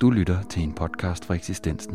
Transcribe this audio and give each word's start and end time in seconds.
Du 0.00 0.10
lytter 0.10 0.42
til 0.42 0.62
en 0.62 0.72
podcast 0.72 1.24
fra 1.24 1.34
eksistensen. 1.34 1.94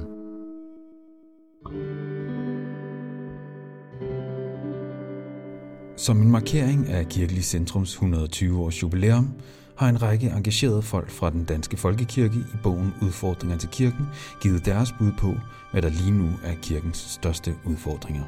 Som 5.97 6.21
en 6.21 6.31
markering 6.31 6.89
af 6.89 7.07
Kirkelig 7.07 7.43
Centrums 7.43 7.91
120 7.91 8.59
års 8.59 8.83
jubilæum, 8.83 9.33
har 9.77 9.89
en 9.89 10.01
række 10.01 10.27
engagerede 10.27 10.81
folk 10.81 11.09
fra 11.09 11.29
den 11.29 11.45
danske 11.45 11.77
folkekirke 11.77 12.35
i 12.35 12.57
bogen 12.63 12.93
Udfordringer 13.01 13.57
til 13.57 13.69
kirken 13.69 14.05
givet 14.41 14.65
deres 14.65 14.93
bud 14.99 15.11
på, 15.19 15.35
hvad 15.71 15.81
der 15.81 15.89
lige 15.89 16.11
nu 16.11 16.29
er 16.43 16.55
kirkens 16.61 16.97
største 16.97 17.55
udfordringer. 17.65 18.23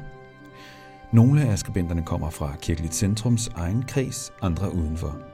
Nogle 1.12 1.42
af 1.42 1.58
skribenterne 1.58 2.02
kommer 2.02 2.30
fra 2.30 2.56
Kirkeligt 2.62 2.94
Centrums 2.94 3.48
egen 3.48 3.82
kreds, 3.82 4.32
andre 4.42 4.74
udenfor. 4.74 5.33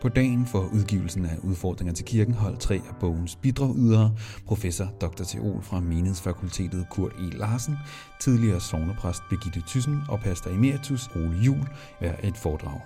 På 0.00 0.08
dagen 0.08 0.46
for 0.46 0.68
udgivelsen 0.72 1.24
af 1.24 1.36
Udfordringer 1.42 1.94
til 1.94 2.04
kirken 2.04 2.34
holdt 2.34 2.60
tre 2.60 2.74
af 2.74 2.96
bogens 3.00 3.36
bidragydere, 3.36 4.16
professor 4.46 4.84
Dr. 5.00 5.24
Teol 5.24 5.62
fra 5.62 5.80
Menighedsfakultetet 5.80 6.86
Kurt 6.90 7.12
E. 7.12 7.36
Larsen, 7.36 7.76
tidligere 8.20 8.60
sovnepræst 8.60 9.22
Birgitte 9.30 9.62
Thyssen 9.68 10.00
og 10.08 10.20
pastor 10.20 10.50
emeritus 10.50 11.08
Ole 11.08 11.38
Jul 11.46 11.66
hver 11.98 12.14
et 12.22 12.36
foredrag. 12.36 12.80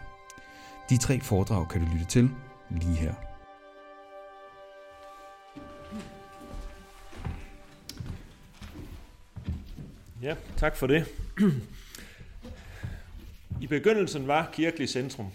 De 0.91 0.97
tre 0.97 1.21
foredrag 1.21 1.69
kan 1.69 1.81
du 1.81 1.87
lytte 1.93 2.07
til 2.07 2.31
lige 2.71 2.97
her. 2.97 3.15
Ja, 10.23 10.35
tak 10.57 10.77
for 10.77 10.87
det. 10.87 11.05
I 13.61 13.67
begyndelsen 13.67 14.27
var 14.27 14.51
kirkelig 14.53 14.89
centrum. 14.89 15.27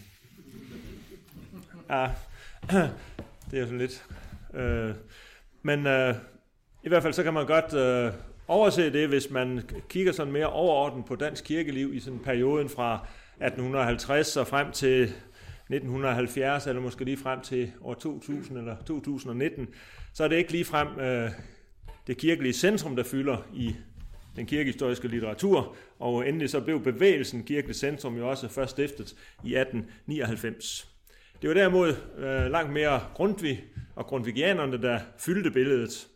Ja, 1.89 2.07
det 3.51 3.53
er 3.53 3.59
jo 3.59 3.65
sådan 3.65 3.77
lidt... 3.77 4.05
Øh, 4.53 4.93
men 5.61 5.87
øh, 5.87 6.15
i 6.83 6.87
hvert 6.87 7.03
fald 7.03 7.13
så 7.13 7.23
kan 7.23 7.33
man 7.33 7.45
godt 7.45 7.73
øh, 7.73 8.13
overse 8.47 8.93
det, 8.93 9.07
hvis 9.07 9.29
man 9.29 9.61
kigger 9.89 10.11
sådan 10.11 10.33
mere 10.33 10.47
overordnet 10.47 11.05
på 11.05 11.15
dansk 11.15 11.43
kirkeliv 11.43 11.93
i 11.93 11.99
sådan 11.99 12.19
perioden 12.19 12.69
fra 12.69 13.07
1850 13.31 14.37
og 14.37 14.47
frem 14.47 14.71
til 14.71 15.01
1970, 15.01 16.67
eller 16.67 16.81
måske 16.81 17.05
lige 17.05 17.17
frem 17.17 17.41
til 17.41 17.71
år 17.81 17.93
2000 17.93 18.57
eller 18.57 18.75
2019, 18.87 19.67
så 20.13 20.23
er 20.23 20.27
det 20.27 20.35
ikke 20.35 20.51
lige 20.51 20.65
frem 20.65 20.99
øh, 20.99 21.31
det 22.07 22.17
kirkelige 22.17 22.53
centrum, 22.53 22.95
der 22.95 23.03
fylder 23.03 23.37
i 23.53 23.75
den 24.35 24.45
kirkehistoriske 24.45 25.07
litteratur, 25.07 25.75
og 25.99 26.27
endelig 26.27 26.49
så 26.49 26.61
blev 26.61 26.83
bevægelsen 26.83 27.43
kirkeligt 27.43 27.79
centrum 27.79 28.17
jo 28.17 28.29
også 28.29 28.47
først 28.47 28.71
stiftet 28.71 29.15
i 29.43 29.55
1899. 29.55 30.88
Det 31.41 31.49
var 31.49 31.53
derimod 31.53 31.95
øh, 32.17 32.51
langt 32.51 32.73
mere 32.73 33.01
Grundtvig 33.13 33.63
og 33.95 34.05
grundvigianerne, 34.05 34.81
der 34.81 34.99
fyldte 35.17 35.51
billedet. 35.51 36.07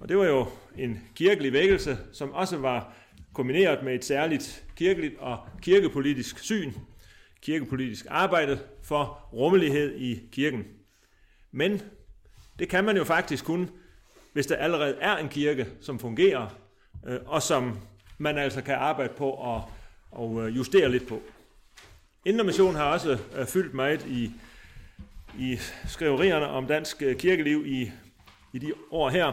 Og 0.00 0.08
det 0.08 0.16
var 0.18 0.24
jo 0.24 0.46
en 0.78 1.00
kirkelig 1.14 1.52
vækkelse, 1.52 1.98
som 2.12 2.32
også 2.32 2.56
var 2.56 2.92
kombineret 3.34 3.84
med 3.84 3.94
et 3.94 4.04
særligt 4.04 4.64
kirkeligt 4.76 5.14
og 5.18 5.38
kirkepolitisk 5.62 6.38
syn, 6.38 6.72
kirkepolitisk 7.42 8.06
arbejde 8.08 8.58
for 8.82 9.28
rummelighed 9.32 9.94
i 9.96 10.20
kirken. 10.32 10.64
Men 11.52 11.82
det 12.58 12.68
kan 12.68 12.84
man 12.84 12.96
jo 12.96 13.04
faktisk 13.04 13.44
kun, 13.44 13.70
hvis 14.32 14.46
der 14.46 14.56
allerede 14.56 14.96
er 15.00 15.16
en 15.16 15.28
kirke, 15.28 15.66
som 15.80 15.98
fungerer, 15.98 16.58
øh, 17.06 17.18
og 17.26 17.42
som 17.42 17.78
man 18.18 18.38
altså 18.38 18.62
kan 18.62 18.74
arbejde 18.74 19.12
på 19.16 19.30
og, 19.30 19.70
og 20.10 20.48
øh, 20.48 20.56
justere 20.56 20.90
lidt 20.90 21.08
på. 21.08 21.22
Indre 22.26 22.72
har 22.72 22.84
også 22.84 23.18
øh, 23.36 23.46
fyldt 23.46 23.74
meget 23.74 24.06
i, 24.06 24.30
i 25.38 25.58
skriverierne 25.88 26.46
om 26.46 26.66
dansk 26.66 27.02
øh, 27.02 27.16
kirkeliv 27.16 27.66
i, 27.66 27.90
i 28.52 28.58
de 28.58 28.72
år 28.90 29.10
her. 29.10 29.32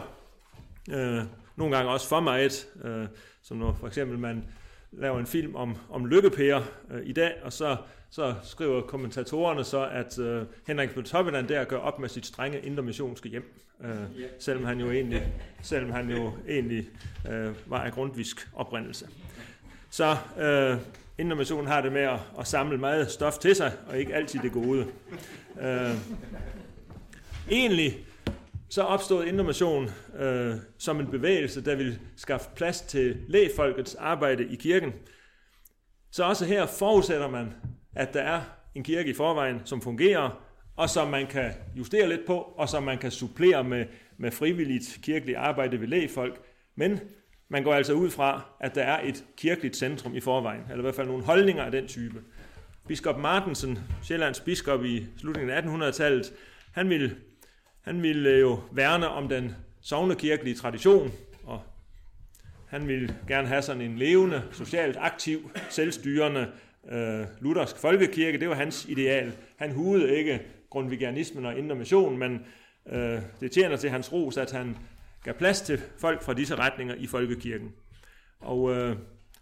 Øh, 0.90 1.22
nogle 1.56 1.76
gange 1.76 1.90
også 1.90 2.08
for 2.08 2.20
meget, 2.20 2.66
øh, 2.84 3.06
som 3.42 3.56
når 3.56 3.76
for 3.80 3.86
eksempel 3.86 4.18
man 4.18 4.44
laver 4.92 5.18
en 5.18 5.26
film 5.26 5.54
om, 5.54 5.76
om 5.90 6.06
lykkepærer 6.06 6.62
øh, 6.90 7.00
i 7.04 7.12
dag, 7.12 7.32
og 7.42 7.52
så, 7.52 7.76
så 8.10 8.34
skriver 8.42 8.80
kommentatorerne 8.80 9.64
så, 9.64 9.88
at 9.88 10.18
øh, 10.18 10.46
Henrik 10.66 10.90
Pontoppidan 10.90 11.48
der 11.48 11.64
gør 11.64 11.78
op 11.78 11.98
med 11.98 12.08
sit 12.08 12.26
strenge 12.26 12.60
indermissionske 12.60 13.28
hjem, 13.28 13.52
øh, 13.84 13.96
selvom 14.38 14.64
han 14.64 14.80
jo 14.80 14.90
egentlig, 14.90 15.32
selvom 15.62 15.90
han 15.90 16.10
jo 16.10 16.32
egentlig 16.48 16.88
øh, 17.30 17.54
var 17.66 17.82
af 17.82 17.92
grundvisk 17.92 18.48
oprindelse. 18.54 19.08
Så 19.90 20.16
øh, 20.38 20.78
Indre 21.18 21.66
har 21.66 21.80
det 21.80 21.92
med 21.92 22.02
at, 22.02 22.18
at 22.38 22.46
samle 22.46 22.78
meget 22.78 23.10
stof 23.10 23.38
til 23.38 23.56
sig, 23.56 23.72
og 23.86 23.98
ikke 23.98 24.14
altid 24.14 24.40
det 24.40 24.52
gode. 24.52 24.86
Øh, 25.60 25.94
egentlig 27.50 28.06
så 28.68 28.82
opstod 28.82 29.24
Indre 29.24 29.54
øh, 30.18 30.56
som 30.78 31.00
en 31.00 31.06
bevægelse, 31.06 31.64
der 31.64 31.74
ville 31.74 32.00
skaffe 32.16 32.48
plads 32.56 32.80
til 32.80 33.16
lægfolkets 33.28 33.94
arbejde 33.94 34.46
i 34.46 34.54
kirken. 34.54 34.92
Så 36.10 36.24
også 36.24 36.44
her 36.44 36.66
forudsætter 36.66 37.30
man, 37.30 37.52
at 37.94 38.14
der 38.14 38.20
er 38.22 38.40
en 38.74 38.82
kirke 38.82 39.10
i 39.10 39.14
forvejen, 39.14 39.60
som 39.64 39.82
fungerer, 39.82 40.42
og 40.76 40.90
som 40.90 41.08
man 41.08 41.26
kan 41.26 41.52
justere 41.76 42.08
lidt 42.08 42.26
på, 42.26 42.38
og 42.38 42.68
som 42.68 42.82
man 42.82 42.98
kan 42.98 43.10
supplere 43.10 43.64
med, 43.64 43.86
med 44.18 44.30
frivilligt 44.30 44.98
kirkeligt 45.02 45.38
arbejde 45.38 45.80
ved 45.80 45.86
lægfolk. 45.86 46.40
Men 46.76 47.00
man 47.48 47.64
går 47.64 47.74
altså 47.74 47.92
ud 47.92 48.10
fra, 48.10 48.42
at 48.60 48.74
der 48.74 48.82
er 48.82 49.08
et 49.08 49.24
kirkeligt 49.36 49.76
centrum 49.76 50.14
i 50.14 50.20
forvejen, 50.20 50.62
eller 50.62 50.78
i 50.78 50.82
hvert 50.82 50.94
fald 50.94 51.06
nogle 51.06 51.24
holdninger 51.24 51.62
af 51.62 51.70
den 51.70 51.88
type. 51.88 52.22
Biskop 52.88 53.18
Martensen, 53.18 53.78
Sjællands 54.02 54.40
biskop 54.40 54.84
i 54.84 55.06
slutningen 55.16 55.50
af 55.50 55.62
1800-tallet, 55.62 56.32
han 56.72 56.88
ville, 56.88 57.16
han 57.82 58.02
ville 58.02 58.30
øh, 58.30 58.40
jo 58.40 58.58
værne 58.72 59.08
om 59.08 59.28
den 59.28 59.54
sovnekirkelige 59.82 60.54
tradition, 60.54 61.12
og 61.44 61.62
han 62.66 62.88
ville 62.88 63.16
gerne 63.28 63.48
have 63.48 63.62
sådan 63.62 63.82
en 63.82 63.98
levende, 63.98 64.42
socialt 64.52 64.96
aktiv, 65.00 65.50
selvstyrende 65.70 66.48
øh, 66.90 67.26
luthersk 67.40 67.78
folkekirke. 67.78 68.40
Det 68.40 68.48
var 68.48 68.54
hans 68.54 68.86
ideal. 68.88 69.32
Han 69.56 69.70
hudede 69.70 70.16
ikke 70.16 70.42
grundvigianismen 70.70 71.46
og 71.46 71.58
indre 71.58 71.76
mission, 71.76 72.18
men 72.18 72.46
øh, 72.92 73.18
det 73.40 73.52
tjener 73.52 73.76
til 73.76 73.90
hans 73.90 74.12
ros, 74.12 74.36
at 74.36 74.52
han 74.52 74.76
gav 75.24 75.34
plads 75.34 75.60
til 75.60 75.82
folk 75.98 76.22
fra 76.22 76.34
disse 76.34 76.54
retninger 76.54 76.94
i 76.94 77.06
folkekirken. 77.06 77.72
Og 78.40 78.74
øh, 78.74 78.96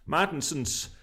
Martensens 0.05 0.97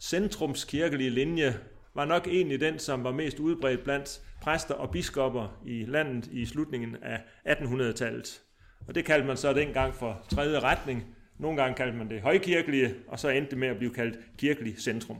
centrumskirkelige 0.00 1.10
linje 1.10 1.60
var 1.94 2.04
nok 2.04 2.26
egentlig 2.26 2.60
den, 2.60 2.78
som 2.78 3.04
var 3.04 3.12
mest 3.12 3.38
udbredt 3.38 3.84
blandt 3.84 4.20
præster 4.42 4.74
og 4.74 4.90
biskopper 4.90 5.60
i 5.66 5.84
landet 5.84 6.26
i 6.32 6.46
slutningen 6.46 6.96
af 7.02 7.20
1800-tallet. 7.48 8.40
Og 8.88 8.94
det 8.94 9.04
kaldte 9.04 9.26
man 9.26 9.36
så 9.36 9.52
dengang 9.52 9.94
for 9.94 10.26
tredje 10.30 10.60
retning. 10.60 11.04
Nogle 11.38 11.62
gange 11.62 11.76
kaldte 11.76 11.98
man 11.98 12.10
det 12.10 12.20
højkirkelige, 12.20 12.94
og 13.08 13.18
så 13.18 13.28
endte 13.28 13.50
det 13.50 13.58
med 13.58 13.68
at 13.68 13.76
blive 13.76 13.94
kaldt 13.94 14.18
kirkelig 14.38 14.74
centrum. 14.78 15.16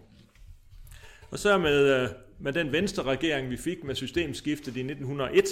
Og 1.30 1.38
så 1.38 1.58
med, 1.58 2.02
øh, 2.02 2.08
med 2.38 2.52
den 2.52 2.72
venstre 2.72 3.02
regering, 3.02 3.50
vi 3.50 3.56
fik 3.56 3.84
med 3.84 3.94
systemskiftet 3.94 4.76
i 4.76 4.80
1901, 4.80 5.44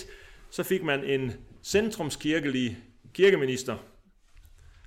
så 0.50 0.62
fik 0.62 0.82
man 0.82 1.04
en 1.04 1.32
centrumskirkelig 1.62 2.78
kirkeminister, 3.14 3.76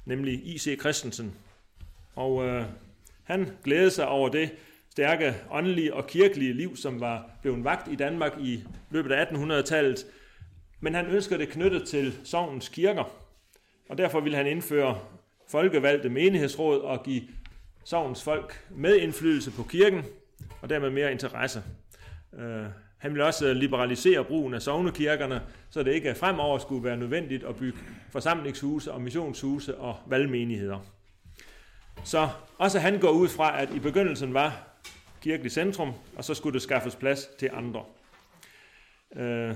nemlig 0.05 0.47
I.C. 0.47 0.79
Christensen. 0.79 1.35
Og 2.15 2.45
øh, 2.45 2.65
han 3.23 3.49
glædede 3.63 3.91
sig 3.91 4.07
over 4.07 4.29
det 4.29 4.51
stærke 4.89 5.35
åndelige 5.51 5.93
og 5.93 6.07
kirkelige 6.07 6.53
liv, 6.53 6.77
som 6.77 6.99
var 6.99 7.29
blevet 7.41 7.63
vagt 7.63 7.91
i 7.91 7.95
Danmark 7.95 8.33
i 8.39 8.63
løbet 8.89 9.11
af 9.11 9.25
1800-tallet. 9.25 10.05
Men 10.79 10.93
han 10.93 11.05
ønskede 11.05 11.39
det 11.39 11.49
knyttet 11.49 11.87
til 11.87 12.19
sovens 12.23 12.69
kirker, 12.69 13.03
og 13.89 13.97
derfor 13.97 14.19
ville 14.19 14.37
han 14.37 14.47
indføre 14.47 14.99
folkevalgte 15.47 16.09
menighedsråd 16.09 16.81
og 16.81 17.03
give 17.03 17.21
sovens 17.83 18.23
folk 18.23 18.65
medindflydelse 18.69 19.51
på 19.51 19.63
kirken, 19.63 20.05
og 20.61 20.69
dermed 20.69 20.89
mere 20.89 21.11
interesse. 21.11 21.63
Øh, 22.33 22.65
han 22.97 23.13
vil 23.13 23.21
også 23.21 23.47
øh, 23.47 23.55
liberalisere 23.55 24.23
brugen 24.23 24.53
af 24.53 24.61
sovnekirkerne, 24.61 25.41
så 25.69 25.83
det 25.83 25.93
ikke 25.93 26.15
fremover 26.15 26.57
skulle 26.57 26.83
være 26.83 26.97
nødvendigt 26.97 27.43
at 27.43 27.55
bygge 27.55 27.77
forsamlingshuse 28.11 28.91
og 28.91 29.01
missionshuse 29.01 29.77
og 29.77 29.95
valgmenigheder. 30.07 30.79
Så 32.03 32.29
også 32.57 32.79
han 32.79 32.99
går 32.99 33.09
ud 33.09 33.27
fra, 33.27 33.61
at 33.61 33.75
i 33.75 33.79
begyndelsen 33.79 34.33
var 34.33 34.67
kirkelig 35.21 35.51
centrum, 35.51 35.93
og 36.15 36.23
så 36.23 36.33
skulle 36.33 36.53
det 36.53 36.61
skaffes 36.61 36.95
plads 36.95 37.25
til 37.39 37.49
andre. 37.53 37.83
Øh, 39.15 39.55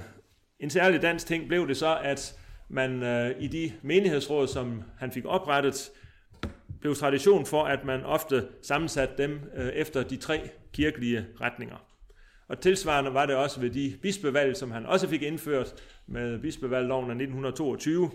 en 0.60 0.70
særlig 0.70 1.02
dansk 1.02 1.28
ting 1.28 1.48
blev 1.48 1.68
det 1.68 1.78
så, 1.78 1.98
at 2.04 2.40
man 2.70 3.04
i 3.40 3.48
de 3.48 3.72
menighedsråd, 3.82 4.48
som 4.48 4.84
han 5.00 5.12
fik 5.12 5.26
oprettet, 5.26 5.90
blev 6.80 6.96
tradition 6.96 7.46
for, 7.46 7.64
at 7.64 7.86
man 7.86 8.04
ofte 8.04 8.48
sammensatte 8.62 9.14
dem 9.18 9.52
efter 9.74 10.04
de 10.04 10.18
tre 10.18 10.50
kirkelige 10.74 11.26
retninger. 11.42 11.91
Og 12.52 12.60
tilsvarende 12.60 13.14
var 13.14 13.26
det 13.26 13.36
også 13.36 13.60
ved 13.60 13.70
de 13.70 13.94
bispevalg, 14.02 14.58
som 14.58 14.72
han 14.72 14.86
også 14.86 15.08
fik 15.08 15.22
indført 15.22 15.74
med 16.08 16.40
bispevalgloven 16.40 17.06
af 17.06 17.16
1922. 17.16 18.12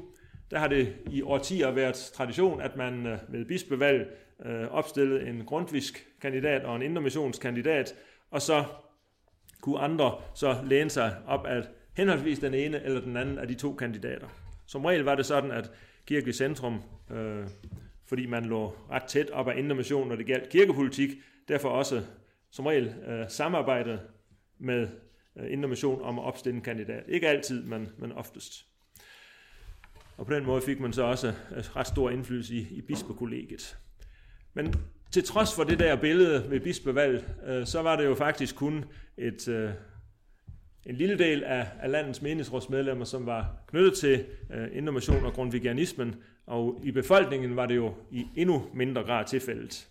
Der 0.50 0.58
har 0.58 0.68
det 0.68 0.96
i 1.10 1.22
årtier 1.22 1.70
været 1.70 1.94
tradition, 2.14 2.60
at 2.60 2.76
man 2.76 3.06
øh, 3.06 3.18
ved 3.28 3.44
bispevalg 3.44 4.18
øh, 4.46 4.68
opstillede 4.68 5.26
en 5.28 5.44
grundvisk 5.44 6.06
kandidat 6.20 6.64
og 6.64 6.76
en 6.76 6.82
indermissionskandidat, 6.82 7.94
og 8.30 8.42
så 8.42 8.64
kunne 9.60 9.78
andre 9.78 10.14
så 10.34 10.56
læne 10.64 10.90
sig 10.90 11.16
op 11.26 11.46
af 11.46 11.62
henholdsvis 11.96 12.38
den 12.38 12.54
ene 12.54 12.84
eller 12.84 13.00
den 13.00 13.16
anden 13.16 13.38
af 13.38 13.48
de 13.48 13.54
to 13.54 13.74
kandidater. 13.74 14.28
Som 14.66 14.84
regel 14.84 15.04
var 15.04 15.14
det 15.14 15.26
sådan, 15.26 15.50
at 15.50 15.70
kirkelig 16.06 16.34
centrum, 16.34 16.82
øh, 17.10 17.44
fordi 18.08 18.26
man 18.26 18.44
lå 18.44 18.74
ret 18.90 19.04
tæt 19.04 19.30
op 19.30 19.48
af 19.48 19.58
Indre 19.58 19.76
Mission, 19.76 20.08
når 20.08 20.16
det 20.16 20.26
galt 20.26 20.48
kirkepolitik, 20.48 21.10
derfor 21.48 21.68
også 21.68 22.02
som 22.50 22.66
regel 22.66 22.94
øh, 23.08 23.24
samarbejdet 23.28 24.00
med 24.58 24.88
øh, 25.38 25.52
information 25.52 26.02
om 26.02 26.18
at 26.18 26.24
opstille 26.24 26.56
en 26.56 26.62
kandidat. 26.62 27.04
Ikke 27.08 27.28
altid, 27.28 27.62
men, 27.62 27.88
men 27.98 28.12
oftest. 28.12 28.66
Og 30.16 30.26
på 30.26 30.34
den 30.34 30.46
måde 30.46 30.62
fik 30.62 30.80
man 30.80 30.92
så 30.92 31.02
også 31.02 31.28
øh, 31.28 31.56
ret 31.76 31.86
stor 31.86 32.10
indflydelse 32.10 32.54
i, 32.54 32.66
i 32.70 32.80
bispekollegiet. 32.80 33.78
Men 34.54 34.74
til 35.10 35.24
trods 35.24 35.54
for 35.54 35.64
det 35.64 35.78
der 35.78 35.96
billede 35.96 36.50
ved 36.50 36.60
bispevalg, 36.60 37.24
øh, 37.46 37.66
så 37.66 37.82
var 37.82 37.96
det 37.96 38.04
jo 38.04 38.14
faktisk 38.14 38.56
kun 38.56 38.84
et, 39.16 39.48
øh, 39.48 39.70
en 40.86 40.94
lille 40.94 41.18
del 41.18 41.44
af, 41.44 41.68
af 41.80 41.90
landets 41.90 42.22
menighedsrådsmedlemmer, 42.22 43.04
som 43.04 43.26
var 43.26 43.56
knyttet 43.68 43.94
til 43.94 44.26
øh, 44.54 44.68
information 44.72 45.24
og 45.24 45.32
grundvigianismen, 45.32 46.14
og 46.46 46.80
i 46.84 46.90
befolkningen 46.90 47.56
var 47.56 47.66
det 47.66 47.76
jo 47.76 47.94
i 48.10 48.26
endnu 48.36 48.66
mindre 48.74 49.02
grad 49.02 49.24
tilfældet. 49.24 49.88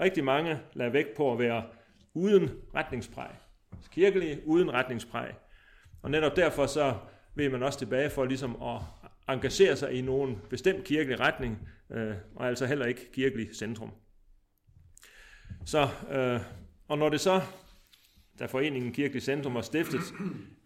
Rigtig 0.00 0.24
mange 0.24 0.58
lagde 0.72 0.92
vægt 0.92 1.16
på 1.16 1.32
at 1.32 1.38
være 1.38 1.62
uden 2.14 2.50
retningspræg. 2.74 3.30
Kirkelige 3.92 4.40
uden 4.44 4.72
retningspræg. 4.72 5.30
Og 6.02 6.10
netop 6.10 6.36
derfor 6.36 6.66
så 6.66 6.94
vil 7.34 7.50
man 7.50 7.62
også 7.62 7.78
tilbage 7.78 8.10
for 8.10 8.24
ligesom 8.24 8.62
at 8.62 8.80
engagere 9.28 9.76
sig 9.76 9.92
i 9.92 10.00
nogen 10.00 10.38
bestemt 10.50 10.84
kirkelig 10.84 11.20
retning, 11.20 11.68
øh, 11.90 12.14
og 12.36 12.48
altså 12.48 12.66
heller 12.66 12.86
ikke 12.86 13.12
kirkelig 13.12 13.48
centrum. 13.56 13.90
Så, 15.64 15.88
øh, 16.10 16.40
og 16.88 16.98
når 16.98 17.08
det 17.08 17.20
så, 17.20 17.40
da 18.38 18.46
foreningen 18.46 18.92
Kirkelig 18.92 19.22
Centrum 19.22 19.54
var 19.54 19.60
stiftet, 19.60 20.00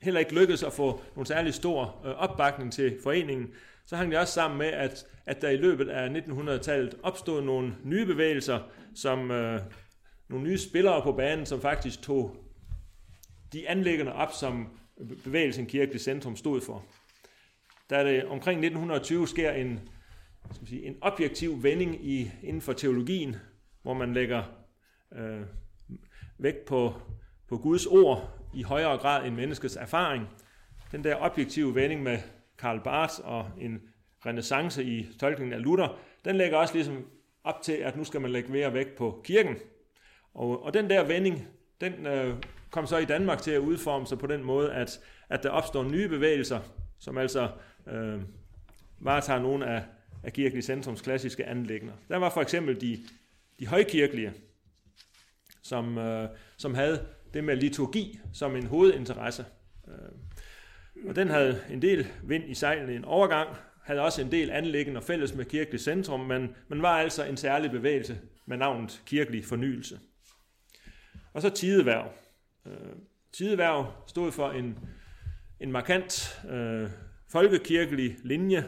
heller 0.02 0.20
ikke 0.20 0.34
lykkedes 0.34 0.62
at 0.62 0.72
få 0.72 1.00
nogen 1.16 1.26
særlig 1.26 1.54
stor 1.54 2.02
øh, 2.04 2.10
opbakning 2.10 2.72
til 2.72 2.96
foreningen, 3.02 3.48
så 3.86 3.96
hang 3.96 4.10
det 4.10 4.18
også 4.18 4.32
sammen 4.32 4.58
med, 4.58 4.66
at, 4.66 5.06
at 5.26 5.42
der 5.42 5.50
i 5.50 5.56
løbet 5.56 5.88
af 5.88 6.08
1900-tallet 6.08 6.94
opstod 7.02 7.42
nogle 7.42 7.74
nye 7.84 8.06
bevægelser, 8.06 8.58
som 8.94 9.30
øh, 9.30 9.60
nogle 10.28 10.44
nye 10.44 10.58
spillere 10.58 11.02
på 11.02 11.12
banen, 11.12 11.46
som 11.46 11.60
faktisk 11.60 12.02
tog 12.02 12.36
de 13.52 13.68
anlæggende 13.68 14.12
op, 14.12 14.32
som 14.32 14.68
bevægelsen 15.24 15.66
Kirkelig 15.66 16.00
Centrum 16.00 16.36
stod 16.36 16.60
for. 16.60 16.84
Da 17.90 18.04
det 18.04 18.24
omkring 18.24 18.58
1920 18.58 19.28
sker 19.28 19.52
en, 19.52 19.80
skal 20.50 20.62
man 20.62 20.66
sige, 20.66 20.84
en 20.84 20.96
objektiv 21.00 21.62
vending 21.62 22.06
i, 22.06 22.30
inden 22.42 22.62
for 22.62 22.72
teologien, 22.72 23.36
hvor 23.82 23.94
man 23.94 24.14
lægger 24.14 24.42
øh, 25.16 25.40
vægt 26.38 26.64
på, 26.64 26.94
på 27.48 27.58
Guds 27.58 27.86
ord 27.86 28.38
i 28.54 28.62
højere 28.62 28.98
grad 28.98 29.26
end 29.26 29.34
menneskets 29.34 29.76
erfaring. 29.76 30.26
Den 30.92 31.04
der 31.04 31.16
objektive 31.20 31.74
vending 31.74 32.02
med 32.02 32.18
Karl 32.58 32.80
Barth 32.80 33.14
og 33.24 33.50
en 33.60 33.80
renaissance 34.26 34.84
i 34.84 35.08
tolkningen 35.20 35.52
af 35.52 35.62
Luther, 35.62 35.98
den 36.24 36.36
lægger 36.36 36.58
også 36.58 36.74
ligesom 36.74 37.06
op 37.44 37.62
til, 37.62 37.72
at 37.72 37.96
nu 37.96 38.04
skal 38.04 38.20
man 38.20 38.30
lægge 38.30 38.52
mere 38.52 38.74
vægt 38.74 38.94
på 38.96 39.20
kirken. 39.24 39.56
Og, 40.34 40.62
og 40.62 40.74
den 40.74 40.90
der 40.90 41.04
vending, 41.04 41.48
den 41.80 42.06
øh, 42.06 42.36
kom 42.72 42.86
så 42.86 42.98
i 42.98 43.04
Danmark 43.04 43.42
til 43.42 43.50
at 43.50 43.58
udforme 43.58 44.06
sig 44.06 44.18
på 44.18 44.26
den 44.26 44.44
måde, 44.44 44.72
at, 44.72 45.00
at 45.28 45.42
der 45.42 45.50
opstår 45.50 45.84
nye 45.84 46.08
bevægelser, 46.08 46.60
som 46.98 47.18
altså 47.18 47.50
øh, 47.86 48.20
varetager 49.00 49.40
nogle 49.40 49.66
af, 49.66 49.82
af 50.22 50.32
kirkelig 50.32 50.64
centrums 50.64 51.00
klassiske 51.00 51.46
anlægner. 51.46 51.92
Der 52.08 52.16
var 52.16 52.30
for 52.30 52.40
eksempel 52.40 52.80
de, 52.80 52.98
de 53.58 53.66
højkirkelige, 53.66 54.32
som, 55.62 55.98
øh, 55.98 56.28
som 56.56 56.74
havde 56.74 57.06
det 57.34 57.44
med 57.44 57.56
liturgi 57.56 58.20
som 58.32 58.56
en 58.56 58.66
hovedinteresse. 58.66 59.44
Øh, 59.88 61.08
og 61.08 61.16
den 61.16 61.28
havde 61.28 61.60
en 61.70 61.82
del 61.82 62.06
vind 62.22 62.44
i 62.46 62.54
sejlene 62.54 62.92
i 62.92 62.96
en 62.96 63.04
overgang, 63.04 63.56
havde 63.82 64.00
også 64.00 64.22
en 64.22 64.32
del 64.32 64.50
anlæggende 64.50 64.98
og 64.98 65.04
fælles 65.04 65.34
med 65.34 65.44
kirkelig 65.44 65.80
centrum, 65.80 66.20
men 66.20 66.54
man 66.68 66.82
var 66.82 66.98
altså 66.98 67.24
en 67.24 67.36
særlig 67.36 67.70
bevægelse 67.70 68.20
med 68.46 68.56
navnet 68.56 69.02
kirkelig 69.06 69.44
fornyelse. 69.44 69.98
Og 71.32 71.42
så 71.42 71.50
tideværv. 71.50 72.21
Øh, 72.66 72.96
tideværv 73.32 73.92
stod 74.06 74.32
for 74.32 74.50
en, 74.50 74.78
en 75.60 75.72
markant 75.72 76.40
øh, 76.50 76.90
folkekirkelig 77.28 78.16
linje, 78.24 78.64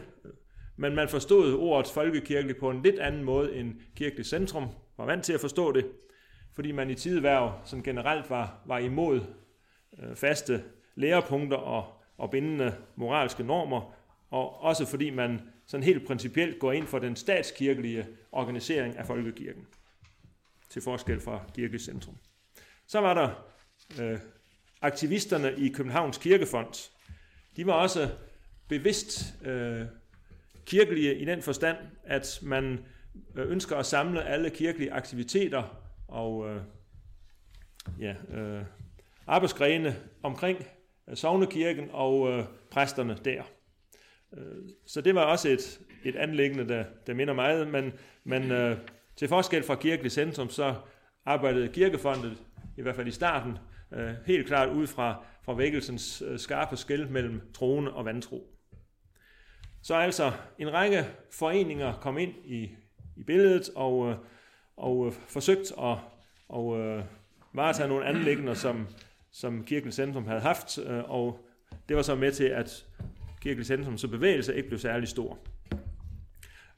men 0.77 0.95
man 0.95 1.09
forstod 1.09 1.55
ordet 1.55 1.91
folkekirkelig 1.91 2.57
på 2.57 2.71
en 2.71 2.83
lidt 2.83 2.99
anden 2.99 3.25
måde 3.25 3.55
end 3.55 3.75
kirkelig 3.97 4.27
centrum, 4.27 4.69
var 4.97 5.05
vant 5.05 5.25
til 5.25 5.33
at 5.33 5.41
forstå 5.41 5.73
det 5.73 5.85
fordi 6.55 6.73
man 6.73 6.91
i 6.91 6.95
tideværv 6.95 7.61
sådan 7.65 7.83
generelt 7.83 8.31
var, 8.31 8.63
var 8.67 8.79
imod 8.79 9.21
øh, 9.99 10.17
faste 10.17 10.65
lærepunkter 10.95 11.57
og, 11.57 12.03
og 12.19 12.31
bindende 12.31 12.77
moralske 12.97 13.43
normer, 13.43 13.95
og 14.31 14.63
også 14.63 14.87
fordi 14.87 15.11
man 15.11 15.41
sådan 15.67 15.85
helt 15.85 16.07
principielt 16.07 16.59
går 16.59 16.73
ind 16.73 16.87
for 16.87 16.99
den 16.99 17.17
statskirkelige 17.17 18.07
organisering 18.33 18.97
af 18.97 19.07
folkekirken, 19.07 19.67
til 20.69 20.83
forskel 20.83 21.21
fra 21.21 21.41
kirkelig 21.55 21.81
centrum. 21.81 22.17
Så 22.87 23.01
var 23.01 23.15
der 23.15 23.45
øh, 24.01 24.19
aktivisterne 24.83 25.55
i 25.57 25.69
Københavns 25.69 26.19
Kirkefond. 26.19 26.91
De 27.57 27.67
var 27.67 27.73
også 27.73 28.11
bevidst 28.69 29.35
øh, 29.45 29.83
kirkelige 30.67 31.19
i 31.19 31.25
den 31.25 31.43
forstand, 31.43 31.77
at 32.05 32.39
man 32.43 32.85
øh, 33.37 33.51
ønsker 33.51 33.77
at 33.77 33.87
samle 33.87 34.25
alle 34.25 34.51
kirkelige 34.51 34.93
aktiviteter 34.93 35.81
og 36.09 36.51
øh, 36.51 36.61
ja, 38.01 38.15
øh, 38.39 38.65
arbejdsgrene 39.27 39.97
omkring 40.23 40.67
øh, 41.09 41.17
Sognekirken 41.17 41.89
og 41.93 42.31
øh, 42.31 42.45
præsterne 42.71 43.19
der. 43.25 43.43
Øh, 44.37 44.69
så 44.87 45.01
det 45.01 45.15
var 45.15 45.25
også 45.25 45.49
et, 45.49 45.81
et 46.05 46.17
anlæggende, 46.17 46.69
der, 46.69 46.85
der 47.07 47.15
minder 47.15 47.35
meget, 47.35 47.69
men, 47.69 47.93
men 48.25 48.51
øh, 48.51 48.79
til 49.17 49.29
forskel 49.29 49.63
fra 49.63 49.75
kirkelig 49.75 50.13
centrum, 50.13 50.51
så 50.51 50.75
arbejdede 51.25 51.69
kirkefondet, 51.69 52.43
i 52.77 52.83
hvert 52.83 52.97
fald 52.97 53.07
i 53.07 53.11
starten, 53.11 53.59
øh, 53.95 54.15
helt 54.27 54.47
klart 54.47 54.69
ud 54.69 54.87
fra, 54.87 55.25
fra 55.43 55.55
vækkelsens 55.55 56.23
øh, 56.27 56.39
skarpe 56.39 56.77
skæld 56.77 57.09
mellem 57.09 57.41
troende 57.55 57.93
og 57.93 58.05
vantro. 58.05 58.51
Så 59.83 59.95
altså 59.95 60.33
en 60.59 60.73
række 60.73 61.05
foreninger 61.31 61.95
kom 61.95 62.19
ind 62.19 62.33
i, 62.45 62.71
i 63.17 63.23
billedet, 63.23 63.71
og, 63.77 64.11
øh, 64.11 64.17
og 64.77 65.07
øh, 65.07 65.13
forsøgt 65.13 65.73
at 65.79 65.99
og, 66.49 66.79
øh, 66.79 67.05
varetage 67.53 67.89
nogle 67.89 68.07
anlæggende, 68.07 68.55
som, 68.55 68.87
som 69.33 69.65
kirkens 69.65 69.95
Centrum 69.95 70.27
havde 70.27 70.41
haft, 70.41 70.79
øh, 70.79 71.11
og 71.11 71.47
det 71.89 71.97
var 71.97 72.03
så 72.03 72.15
med 72.15 72.33
til, 72.33 72.45
at 72.45 72.87
Kirkelig 73.41 73.67
Centrum 73.67 73.99
så 73.99 74.09
bevægelse 74.09 74.57
ikke 74.57 74.69
blev 74.69 74.79
særlig 74.79 75.09
stor. 75.09 75.39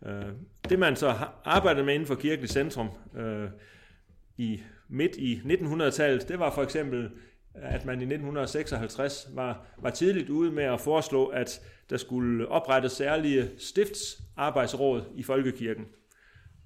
Øh, 0.06 0.32
det 0.68 0.78
man 0.78 0.96
så 0.96 1.14
arbejdede 1.44 1.84
med 1.84 1.94
inden 1.94 2.06
for 2.06 2.14
Kirkelig 2.14 2.50
Centrum 2.50 2.88
øh, 3.16 3.50
i 4.36 4.60
midt 4.88 5.16
i 5.16 5.40
1900-tallet, 5.44 6.28
det 6.28 6.38
var 6.38 6.50
for 6.50 6.62
eksempel, 6.62 7.10
at 7.54 7.84
man 7.84 8.00
i 8.00 8.04
1956 8.04 9.28
var, 9.34 9.66
var 9.78 9.90
tidligt 9.90 10.30
ude 10.30 10.52
med 10.52 10.64
at 10.64 10.80
foreslå, 10.80 11.26
at 11.26 11.60
der 11.90 11.96
skulle 11.96 12.48
oprettes 12.48 12.92
særlige 12.92 13.50
stiftsarbejdsråd 13.58 15.02
i 15.14 15.22
Folkekirken. 15.22 15.84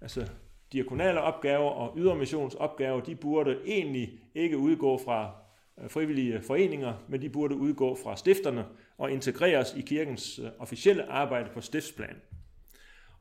Altså 0.00 0.26
diakonale 0.72 1.20
opgaver 1.20 1.70
og 1.70 1.94
ydermissionsopgaver, 1.98 3.00
de 3.00 3.14
burde 3.14 3.56
egentlig 3.66 4.20
ikke 4.34 4.58
udgå 4.58 5.00
fra 5.04 5.34
øh, 5.82 5.90
frivillige 5.90 6.42
foreninger, 6.42 6.94
men 7.08 7.22
de 7.22 7.30
burde 7.30 7.54
udgå 7.54 7.98
fra 8.04 8.16
stifterne 8.16 8.64
og 8.98 9.10
integreres 9.10 9.74
i 9.76 9.80
kirkens 9.80 10.38
øh, 10.38 10.46
officielle 10.58 11.10
arbejde 11.10 11.50
på 11.54 11.60
stiftsplan. 11.60 12.16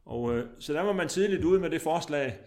Og 0.05 0.35
øh, 0.35 0.45
så 0.59 0.73
der 0.73 0.81
var 0.81 0.93
man 0.93 1.07
tidligt 1.07 1.43
ude 1.43 1.59
med 1.59 1.69
det 1.69 1.81
forslag 1.81 2.37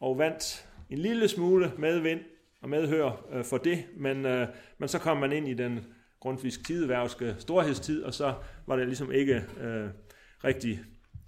og 0.00 0.18
vandt 0.18 0.68
en 0.92 0.98
lille 0.98 1.28
smule 1.28 1.72
medvind 1.78 2.20
og 2.60 2.68
medhør 2.68 3.26
øh, 3.32 3.44
for 3.44 3.58
det, 3.58 3.84
men, 3.96 4.26
øh, 4.26 4.48
men 4.78 4.88
så 4.88 4.98
kom 4.98 5.16
man 5.16 5.32
ind 5.32 5.48
i 5.48 5.54
den 5.54 5.84
grundvisk 6.20 6.66
tideværvske 6.66 7.36
storhedstid, 7.38 8.02
og 8.02 8.14
så 8.14 8.34
var 8.66 8.76
det 8.76 8.86
ligesom 8.86 9.12
ikke 9.12 9.34
øh, 9.60 9.88
rigtig 10.44 10.80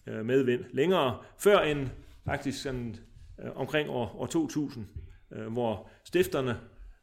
øh, 0.06 0.25
medvind 0.26 0.64
længere, 0.73 1.23
før 1.38 1.59
en 1.61 1.92
faktisk 2.25 2.62
sådan 2.62 2.97
øh, 3.44 3.56
omkring 3.56 3.90
år, 3.90 4.16
år 4.18 4.26
2000, 4.26 4.87
øh, 5.33 5.52
hvor 5.52 5.90
stifterne 6.04 6.61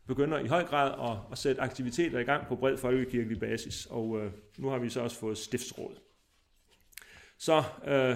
begynder 0.07 0.39
i 0.39 0.47
høj 0.47 0.63
grad 0.63 1.11
at, 1.11 1.17
at 1.31 1.37
sætte 1.37 1.61
aktiviteter 1.61 2.19
i 2.19 2.23
gang 2.23 2.47
på 2.47 2.55
bred 2.55 2.77
folkekirkelig 2.77 3.39
basis, 3.39 3.85
og 3.85 4.19
øh, 4.21 4.31
nu 4.57 4.69
har 4.69 4.77
vi 4.77 4.89
så 4.89 5.01
også 5.01 5.19
fået 5.19 5.37
stiftsråd. 5.37 5.95
Så 7.37 7.63
øh, 7.87 8.15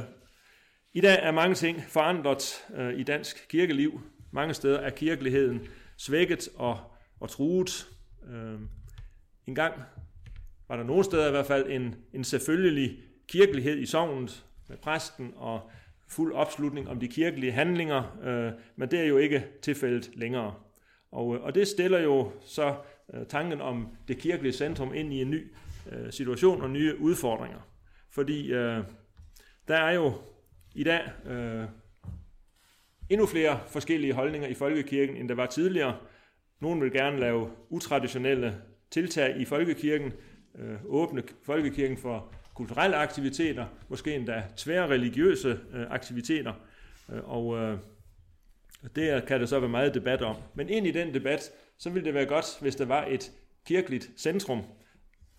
i 0.94 1.02
dag 1.02 1.20
er 1.22 1.32
mange 1.32 1.56
ting 1.56 1.84
forandret 1.90 2.66
øh, 2.76 3.00
i 3.00 3.04
dansk 3.04 3.48
kirkeliv. 3.50 4.02
Mange 4.36 4.54
steder 4.54 4.80
er 4.80 4.90
kirkeligheden 4.90 5.68
svækket 5.98 6.50
og, 6.56 6.80
og 7.20 7.30
truet. 7.30 7.88
Øh, 8.30 8.60
en 9.48 9.56
gang 9.56 9.74
var 10.68 10.76
der 10.76 10.84
nogle 10.84 11.04
steder 11.04 11.28
i 11.28 11.32
hvert 11.32 11.46
fald 11.46 11.70
en, 11.70 11.96
en 12.14 12.24
selvfølgelig 12.24 12.98
kirkelighed 13.28 13.78
i 13.78 13.86
sovnet 13.86 14.46
med 14.70 14.78
præsten 14.78 15.34
og 15.36 15.72
fuld 16.08 16.34
opslutning 16.34 16.90
om 16.90 17.00
de 17.00 17.08
kirkelige 17.08 17.52
handlinger, 17.52 18.18
øh, 18.24 18.52
men 18.76 18.92
det 18.92 19.00
er 19.00 19.06
jo 19.06 19.18
ikke 19.18 19.46
tilfældet 19.62 20.12
længere. 20.14 20.54
Og, 21.12 21.36
øh, 21.36 21.44
og 21.44 21.56
det 21.56 21.68
stiller 21.68 22.00
jo 22.00 22.32
så 22.46 22.76
øh, 23.14 23.26
tanken 23.26 23.62
om 23.62 23.88
det 24.08 24.18
kirkelige 24.18 24.54
centrum 24.54 24.94
ind 24.94 25.14
i 25.14 25.22
en 25.22 25.32
ny 25.32 25.54
øh, 25.92 26.12
situation 26.12 26.62
og 26.62 26.70
nye 26.70 27.00
udfordringer. 27.00 27.60
fordi 28.10 28.54
øh, 28.54 28.84
der 29.68 29.76
er 29.78 29.92
jo 29.92 30.14
i 30.74 30.84
dag 30.84 31.02
øh, 31.26 31.66
endnu 33.10 33.26
flere 33.26 33.60
forskellige 33.68 34.14
holdninger 34.14 34.48
i 34.48 34.54
folkekirken, 34.54 35.18
end 35.18 35.30
der 35.30 35.36
var 35.36 35.46
tidligere. 35.46 35.98
Nogle 36.60 36.82
vil 36.82 36.92
gerne 36.92 37.20
lave 37.20 37.50
utraditionelle 37.70 38.62
tiltag 38.92 39.38
i 39.38 39.46
folkekirken, 39.46 40.14
øh, 40.60 40.78
åbne 40.86 41.24
folkekirken 41.44 41.98
for 41.98 42.34
kulturelle 42.54 42.96
aktiviteter, 42.96 43.66
måske 43.90 44.16
endda 44.16 44.44
tværreligiøse 44.58 45.60
øh, 45.74 45.92
aktiviteter, 45.92 46.54
øh, 47.14 47.30
og 47.30 47.58
øh, 47.58 47.78
det 48.96 49.26
kan 49.26 49.40
der 49.40 49.46
så 49.46 49.60
være 49.60 49.70
meget 49.70 49.94
debat 49.94 50.22
om. 50.22 50.36
Men 50.56 50.70
ind 50.70 50.88
i 50.88 50.92
den 50.92 51.14
debat, 51.14 51.52
så 51.78 51.90
ville 51.90 52.06
det 52.06 52.14
være 52.14 52.26
godt, 52.26 52.46
hvis 52.62 52.76
der 52.76 52.86
var 52.86 53.06
et 53.06 53.32
kirkeligt 53.66 54.10
centrum, 54.18 54.62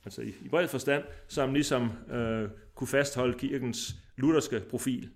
altså 0.04 0.22
i, 0.22 0.32
i 0.42 0.48
bred 0.48 0.68
forstand, 0.68 1.04
som 1.28 1.54
ligesom 1.54 1.90
øh, 2.10 2.48
kunne 2.74 2.88
fastholde 2.88 3.38
kirkens 3.38 3.96
lutherske 4.16 4.60
profil. 4.70 5.10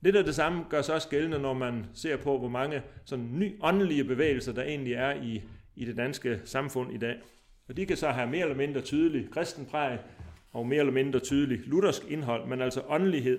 Lidt 0.00 0.16
af 0.16 0.24
det 0.24 0.34
samme 0.34 0.64
gør 0.70 0.82
sig 0.82 0.94
også 0.94 1.08
gældende, 1.08 1.38
når 1.38 1.54
man 1.54 1.86
ser 1.94 2.16
på, 2.16 2.38
hvor 2.38 2.48
mange 2.48 2.82
sådan 3.04 3.28
ny 3.32 3.56
åndelige 3.62 4.04
bevægelser, 4.04 4.52
der 4.52 4.62
egentlig 4.62 4.94
er 4.94 5.22
i, 5.22 5.42
i 5.76 5.84
det 5.84 5.96
danske 5.96 6.40
samfund 6.44 6.92
i 6.92 6.98
dag. 6.98 7.16
Og 7.68 7.76
de 7.76 7.86
kan 7.86 7.96
så 7.96 8.08
have 8.08 8.30
mere 8.30 8.40
eller 8.40 8.56
mindre 8.56 8.80
tydelig 8.80 9.30
kristenpræg 9.30 9.98
og 10.52 10.66
mere 10.66 10.78
eller 10.78 10.92
mindre 10.92 11.20
tydelig 11.20 11.60
luthersk 11.66 12.02
indhold, 12.10 12.46
men 12.46 12.60
altså 12.60 12.82
åndelighed. 12.88 13.38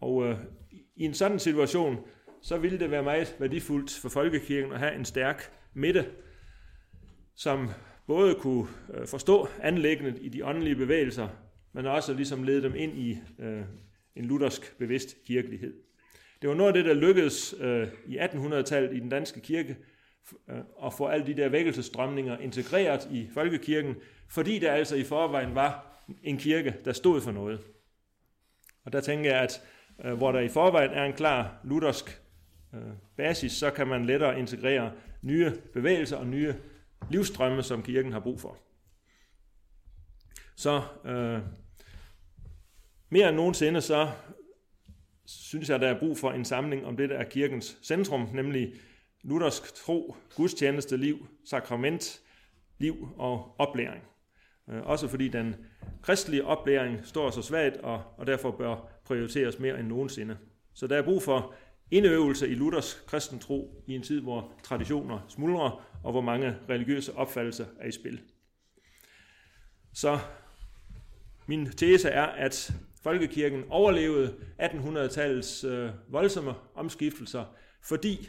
Og 0.00 0.26
øh, 0.26 0.38
i 0.96 1.04
en 1.04 1.14
sådan 1.14 1.38
situation, 1.38 1.98
så 2.42 2.58
ville 2.58 2.78
det 2.78 2.90
være 2.90 3.02
meget 3.02 3.36
værdifuldt 3.38 3.98
for 4.02 4.08
folkekirken 4.08 4.72
at 4.72 4.78
have 4.78 4.94
en 4.94 5.04
stærk 5.04 5.52
midte, 5.74 6.06
som 7.36 7.70
både 8.06 8.34
kunne 8.34 8.68
øh, 8.94 9.06
forstå 9.06 9.48
anlæggende 9.62 10.20
i 10.20 10.28
de 10.28 10.44
åndelige 10.44 10.76
bevægelser, 10.76 11.28
men 11.72 11.86
også 11.86 12.14
ligesom 12.14 12.42
lede 12.42 12.62
dem 12.62 12.74
ind 12.74 12.98
i 12.98 13.18
øh, 13.38 13.62
en 14.16 14.24
luthersk 14.24 14.78
bevidst 14.78 15.16
kirkelighed. 15.26 15.74
Det 16.42 16.48
var 16.48 16.56
noget 16.56 16.68
af 16.68 16.74
det, 16.74 16.84
der 16.84 16.94
lykkedes 16.94 17.54
øh, 17.60 17.88
i 18.06 18.18
1800-tallet 18.18 18.96
i 18.96 19.00
den 19.00 19.08
danske 19.08 19.40
kirke, 19.40 19.76
øh, 20.50 20.58
at 20.84 20.94
få 20.94 21.06
alle 21.06 21.26
de 21.26 21.34
der 21.34 21.48
vækkelsesstrømninger 21.48 22.38
integreret 22.38 23.08
i 23.10 23.28
folkekirken, 23.34 23.94
fordi 24.28 24.58
der 24.58 24.72
altså 24.72 24.96
i 24.96 25.04
forvejen 25.04 25.54
var 25.54 26.02
en 26.22 26.38
kirke, 26.38 26.76
der 26.84 26.92
stod 26.92 27.20
for 27.20 27.32
noget. 27.32 27.60
Og 28.84 28.92
der 28.92 29.00
tænker 29.00 29.30
jeg, 29.30 29.40
at 29.40 29.62
øh, 30.04 30.12
hvor 30.12 30.32
der 30.32 30.40
i 30.40 30.48
forvejen 30.48 30.90
er 30.90 31.04
en 31.04 31.12
klar 31.12 31.60
luthersk 31.64 32.22
øh, 32.74 32.80
basis, 33.16 33.52
så 33.52 33.70
kan 33.70 33.86
man 33.86 34.06
lettere 34.06 34.38
integrere 34.38 34.92
nye 35.22 35.52
bevægelser 35.72 36.16
og 36.16 36.26
nye 36.26 36.54
livsstrømme, 37.10 37.62
som 37.62 37.82
kirken 37.82 38.12
har 38.12 38.20
brug 38.20 38.40
for. 38.40 38.56
Så 40.56 40.82
øh, 41.04 41.40
mere 43.10 43.28
end 43.28 43.36
nogensinde, 43.36 43.80
så 43.80 44.10
synes 45.26 45.68
jeg, 45.68 45.80
der 45.80 45.88
er 45.88 45.98
brug 45.98 46.18
for 46.18 46.30
en 46.30 46.44
samling 46.44 46.86
om 46.86 46.96
det, 46.96 47.10
der 47.10 47.18
er 47.18 47.24
kirkens 47.24 47.78
centrum, 47.82 48.28
nemlig 48.34 48.74
luthersk 49.22 49.74
tro, 49.74 50.16
gudstjeneste, 50.36 50.96
liv, 50.96 51.26
sakrament, 51.44 52.20
liv 52.78 53.08
og 53.16 53.54
oplæring. 53.58 54.02
Øh, 54.70 54.82
også 54.82 55.08
fordi 55.08 55.28
den 55.28 55.56
kristelige 56.02 56.44
oplæring 56.44 57.06
står 57.06 57.30
så 57.30 57.42
svagt, 57.42 57.76
og, 57.76 58.02
og 58.16 58.26
derfor 58.26 58.50
bør 58.50 59.00
prioriteres 59.04 59.58
mere 59.58 59.80
end 59.80 59.88
nogensinde. 59.88 60.36
Så 60.74 60.86
der 60.86 60.96
er 60.96 61.02
brug 61.02 61.22
for 61.22 61.54
indøvelse 61.90 62.48
i 62.48 62.54
Luthers 62.54 63.02
kristen 63.06 63.38
tro 63.38 63.84
i 63.86 63.94
en 63.94 64.02
tid, 64.02 64.20
hvor 64.20 64.52
traditioner 64.62 65.26
smuldrer, 65.28 65.86
og 66.04 66.12
hvor 66.12 66.20
mange 66.20 66.56
religiøse 66.68 67.16
opfattelser 67.16 67.66
er 67.80 67.88
i 67.88 67.92
spil. 67.92 68.20
Så 69.92 70.18
min 71.46 71.66
tese 71.66 72.08
er, 72.08 72.26
at 72.26 72.74
folkekirken 73.02 73.64
overlevede 73.68 74.34
1800-tallets 74.62 75.66
øh, 75.66 75.90
voldsomme 76.08 76.54
omskiftelser, 76.74 77.44
fordi 77.82 78.28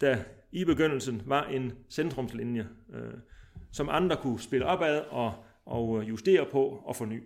der 0.00 0.16
i 0.52 0.64
begyndelsen 0.64 1.22
var 1.24 1.44
en 1.44 1.72
centrumslinje, 1.90 2.68
øh, 2.94 3.14
som 3.72 3.88
andre 3.88 4.16
kunne 4.16 4.40
spille 4.40 4.66
opad 4.66 5.00
og, 5.00 5.34
og 5.66 6.00
øh, 6.00 6.08
justere 6.08 6.46
på 6.52 6.82
og 6.84 6.96
forny. 6.96 7.22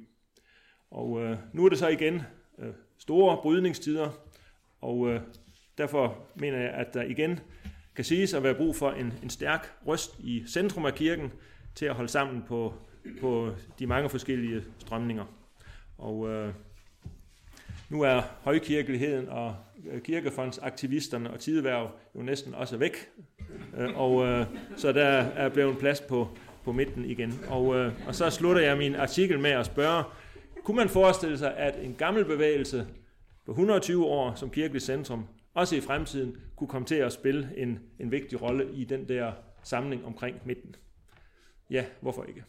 Og 0.91 1.23
øh, 1.23 1.39
nu 1.53 1.65
er 1.65 1.69
det 1.69 1.79
så 1.79 1.89
igen 1.89 2.23
øh, 2.59 2.73
store 2.99 3.39
brydningstider, 3.43 4.11
og 4.81 5.09
øh, 5.09 5.21
derfor 5.79 6.19
mener 6.35 6.59
jeg, 6.59 6.71
at 6.71 6.95
der 6.95 7.03
igen 7.03 7.41
kan 7.95 8.05
siges 8.05 8.35
at 8.35 8.43
være 8.43 8.55
brug 8.55 8.77
for 8.77 8.91
en, 8.91 9.13
en 9.23 9.31
stærk 9.31 9.73
røst 9.87 10.19
i 10.19 10.45
centrum 10.47 10.87
af 10.87 10.95
kirken 10.95 11.33
til 11.75 11.87
at 11.87 11.95
holde 11.95 12.09
sammen 12.09 12.43
på, 12.43 12.75
på 13.21 13.51
de 13.79 13.87
mange 13.87 14.09
forskellige 14.09 14.65
strømninger. 14.79 15.25
Og 15.99 16.29
øh, 16.29 16.55
nu 17.91 18.03
er 18.03 18.23
højkirkeligheden 18.43 19.29
og 19.29 19.57
øh, 19.93 20.03
kirkefondsaktivisterne 20.03 21.31
og 21.31 21.41
tideværv 21.41 21.91
jo 22.15 22.23
næsten 22.23 22.55
også 22.55 22.77
væk, 22.77 23.11
øh, 23.79 24.01
og 24.01 24.27
øh, 24.27 24.47
så 24.77 24.93
der 24.93 25.07
er 25.07 25.49
blevet 25.49 25.79
plads 25.79 26.01
på, 26.01 26.29
på 26.65 26.73
midten 26.73 27.05
igen. 27.05 27.41
Og, 27.49 27.77
øh, 27.77 27.93
og 28.07 28.15
så 28.15 28.31
slutter 28.31 28.63
jeg 28.63 28.79
min 28.79 28.95
artikel 28.95 29.41
med 29.41 29.51
at 29.51 29.67
spørge, 29.67 30.05
kunne 30.65 30.77
man 30.77 30.89
forestille 30.89 31.39
sig, 31.39 31.57
at 31.57 31.75
en 31.83 31.95
gammel 31.95 32.25
bevægelse 32.25 32.87
på 33.47 33.53
120 33.53 34.07
år 34.07 34.35
som 34.35 34.51
kirkelig 34.51 34.83
centrum, 34.83 35.27
også 35.55 35.77
i 35.77 35.81
fremtiden, 35.81 36.37
kunne 36.57 36.69
komme 36.69 36.87
til 36.87 36.95
at 36.95 37.13
spille 37.13 37.49
en, 37.57 37.79
en 37.99 38.11
vigtig 38.11 38.43
rolle 38.43 38.73
i 38.73 38.85
den 38.85 39.09
der 39.09 39.33
samling 39.63 40.05
omkring 40.05 40.37
midten? 40.45 40.75
Ja, 41.71 41.85
hvorfor 42.01 42.25
ikke? 42.25 42.45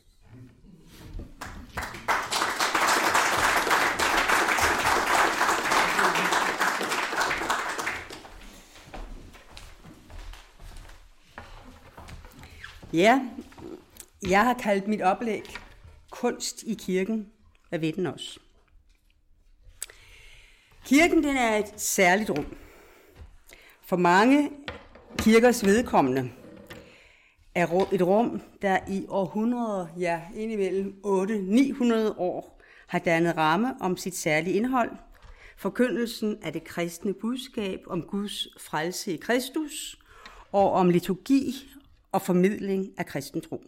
Ja, 12.93 13.21
jeg 14.27 14.43
har 14.43 14.53
kaldt 14.53 14.87
mit 14.87 15.01
oplæg 15.01 15.43
Kunst 16.09 16.63
i 16.63 16.73
kirken. 16.73 17.27
Hvad 17.69 17.79
ved 17.79 17.93
den 17.93 18.05
også? 18.05 18.39
Kirken 20.85 21.23
den 21.23 21.37
er 21.37 21.57
et 21.57 21.81
særligt 21.81 22.29
rum. 22.29 22.45
For 23.81 23.97
mange 23.97 24.51
kirkers 25.17 25.65
vedkommende 25.65 26.31
er 27.55 27.87
et 27.91 28.01
rum, 28.01 28.41
der 28.61 28.79
i 28.87 29.05
århundreder, 29.09 29.87
ja 29.99 30.21
indimellem 30.35 30.95
800-900 31.05 32.17
år, 32.17 32.61
har 32.87 32.99
dannet 32.99 33.37
ramme 33.37 33.75
om 33.81 33.97
sit 33.97 34.15
særlige 34.15 34.55
indhold, 34.55 34.91
forkyndelsen 35.57 36.37
af 36.43 36.53
det 36.53 36.63
kristne 36.63 37.13
budskab 37.13 37.79
om 37.87 38.01
Guds 38.01 38.47
frelse 38.59 39.13
i 39.13 39.17
Kristus, 39.17 39.99
og 40.51 40.71
om 40.71 40.89
liturgi 40.89 41.71
og 42.11 42.21
formidling 42.21 42.93
af 42.97 43.05
kristen 43.05 43.41
tro. 43.41 43.63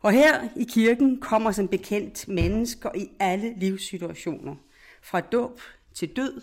Og 0.00 0.12
her 0.12 0.48
i 0.56 0.64
kirken 0.64 1.20
kommer 1.20 1.52
som 1.52 1.68
bekendt 1.68 2.28
mennesker 2.28 2.90
i 2.94 3.08
alle 3.18 3.54
livssituationer, 3.56 4.56
fra 5.02 5.20
dåb 5.20 5.60
til 5.94 6.16
død, 6.16 6.40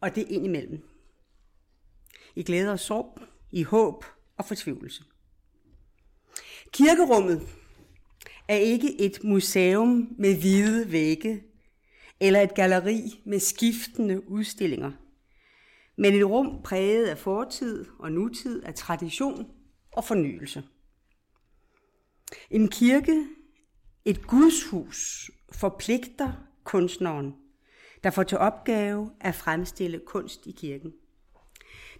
og 0.00 0.14
det 0.14 0.26
ind 0.28 0.44
imellem. 0.44 0.88
I 2.34 2.42
glæde 2.42 2.72
og 2.72 2.80
sorg, 2.80 3.20
i 3.52 3.62
håb 3.62 4.04
og 4.36 4.44
fortvivlelse. 4.44 5.04
Kirkerummet 6.72 7.42
er 8.48 8.56
ikke 8.56 9.00
et 9.00 9.24
museum 9.24 10.08
med 10.18 10.40
hvide 10.40 10.92
vægge, 10.92 11.42
eller 12.20 12.40
et 12.40 12.54
galleri 12.54 13.22
med 13.24 13.38
skiftende 13.38 14.30
udstillinger, 14.30 14.92
men 15.96 16.14
et 16.14 16.26
rum 16.26 16.62
præget 16.62 17.06
af 17.06 17.18
fortid 17.18 17.84
og 17.98 18.12
nutid, 18.12 18.62
af 18.62 18.74
tradition 18.74 19.46
og 19.96 20.04
fornyelse. 20.04 20.64
En 22.50 22.68
kirke, 22.68 23.26
et 24.04 24.26
gudshus, 24.26 25.30
forpligter 25.52 26.32
kunstneren, 26.64 27.34
der 28.04 28.10
får 28.10 28.22
til 28.22 28.38
opgave 28.38 29.10
at 29.20 29.34
fremstille 29.34 30.00
kunst 30.06 30.46
i 30.46 30.52
kirken. 30.52 30.92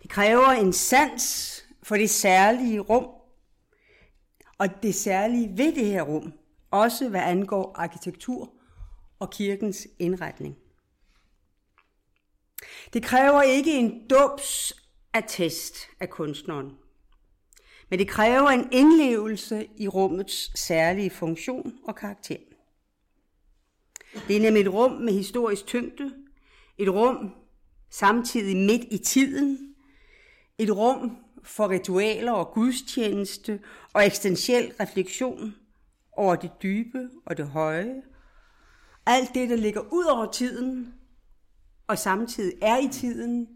Det 0.02 0.10
kræver 0.10 0.48
en 0.48 0.72
sans 0.72 1.64
for 1.82 1.96
det 1.96 2.10
særlige 2.10 2.80
rum, 2.80 3.06
og 4.58 4.82
det 4.82 4.94
særlige 4.94 5.58
ved 5.58 5.74
det 5.74 5.86
her 5.86 6.02
rum, 6.02 6.32
også 6.70 7.08
hvad 7.08 7.20
angår 7.20 7.74
arkitektur 7.78 8.52
og 9.18 9.30
kirkens 9.30 9.88
indretning. 9.98 10.56
Det 12.92 13.02
kræver 13.02 13.42
ikke 13.42 13.78
en 13.78 14.08
dåbsattest 14.08 15.76
af 16.00 16.10
kunstneren, 16.10 16.76
men 17.90 17.98
det 17.98 18.08
kræver 18.08 18.48
en 18.48 18.68
indlevelse 18.72 19.68
i 19.76 19.88
rummets 19.88 20.60
særlige 20.60 21.10
funktion 21.10 21.74
og 21.84 21.96
karakter. 21.96 22.36
Det 24.28 24.36
er 24.36 24.40
nemlig 24.40 24.60
et 24.60 24.72
rum 24.72 24.92
med 24.92 25.12
historisk 25.12 25.66
tyngde, 25.66 26.12
et 26.78 26.88
rum 26.88 27.34
samtidig 27.90 28.56
midt 28.56 28.84
i 28.90 28.98
tiden, 28.98 29.74
et 30.58 30.76
rum 30.76 31.16
for 31.42 31.70
ritualer 31.70 32.32
og 32.32 32.52
gudstjeneste 32.54 33.60
og 33.92 34.06
eksistentiel 34.06 34.72
refleksion 34.80 35.54
over 36.12 36.36
det 36.36 36.50
dybe 36.62 37.10
og 37.26 37.36
det 37.36 37.46
høje, 37.46 38.02
alt 39.06 39.34
det, 39.34 39.50
der 39.50 39.56
ligger 39.56 39.80
ud 39.80 40.04
over 40.04 40.32
tiden, 40.32 40.94
og 41.86 41.98
samtidig 41.98 42.58
er 42.62 42.76
i 42.76 42.88
tiden, 42.88 43.48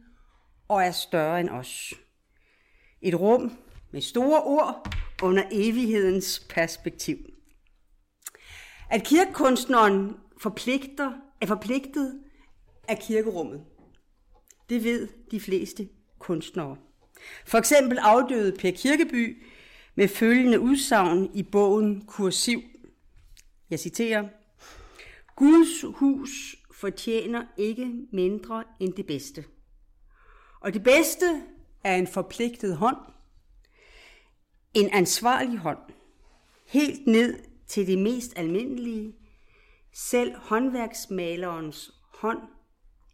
og 0.68 0.82
er 0.82 0.90
større 0.90 1.40
end 1.40 1.50
os. 1.50 1.94
Et 3.02 3.20
rum 3.20 3.52
med 3.92 4.00
store 4.00 4.42
ord 4.42 4.94
under 5.22 5.42
evighedens 5.52 6.46
perspektiv. 6.50 7.16
At 8.90 9.06
kirkekunstneren 9.06 10.16
forpligter, 10.38 11.12
er 11.40 11.46
forpligtet 11.46 12.20
af 12.88 12.98
kirkerummet. 12.98 13.64
Det 14.68 14.84
ved 14.84 15.08
de 15.30 15.40
fleste 15.40 15.88
kunstnere. 16.18 16.76
For 17.46 17.58
eksempel 17.58 17.98
afdøde 17.98 18.56
Per 18.58 18.70
Kirkeby 18.70 19.42
med 19.94 20.08
følgende 20.08 20.60
udsagn 20.60 21.30
i 21.34 21.42
bogen 21.42 22.06
Kursiv. 22.06 22.62
Jeg 23.70 23.78
citerer. 23.78 24.28
Guds 25.36 25.98
hus 25.98 26.56
fortjener 26.74 27.42
ikke 27.56 27.92
mindre 28.12 28.64
end 28.80 28.92
det 28.92 29.06
bedste. 29.06 29.44
Og 30.60 30.74
det 30.74 30.82
bedste 30.82 31.42
er 31.84 31.96
en 31.96 32.06
forpligtet 32.06 32.76
hånd, 32.76 32.96
en 34.74 34.90
ansvarlig 34.92 35.58
hånd, 35.58 35.78
helt 36.66 37.06
ned 37.06 37.38
til 37.66 37.86
det 37.86 37.98
mest 37.98 38.38
almindelige. 38.38 39.14
Selv 39.92 40.36
håndværksmalerens 40.36 41.90
hånd 42.14 42.38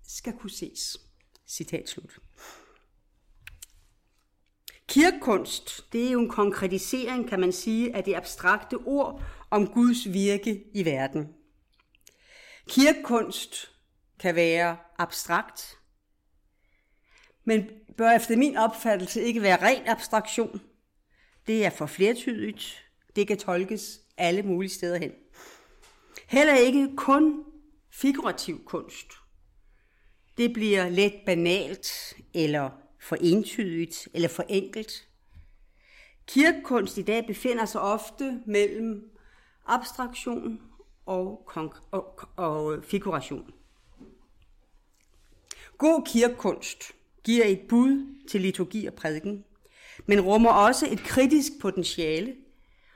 skal 0.08 0.32
kunne 0.32 0.50
ses. 0.50 1.00
Citat 1.48 1.88
slut. 1.88 2.18
Kirkekunst, 4.88 5.92
det 5.92 6.06
er 6.06 6.10
jo 6.10 6.20
en 6.20 6.28
konkretisering, 6.28 7.28
kan 7.28 7.40
man 7.40 7.52
sige, 7.52 7.96
af 7.96 8.04
det 8.04 8.14
abstrakte 8.14 8.74
ord 8.74 9.22
om 9.50 9.66
Guds 9.66 10.12
virke 10.12 10.64
i 10.74 10.84
verden. 10.84 11.34
Kirkekunst 12.68 13.70
kan 14.18 14.34
være 14.34 14.76
abstrakt, 14.98 15.78
men 17.44 17.68
bør 17.96 18.10
efter 18.10 18.36
min 18.36 18.56
opfattelse 18.56 19.22
ikke 19.22 19.42
være 19.42 19.62
ren 19.62 19.88
abstraktion. 19.88 20.60
Det 21.46 21.64
er 21.64 21.70
for 21.70 21.86
flertydigt. 21.86 22.84
Det 23.16 23.28
kan 23.28 23.38
tolkes 23.38 24.00
alle 24.16 24.42
mulige 24.42 24.70
steder 24.70 24.98
hen. 24.98 25.12
Heller 26.26 26.54
ikke 26.54 26.96
kun 26.96 27.44
figurativ 27.90 28.64
kunst. 28.64 29.12
Det 30.36 30.52
bliver 30.52 30.88
let 30.88 31.14
banalt, 31.26 32.14
eller 32.34 32.70
for 33.00 33.16
entydigt, 33.16 34.08
eller 34.14 34.28
for 34.28 34.44
enkelt. 34.48 35.08
Kirkekunst 36.26 36.98
i 36.98 37.02
dag 37.02 37.26
befinder 37.26 37.64
sig 37.64 37.80
ofte 37.80 38.40
mellem 38.46 39.10
abstraktion 39.66 40.60
og, 41.06 41.50
og, 41.90 42.20
og 42.36 42.84
figuration. 42.84 43.54
God 45.78 46.06
kirkekunst 46.06 46.92
giver 47.24 47.44
et 47.44 47.60
bud 47.68 48.16
til 48.28 48.40
liturgi 48.40 48.86
og 48.86 48.94
prædiken, 48.94 49.44
men 50.06 50.20
rummer 50.20 50.50
også 50.50 50.88
et 50.90 50.98
kritisk 50.98 51.52
potentiale 51.60 52.34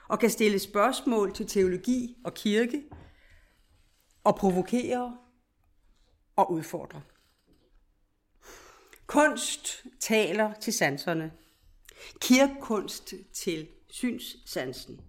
og 0.09 0.19
kan 0.19 0.31
stille 0.31 0.59
spørgsmål 0.59 1.35
til 1.35 1.47
teologi 1.47 2.17
og 2.25 2.35
kirke 2.35 2.83
og 4.25 4.37
provokere 4.37 5.17
og 6.37 6.52
udfordre. 6.52 7.02
Kunst 9.07 9.85
taler 10.00 10.52
til 10.52 10.73
sanserne. 10.73 11.33
Kirkekunst 12.21 13.14
til 13.33 13.69
synssansen. 13.90 15.00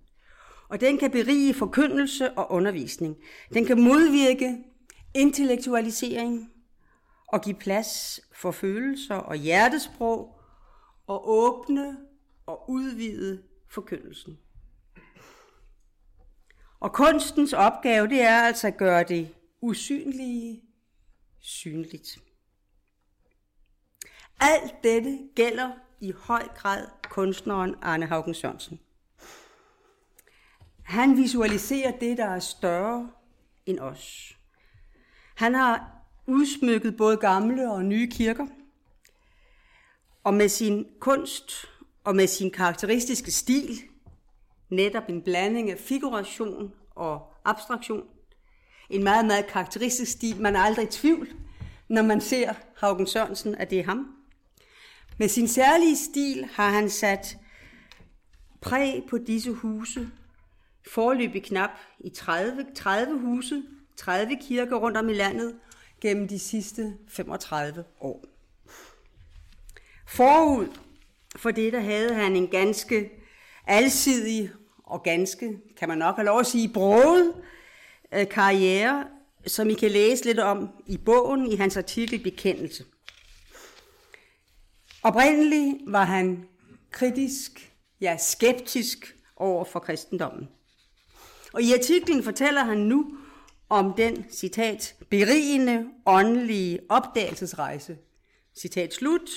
Og 0.69 0.81
den 0.81 0.97
kan 0.97 1.11
berige 1.11 1.53
forkyndelse 1.53 2.31
og 2.31 2.51
undervisning. 2.51 3.17
Den 3.53 3.65
kan 3.65 3.81
modvirke 3.81 4.57
intellektualisering 5.15 6.51
og 7.27 7.41
give 7.41 7.55
plads 7.55 8.19
for 8.35 8.51
følelser 8.51 9.15
og 9.15 9.35
hjertesprog 9.35 10.40
og 11.07 11.29
åbne 11.29 11.97
og 12.45 12.69
udvide 12.69 13.43
forkyndelsen. 13.67 14.39
Og 16.79 16.93
kunstens 16.93 17.53
opgave, 17.53 18.07
det 18.07 18.21
er 18.21 18.41
altså 18.41 18.67
at 18.67 18.77
gøre 18.77 19.03
det 19.03 19.35
usynlige 19.61 20.61
synligt. 21.39 22.17
Alt 24.39 24.83
dette 24.83 25.19
gælder 25.35 25.71
i 26.01 26.11
høj 26.11 26.47
grad 26.47 26.87
kunstneren 27.09 27.75
Arne 27.81 28.05
Haugen 28.05 28.33
Sørensen. 28.33 28.79
Han 30.83 31.17
visualiserer 31.17 31.91
det, 31.99 32.17
der 32.17 32.25
er 32.25 32.39
større 32.39 33.11
end 33.65 33.79
os. 33.79 34.37
Han 35.35 35.53
har 35.53 35.91
udsmykket 36.27 36.97
både 36.97 37.17
gamle 37.17 37.71
og 37.71 37.85
nye 37.85 38.09
kirker, 38.11 38.47
og 40.23 40.33
med 40.33 40.49
sin 40.49 40.87
kunst 40.99 41.65
og 42.03 42.15
med 42.15 42.27
sin 42.27 42.51
karakteristiske 42.51 43.31
stil, 43.31 43.79
netop 44.69 45.03
en 45.09 45.21
blanding 45.21 45.71
af 45.71 45.79
figuration 45.79 46.73
og 46.95 47.33
abstraktion, 47.45 48.03
en 48.89 49.03
meget, 49.03 49.25
meget 49.25 49.47
karakteristisk 49.47 50.11
stil, 50.11 50.41
man 50.41 50.55
er 50.55 50.59
aldrig 50.59 50.83
i 50.85 50.91
tvivl, 50.91 51.27
når 51.87 52.01
man 52.01 52.21
ser 52.21 52.53
Haugen 52.77 53.07
Sørensen, 53.07 53.55
at 53.55 53.69
det 53.69 53.79
er 53.79 53.83
ham. 53.83 54.15
Med 55.17 55.27
sin 55.27 55.47
særlige 55.47 55.97
stil 55.97 56.45
har 56.45 56.69
han 56.69 56.89
sat 56.89 57.37
præg 58.61 59.03
på 59.09 59.17
disse 59.17 59.51
huse, 59.51 60.11
forløbig 60.87 61.43
knap 61.43 61.69
i 61.99 62.09
30, 62.09 62.65
30 62.75 63.19
huse, 63.19 63.63
30 63.97 64.37
kirker 64.41 64.75
rundt 64.75 64.97
om 64.97 65.09
i 65.09 65.13
landet 65.13 65.55
gennem 66.01 66.27
de 66.27 66.39
sidste 66.39 66.97
35 67.07 67.83
år. 67.99 68.30
Forud 70.11 70.67
for 71.35 71.51
det, 71.51 71.73
der 71.73 71.79
havde 71.79 72.13
han 72.13 72.35
en 72.35 72.47
ganske 72.47 73.09
alsidig 73.67 74.51
og 74.77 75.03
ganske, 75.03 75.57
kan 75.77 75.89
man 75.89 75.97
nok 75.97 76.15
have 76.15 76.25
lov 76.25 76.39
at 76.39 76.45
sige, 76.45 76.69
broet 76.73 77.33
øh, 78.13 78.29
karriere, 78.29 79.07
som 79.47 79.69
I 79.69 79.73
kan 79.73 79.91
læse 79.91 80.25
lidt 80.25 80.39
om 80.39 80.69
i 80.87 80.97
bogen 80.97 81.51
i 81.51 81.55
hans 81.55 81.77
artikel 81.77 82.23
Bekendelse. 82.23 82.85
Oprindeligt 85.03 85.77
var 85.87 86.03
han 86.03 86.47
kritisk, 86.91 87.73
ja 88.01 88.17
skeptisk 88.17 89.15
over 89.35 89.65
for 89.65 89.79
kristendommen. 89.79 90.49
Og 91.53 91.61
i 91.61 91.73
artiklen 91.73 92.23
fortæller 92.23 92.63
han 92.63 92.77
nu 92.77 93.17
om 93.69 93.93
den, 93.97 94.25
citat, 94.31 94.95
berigende 95.09 95.87
åndelige 96.05 96.79
opdagelsesrejse, 96.89 97.97
citat 98.55 98.93
slut, 98.93 99.29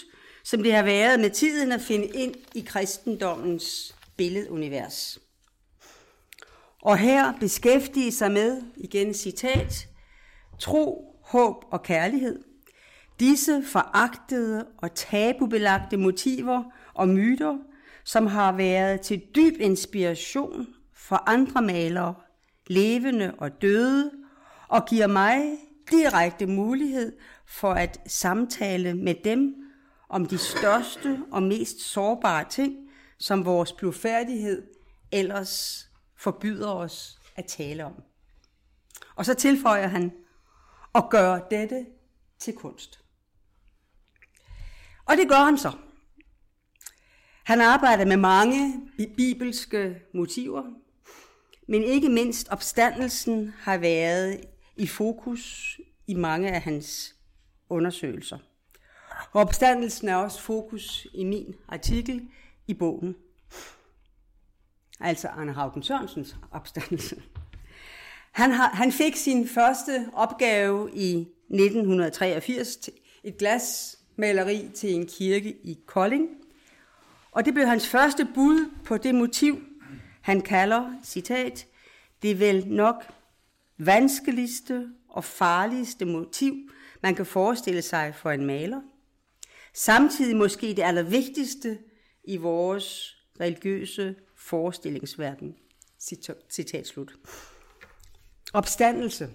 som 0.45 0.63
det 0.63 0.75
har 0.75 0.83
været 0.83 1.21
med 1.21 1.31
tiden 1.31 1.73
at 1.73 1.81
finde 1.81 2.07
ind 2.07 2.35
i 2.55 2.61
kristendommens 2.61 3.95
billedunivers. 4.17 5.19
Og 6.83 6.99
her 6.99 7.33
beskæftige 7.41 8.13
sig 8.13 8.33
med, 8.33 8.63
igen 8.77 9.15
citat, 9.15 9.89
tro, 10.59 11.17
håb 11.23 11.65
og 11.71 11.83
kærlighed. 11.83 12.45
Disse 13.21 13.63
foragtede 13.67 14.67
og 14.79 14.95
tabubelagte 14.95 15.97
motiver 15.97 16.63
og 16.95 17.09
myter, 17.09 17.59
som 18.05 18.27
har 18.27 18.53
været 18.53 19.01
til 19.01 19.23
dyb 19.35 19.61
inspiration 19.61 20.67
for 20.95 21.29
andre 21.29 21.63
malere, 21.63 22.15
levende 22.67 23.35
og 23.39 23.63
døde, 23.63 24.11
og 24.69 24.87
giver 24.87 25.07
mig 25.07 25.59
direkte 25.91 26.47
mulighed 26.47 27.13
for 27.47 27.73
at 27.73 28.01
samtale 28.07 28.95
med 28.95 29.15
dem 29.25 29.64
om 30.09 30.27
de 30.27 30.39
største 30.39 31.23
og 31.33 31.43
mest 31.43 31.81
sårbare 31.81 32.45
ting, 32.51 32.91
som 33.19 33.45
vores 33.45 33.73
blufærdighed 33.73 34.67
ellers 35.13 35.87
forbyder 36.17 36.71
os 36.71 37.19
at 37.37 37.45
tale 37.45 37.85
om. 37.85 38.03
Og 39.17 39.25
så 39.25 39.35
tilføjer 39.35 39.87
han, 39.87 40.13
at 40.95 41.05
gøre 41.11 41.43
dette 41.51 41.87
til 42.39 42.55
kunst. 42.55 43.01
Og 45.05 45.17
det 45.17 45.29
gør 45.29 45.45
han 45.45 45.59
så. 45.59 45.73
Han 47.45 47.61
arbejder 47.61 48.05
med 48.05 48.17
mange 48.17 48.81
bibelske 49.17 50.03
motiver, 50.15 50.63
men 51.69 51.83
ikke 51.83 52.09
mindst 52.09 52.49
opstandelsen 52.49 53.55
har 53.59 53.79
været 53.79 54.41
i 54.77 54.87
fokus 54.87 55.77
i 56.07 56.15
mange 56.15 56.51
af 56.51 56.61
hans 56.61 57.15
undersøgelser. 57.69 58.39
Og 59.35 59.41
opstandelsen 59.41 60.09
er 60.09 60.17
også 60.17 60.41
fokus 60.41 61.07
i 61.13 61.25
min 61.25 61.55
artikel 61.69 62.29
i 62.67 62.75
bogen. 62.75 63.17
Altså 65.01 65.29
Arne 65.29 65.53
Haugen 65.53 65.83
Sørensens 65.83 66.37
opstandelse. 66.51 67.23
Han, 68.33 68.51
har, 68.51 68.69
han 68.69 68.93
fik 68.93 69.17
sin 69.17 69.49
første 69.49 70.11
opgave 70.13 70.91
i 70.95 71.21
1983, 71.51 72.91
et 73.25 73.39
glasmaleri 73.39 74.71
til 74.75 74.95
en 74.95 75.07
kirke 75.07 75.53
i 75.53 75.79
Kolding. 75.87 76.29
Og 77.33 77.45
det 77.45 77.55
blev 77.55 77.67
hans 77.67 77.89
første 77.89 78.29
bud 78.35 78.71
på 78.85 78.97
det 78.97 79.15
motiv, 79.15 79.63
han 80.21 80.41
kalder, 80.41 80.93
citat, 81.05 81.67
det 82.23 82.41
vel 82.41 82.69
nok 82.69 83.05
vanskeligste 83.79 84.89
og 85.09 85.25
farligste 85.25 86.05
motiv, 86.05 86.55
man 87.03 87.15
kan 87.15 87.27
forestille 87.27 87.83
sig 87.83 88.15
for 88.15 88.31
en 88.31 88.47
maler. 88.47 88.81
Samtidig 89.75 90.37
måske 90.37 90.67
det 90.67 90.83
allervigtigste 90.83 91.79
i 92.25 92.37
vores 92.37 93.17
religiøse 93.41 94.15
forestillingsverden. 94.37 95.57
Citat 96.51 96.87
slut. 96.87 97.15
Opstandelse. 98.53 99.29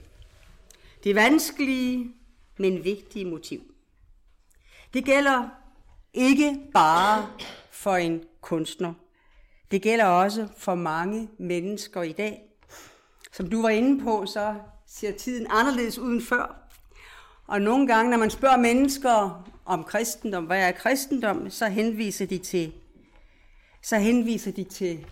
Det 1.03 1.15
vanskelige, 1.15 2.13
men 2.57 2.83
vigtige 2.83 3.25
motiv. 3.25 3.73
Det 4.93 5.05
gælder 5.05 5.49
ikke 6.13 6.57
bare 6.73 7.29
for 7.71 7.95
en 7.95 8.23
kunstner. 8.41 8.93
Det 9.71 9.81
gælder 9.81 10.05
også 10.05 10.47
for 10.57 10.75
mange 10.75 11.29
mennesker 11.39 12.01
i 12.01 12.11
dag. 12.11 12.41
Som 13.31 13.49
du 13.49 13.61
var 13.61 13.69
inde 13.69 14.03
på, 14.03 14.25
så 14.25 14.55
ser 14.87 15.11
tiden 15.11 15.47
anderledes 15.49 15.99
uden 15.99 16.21
før. 16.21 16.69
Og 17.47 17.61
nogle 17.61 17.87
gange, 17.87 18.11
når 18.11 18.17
man 18.17 18.29
spørger 18.29 18.57
mennesker 18.57 19.49
om 19.69 19.83
kristendom, 19.83 20.45
hvad 20.45 20.67
er 20.67 20.71
kristendom, 20.71 21.49
så 21.49 21.67
henviser 21.67 22.25
de 22.25 22.37
til, 22.37 22.73
så 23.81 23.97
henviser 23.97 24.51
de 24.51 24.63
til 24.63 25.05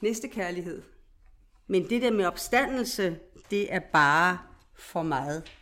næste 0.00 0.28
kærlighed. 0.28 0.82
Men 1.66 1.90
det 1.90 2.02
der 2.02 2.12
med 2.12 2.24
opstandelse, 2.24 3.18
det 3.50 3.74
er 3.74 3.80
bare 3.92 4.38
for 4.74 5.02
meget. 5.02 5.52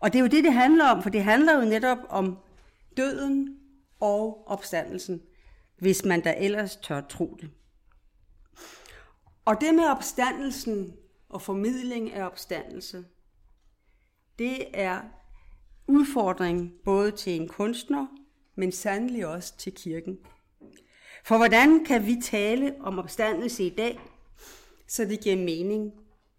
Og 0.00 0.12
det 0.12 0.18
er 0.18 0.22
jo 0.22 0.28
det, 0.28 0.44
det 0.44 0.52
handler 0.52 0.84
om, 0.84 1.02
for 1.02 1.10
det 1.10 1.24
handler 1.24 1.58
jo 1.58 1.64
netop 1.68 1.98
om 2.08 2.38
døden 2.96 3.58
og 4.00 4.44
opstandelsen, 4.46 5.22
hvis 5.78 6.04
man 6.04 6.20
da 6.20 6.34
ellers 6.38 6.76
tør 6.76 7.00
tro 7.00 7.38
det. 7.40 7.50
Og 9.44 9.60
det 9.60 9.74
med 9.74 9.84
opstandelsen 9.84 10.96
og 11.28 11.42
formidling 11.42 12.12
af 12.12 12.26
opstandelse, 12.26 13.04
det 14.38 14.80
er 14.80 15.00
udfordring 15.86 16.72
både 16.84 17.10
til 17.10 17.40
en 17.40 17.48
kunstner, 17.48 18.06
men 18.54 18.72
sandelig 18.72 19.26
også 19.26 19.56
til 19.56 19.72
kirken. 19.72 20.18
For 21.24 21.36
hvordan 21.36 21.84
kan 21.84 22.06
vi 22.06 22.16
tale 22.22 22.74
om 22.80 22.98
opstandelse 22.98 23.64
i 23.64 23.70
dag, 23.70 24.00
så 24.88 25.04
det 25.04 25.20
giver 25.20 25.36
mening 25.36 25.92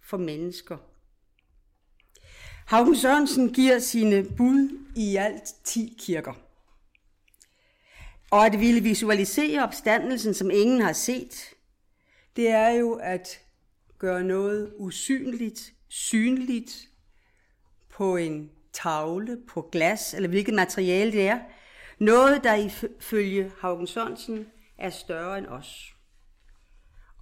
for 0.03 0.17
mennesker? 0.17 0.77
Haugen 2.65 2.95
Sørensen 2.95 3.53
giver 3.53 3.79
sine 3.79 4.23
bud 4.37 4.85
i 4.95 5.15
alt 5.15 5.43
10 5.63 5.97
kirker. 5.99 6.33
Og 8.31 8.45
at 8.45 8.59
ville 8.59 8.81
visualisere 8.81 9.63
opstandelsen, 9.63 10.33
som 10.33 10.51
ingen 10.51 10.81
har 10.81 10.93
set, 10.93 11.53
det 12.35 12.49
er 12.49 12.69
jo 12.69 12.93
at 12.93 13.39
gøre 13.97 14.23
noget 14.23 14.73
usynligt, 14.77 15.73
synligt 15.87 16.89
på 17.89 18.15
en 18.15 18.51
tavle, 18.75 19.37
på 19.47 19.69
glas, 19.71 20.13
eller 20.13 20.29
hvilket 20.29 20.53
materiale 20.53 21.11
det 21.11 21.27
er. 21.27 21.39
Noget, 21.99 22.43
der 22.43 22.53
ifølge 22.53 23.51
Haugen 23.61 23.87
Sørensen 23.87 24.47
er 24.77 24.89
større 24.89 25.37
end 25.37 25.47
os. 25.47 25.95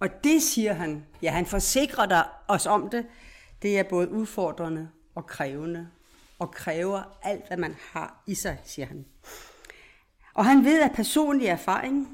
Og 0.00 0.24
det 0.24 0.42
siger 0.42 0.72
han, 0.72 1.06
ja 1.22 1.30
han 1.30 1.46
forsikrer 1.46 2.06
dig 2.06 2.24
os 2.48 2.66
om 2.66 2.90
det, 2.90 3.06
det 3.62 3.78
er 3.78 3.82
både 3.82 4.10
udfordrende 4.10 4.88
og 5.14 5.26
krævende, 5.26 5.88
og 6.38 6.50
kræver 6.50 7.18
alt, 7.22 7.46
hvad 7.46 7.56
man 7.56 7.76
har 7.92 8.22
i 8.26 8.34
sig, 8.34 8.58
siger 8.64 8.86
han. 8.86 9.04
Og 10.34 10.44
han 10.44 10.64
ved 10.64 10.82
af 10.82 10.92
personlig 10.94 11.46
erfaring, 11.46 12.08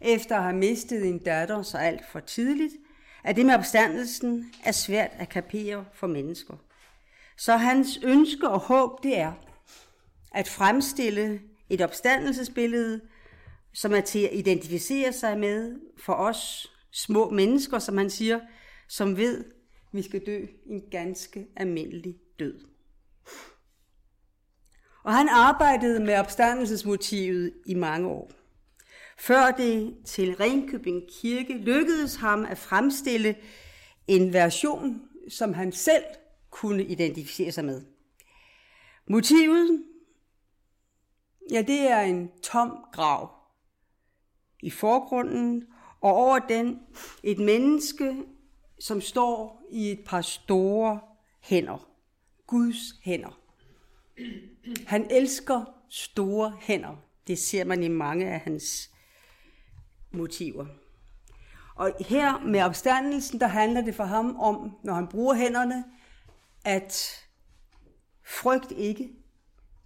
efter 0.00 0.36
at 0.36 0.42
have 0.42 0.56
mistet 0.56 1.08
en 1.08 1.18
datter 1.18 1.62
så 1.62 1.78
alt 1.78 2.02
for 2.12 2.20
tidligt, 2.20 2.72
at 3.24 3.36
det 3.36 3.46
med 3.46 3.54
opstandelsen 3.54 4.52
er 4.64 4.72
svært 4.72 5.10
at 5.18 5.28
kapere 5.28 5.84
for 5.92 6.06
mennesker. 6.06 6.54
Så 7.36 7.56
hans 7.56 8.00
ønske 8.02 8.48
og 8.48 8.60
håb, 8.60 9.02
det 9.02 9.18
er 9.18 9.32
at 10.34 10.48
fremstille 10.48 11.40
et 11.68 11.80
opstandelsesbillede, 11.80 13.00
som 13.72 13.92
er 13.92 14.00
til 14.00 14.18
at 14.18 14.30
identificere 14.32 15.12
sig 15.12 15.38
med 15.38 15.80
for 15.96 16.12
os 16.12 16.72
små 16.92 17.30
mennesker, 17.30 17.78
som 17.78 17.98
han 17.98 18.10
siger, 18.10 18.40
som 18.88 19.16
ved, 19.16 19.44
vi 19.92 20.02
skal 20.02 20.26
dø 20.26 20.46
en 20.66 20.82
ganske 20.90 21.46
almindelig 21.56 22.16
død. 22.38 22.60
Og 25.04 25.14
han 25.14 25.28
arbejdede 25.28 26.00
med 26.00 26.18
opstandelsesmotivet 26.18 27.52
i 27.66 27.74
mange 27.74 28.08
år. 28.08 28.30
Før 29.18 29.50
det 29.50 29.96
til 30.04 30.36
Ringkøbing 30.36 31.02
Kirke 31.20 31.54
lykkedes 31.54 32.16
ham 32.16 32.44
at 32.44 32.58
fremstille 32.58 33.36
en 34.06 34.32
version, 34.32 35.02
som 35.28 35.54
han 35.54 35.72
selv 35.72 36.04
kunne 36.54 36.84
identificere 36.84 37.52
sig 37.52 37.64
med. 37.64 37.82
Motivet, 39.06 39.84
ja, 41.50 41.62
det 41.62 41.80
er 41.90 42.00
en 42.00 42.30
tom 42.42 42.84
grav 42.92 43.30
i 44.62 44.70
forgrunden, 44.70 45.64
og 46.00 46.14
over 46.14 46.38
den 46.38 46.80
et 47.22 47.38
menneske, 47.38 48.22
som 48.80 49.00
står 49.00 49.66
i 49.70 49.90
et 49.90 50.00
par 50.06 50.20
store 50.20 51.00
hænder. 51.40 51.88
Guds 52.46 53.00
hænder. 53.02 53.40
Han 54.86 55.06
elsker 55.10 55.64
store 55.88 56.56
hænder. 56.60 56.96
Det 57.26 57.38
ser 57.38 57.64
man 57.64 57.82
i 57.82 57.88
mange 57.88 58.26
af 58.26 58.40
hans 58.40 58.90
motiver. 60.12 60.66
Og 61.76 61.92
her 62.00 62.38
med 62.40 62.62
opstandelsen, 62.62 63.40
der 63.40 63.46
handler 63.46 63.80
det 63.80 63.94
for 63.94 64.04
ham 64.04 64.36
om, 64.36 64.76
når 64.84 64.94
han 64.94 65.08
bruger 65.08 65.34
hænderne, 65.34 65.84
at 66.64 67.24
frygt 68.26 68.72
ikke, 68.76 69.10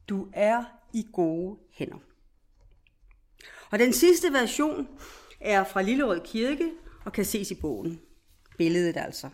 du 0.08 0.28
er 0.32 0.64
i 0.92 1.06
gode 1.12 1.58
hænder. 1.72 1.98
Og 3.70 3.78
den 3.78 3.92
sidste 3.92 4.32
version 4.32 4.88
er 5.40 5.64
fra 5.64 5.82
Lillerød 5.82 6.20
Kirke 6.24 6.70
og 7.04 7.12
kan 7.12 7.24
ses 7.24 7.50
i 7.50 7.54
bogen. 7.54 8.00
Billedet 8.58 8.96
altså. 8.96 9.28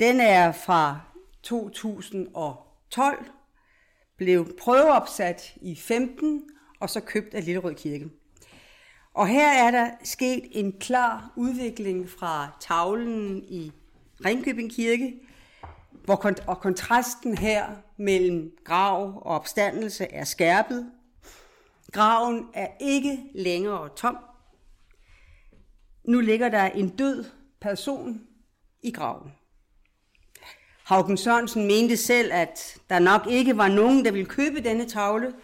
Den 0.00 0.20
er 0.20 0.52
fra 0.52 1.00
2012, 1.42 3.30
blev 4.16 4.56
prøveopsat 4.58 5.54
i 5.62 5.76
15 5.76 6.42
og 6.80 6.90
så 6.90 7.00
købt 7.00 7.34
af 7.34 7.44
Lillerød 7.44 7.74
Kirke. 7.74 8.10
Og 9.14 9.28
her 9.28 9.66
er 9.66 9.70
der 9.70 9.90
sket 10.04 10.42
en 10.50 10.72
klar 10.72 11.32
udvikling 11.36 12.10
fra 12.10 12.56
tavlen 12.60 13.44
i 13.44 13.72
Ringkøbing 14.24 14.70
Kirke, 14.70 15.14
hvor 16.04 16.16
kont- 16.16 16.44
og 16.46 16.60
kontrasten 16.60 17.38
her 17.38 17.66
mellem 17.96 18.52
grav 18.64 19.02
og 19.16 19.22
opstandelse 19.22 20.04
er 20.04 20.24
skærpet. 20.24 20.90
Graven 21.92 22.46
er 22.54 22.68
ikke 22.80 23.18
længere 23.34 23.88
tom. 23.96 24.16
Nu 26.04 26.20
ligger 26.20 26.48
der 26.48 26.64
en 26.64 26.88
død 26.88 27.24
person 27.60 28.20
i 28.82 28.90
graven. 28.90 29.32
Haugen 30.84 31.16
Sørensen 31.16 31.66
mente 31.66 31.96
selv, 31.96 32.32
at 32.32 32.78
der 32.90 32.98
nok 32.98 33.26
ikke 33.30 33.56
var 33.56 33.68
nogen, 33.68 34.04
der 34.04 34.10
ville 34.10 34.26
købe 34.26 34.60
denne 34.60 34.88
tavle, 34.88 35.34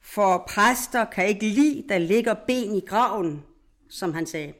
for 0.00 0.44
præster 0.48 1.04
kan 1.04 1.26
ikke 1.26 1.48
lide, 1.48 1.84
der 1.88 1.98
ligger 1.98 2.34
ben 2.34 2.74
i 2.74 2.80
graven, 2.80 3.44
som 3.90 4.14
han 4.14 4.26
sagde. 4.26 4.52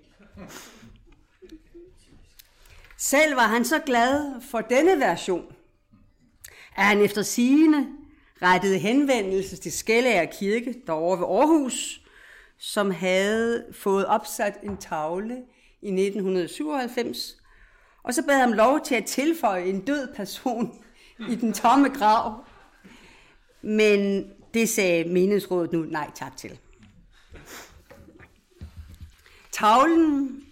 Selv 3.00 3.36
var 3.36 3.46
han 3.46 3.64
så 3.64 3.78
glad 3.78 4.40
for 4.40 4.60
denne 4.60 5.00
version, 5.00 5.52
at 6.76 6.84
han 6.84 7.00
efter 7.00 7.22
sigende 7.22 7.86
rettede 8.42 8.78
henvendelse 8.78 9.56
til 9.56 9.72
Skellager 9.72 10.24
Kirke 10.24 10.74
derovre 10.86 11.18
ved 11.18 11.26
Aarhus, 11.26 12.00
som 12.58 12.90
havde 12.90 13.64
fået 13.72 14.06
opsat 14.06 14.58
en 14.62 14.76
tavle 14.76 15.34
i 15.82 15.88
1997, 15.88 17.36
og 18.02 18.14
så 18.14 18.22
bad 18.26 18.38
ham 18.38 18.52
lov 18.52 18.80
til 18.84 18.94
at 18.94 19.04
tilføje 19.04 19.64
en 19.64 19.80
død 19.80 20.14
person 20.14 20.84
i 21.30 21.34
den 21.34 21.52
tomme 21.52 21.88
grav. 21.88 22.44
Men 23.62 24.30
det 24.54 24.68
sagde 24.68 25.04
menighedsrådet 25.04 25.72
nu 25.72 25.82
nej 25.82 26.10
tak 26.14 26.36
til. 26.36 26.58
Tavlen 29.52 30.42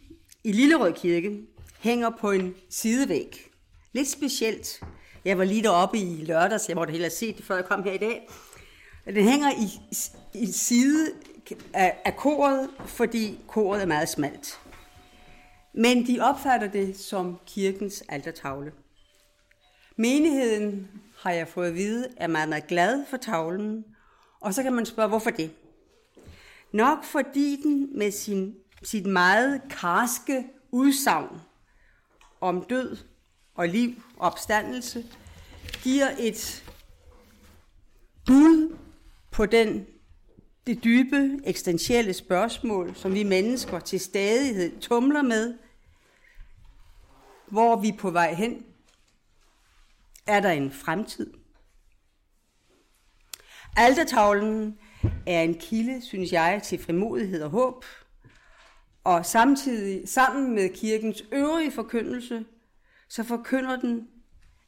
i 0.44 0.52
Lillerød 0.52 0.92
Kirke 0.92 1.46
hænger 1.86 2.10
på 2.10 2.30
en 2.30 2.54
sidevæg. 2.70 3.50
Lidt 3.92 4.08
specielt. 4.08 4.80
Jeg 5.24 5.38
var 5.38 5.44
lige 5.44 5.62
deroppe 5.62 5.98
i 5.98 6.24
lørdags, 6.24 6.68
jeg 6.68 6.76
måtte 6.76 6.90
hellere 6.90 7.10
se 7.10 7.32
det, 7.32 7.44
før 7.44 7.54
jeg 7.54 7.64
kom 7.64 7.82
her 7.82 7.92
i 7.92 7.98
dag. 7.98 8.28
Den 9.04 9.28
hænger 9.28 9.50
i, 9.50 9.96
i 10.34 10.52
side 10.52 11.12
af, 11.74 12.02
af 12.04 12.16
koret, 12.16 12.70
fordi 12.86 13.40
koret 13.46 13.82
er 13.82 13.86
meget 13.86 14.08
smalt. 14.08 14.60
Men 15.74 16.06
de 16.06 16.20
opfatter 16.20 16.68
det 16.68 16.96
som 16.96 17.38
kirkens 17.46 18.04
altertavle. 18.08 18.72
Menigheden 19.96 20.88
har 21.18 21.30
jeg 21.30 21.48
fået 21.48 21.68
at 21.68 21.74
vide, 21.74 22.08
at 22.16 22.30
man 22.30 22.52
er 22.52 22.60
glad 22.60 23.04
for 23.10 23.16
tavlen, 23.16 23.84
og 24.40 24.54
så 24.54 24.62
kan 24.62 24.72
man 24.72 24.86
spørge, 24.86 25.08
hvorfor 25.08 25.30
det? 25.30 25.50
Nok 26.72 27.04
fordi 27.04 27.60
den 27.62 27.98
med 27.98 28.10
sin, 28.10 28.54
sit 28.82 29.06
meget 29.06 29.60
karske 29.70 30.46
udsagn 30.72 31.40
om 32.40 32.64
død 32.64 32.96
og 33.54 33.68
liv 33.68 34.02
og 34.16 34.26
opstandelse 34.26 35.04
giver 35.82 36.08
et 36.18 36.64
bud 38.26 38.76
på 39.30 39.46
den, 39.46 39.86
det 40.66 40.84
dybe, 40.84 41.40
eksistentielle 41.44 42.12
spørgsmål, 42.12 42.94
som 42.94 43.14
vi 43.14 43.22
mennesker 43.22 43.78
til 43.80 44.00
stadighed 44.00 44.80
tumler 44.80 45.22
med. 45.22 45.54
Hvor 47.46 47.72
er 47.72 47.80
vi 47.80 47.92
på 47.98 48.10
vej 48.10 48.34
hen? 48.34 48.66
Er 50.26 50.40
der 50.40 50.50
en 50.50 50.72
fremtid? 50.72 51.32
Altertavlen 53.76 54.78
er 55.26 55.42
en 55.42 55.54
kilde, 55.54 56.02
synes 56.02 56.32
jeg, 56.32 56.60
til 56.64 56.78
frimodighed 56.78 57.42
og 57.42 57.50
håb, 57.50 57.84
og 59.06 59.26
samtidig, 59.26 60.08
sammen 60.08 60.54
med 60.54 60.68
kirkens 60.68 61.24
øvrige 61.32 61.72
forkyndelse, 61.72 62.44
så 63.08 63.24
forkynder 63.24 63.76
den, 63.80 64.08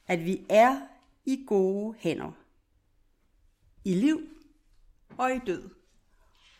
at 0.06 0.24
vi 0.24 0.46
er 0.48 0.80
i 1.24 1.44
gode 1.46 1.94
hænder. 1.98 2.32
I 3.84 3.94
liv 3.94 4.20
og 5.16 5.32
i 5.32 5.38
død. 5.46 5.62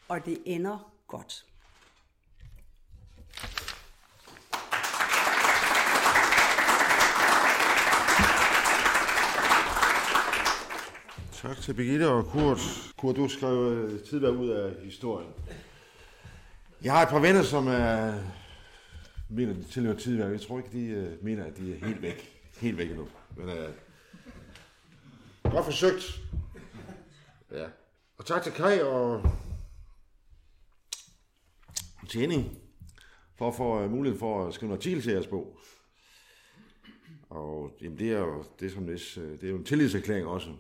Og 0.09 0.25
det 0.25 0.39
ender 0.45 0.93
godt. 1.07 1.47
Tak 11.33 11.57
til 11.57 11.75
Birgitte 11.75 12.09
og 12.09 12.25
Kurt. 12.25 12.93
Kurt, 12.97 13.17
du 13.17 13.29
skrev 13.29 13.91
tidligere 14.09 14.37
ud 14.37 14.49
af 14.49 14.85
historien. 14.85 15.31
Jeg 16.83 16.93
har 16.93 17.03
et 17.03 17.09
par 17.09 17.19
venner, 17.19 17.43
som 17.43 17.67
er, 17.67 18.21
mener, 19.29 19.55
de 19.55 19.63
tilhører 19.63 19.97
tidligere. 19.97 20.29
Jeg 20.29 20.41
tror 20.41 20.59
ikke, 20.59 20.71
de 20.73 21.13
uh, 21.19 21.25
mener, 21.25 21.45
at 21.45 21.57
de 21.57 21.75
er 21.75 21.87
helt 21.87 22.03
væk. 22.03 22.43
Helt 22.61 22.79
væk 22.79 22.91
endnu. 22.91 23.09
Men 23.37 23.49
uh, 23.49 23.75
godt 25.53 25.65
forsøgt. 25.65 26.21
Ja. 27.51 27.67
Og 28.19 28.27
tak 28.27 28.43
til 28.43 28.53
Kai 28.53 28.81
og 28.81 29.23
til 32.09 32.21
Henning 32.21 32.59
for 33.37 33.49
at 33.49 33.55
få 33.55 33.85
uh, 33.85 33.91
muligheden 33.91 34.19
for 34.19 34.47
at 34.47 34.55
skrive 34.55 34.71
en 34.71 34.77
artikel 34.77 35.03
til 35.03 35.13
jeres 35.13 35.27
bog. 35.27 35.59
Og 37.31 37.71
jamen, 37.81 37.99
det 37.99 38.13
er 38.13 38.19
jo 38.19 38.45
det 38.61 38.73
som 38.73 38.87
det, 38.87 39.01
det 39.41 39.45
er 39.45 39.51
jo 39.51 39.57
en 39.57 39.65
tillidserklæring 39.65 40.27
også. 40.27 40.51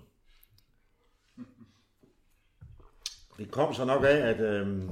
Det 3.38 3.50
kom 3.50 3.74
så 3.74 3.84
nok 3.84 4.04
af, 4.04 4.16
at 4.16 4.40
øh, 4.40 4.82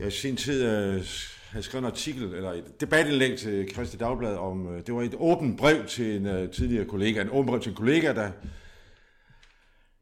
jeg 0.00 0.08
i 0.08 0.10
sin 0.10 0.36
tid 0.36 0.64
øh, 0.64 1.04
havde 1.50 1.62
skrevet 1.62 1.84
en 1.84 1.90
artikel, 1.90 2.34
eller 2.34 2.52
et 2.52 2.80
debatindlæg 2.80 3.38
til 3.38 3.70
Christi 3.72 3.96
Dagblad 3.96 4.36
om, 4.36 4.74
øh, 4.74 4.86
det 4.86 4.94
var 4.94 5.02
et 5.02 5.14
åbent 5.18 5.58
brev 5.58 5.86
til 5.86 6.16
en 6.16 6.26
øh, 6.26 6.50
tidligere 6.50 6.84
kollega, 6.84 7.22
en 7.22 7.30
åbent 7.30 7.46
brev 7.46 7.60
til 7.60 7.70
en 7.70 7.76
kollega, 7.76 8.12
der, 8.12 8.30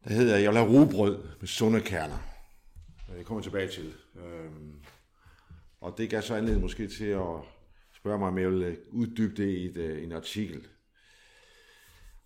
der 0.05 0.13
hedder, 0.13 0.37
jeg 0.37 0.51
vil 0.51 0.59
have 0.59 0.71
rugbrød 0.71 1.19
med 1.41 1.49
sunde 1.49 1.81
kerner. 1.81 2.19
Øh, 3.11 3.17
jeg 3.17 3.25
kommer 3.25 3.43
tilbage 3.43 3.69
til. 3.69 3.95
Øh, 4.17 4.51
og 5.81 5.95
det 5.99 6.11
gav 6.11 6.23
så 6.23 6.35
anledning 6.35 6.63
måske 6.63 6.89
til 6.89 7.05
at 7.05 7.37
spørge 7.97 8.19
mig, 8.19 8.29
om 8.29 8.39
jeg 8.39 8.51
ville 8.51 8.67
øh, 8.67 8.77
uddybe 8.93 9.43
det 9.43 9.49
i 9.49 9.65
et, 9.65 9.77
øh, 9.77 10.05
en 10.05 10.13
artikel. 10.13 10.67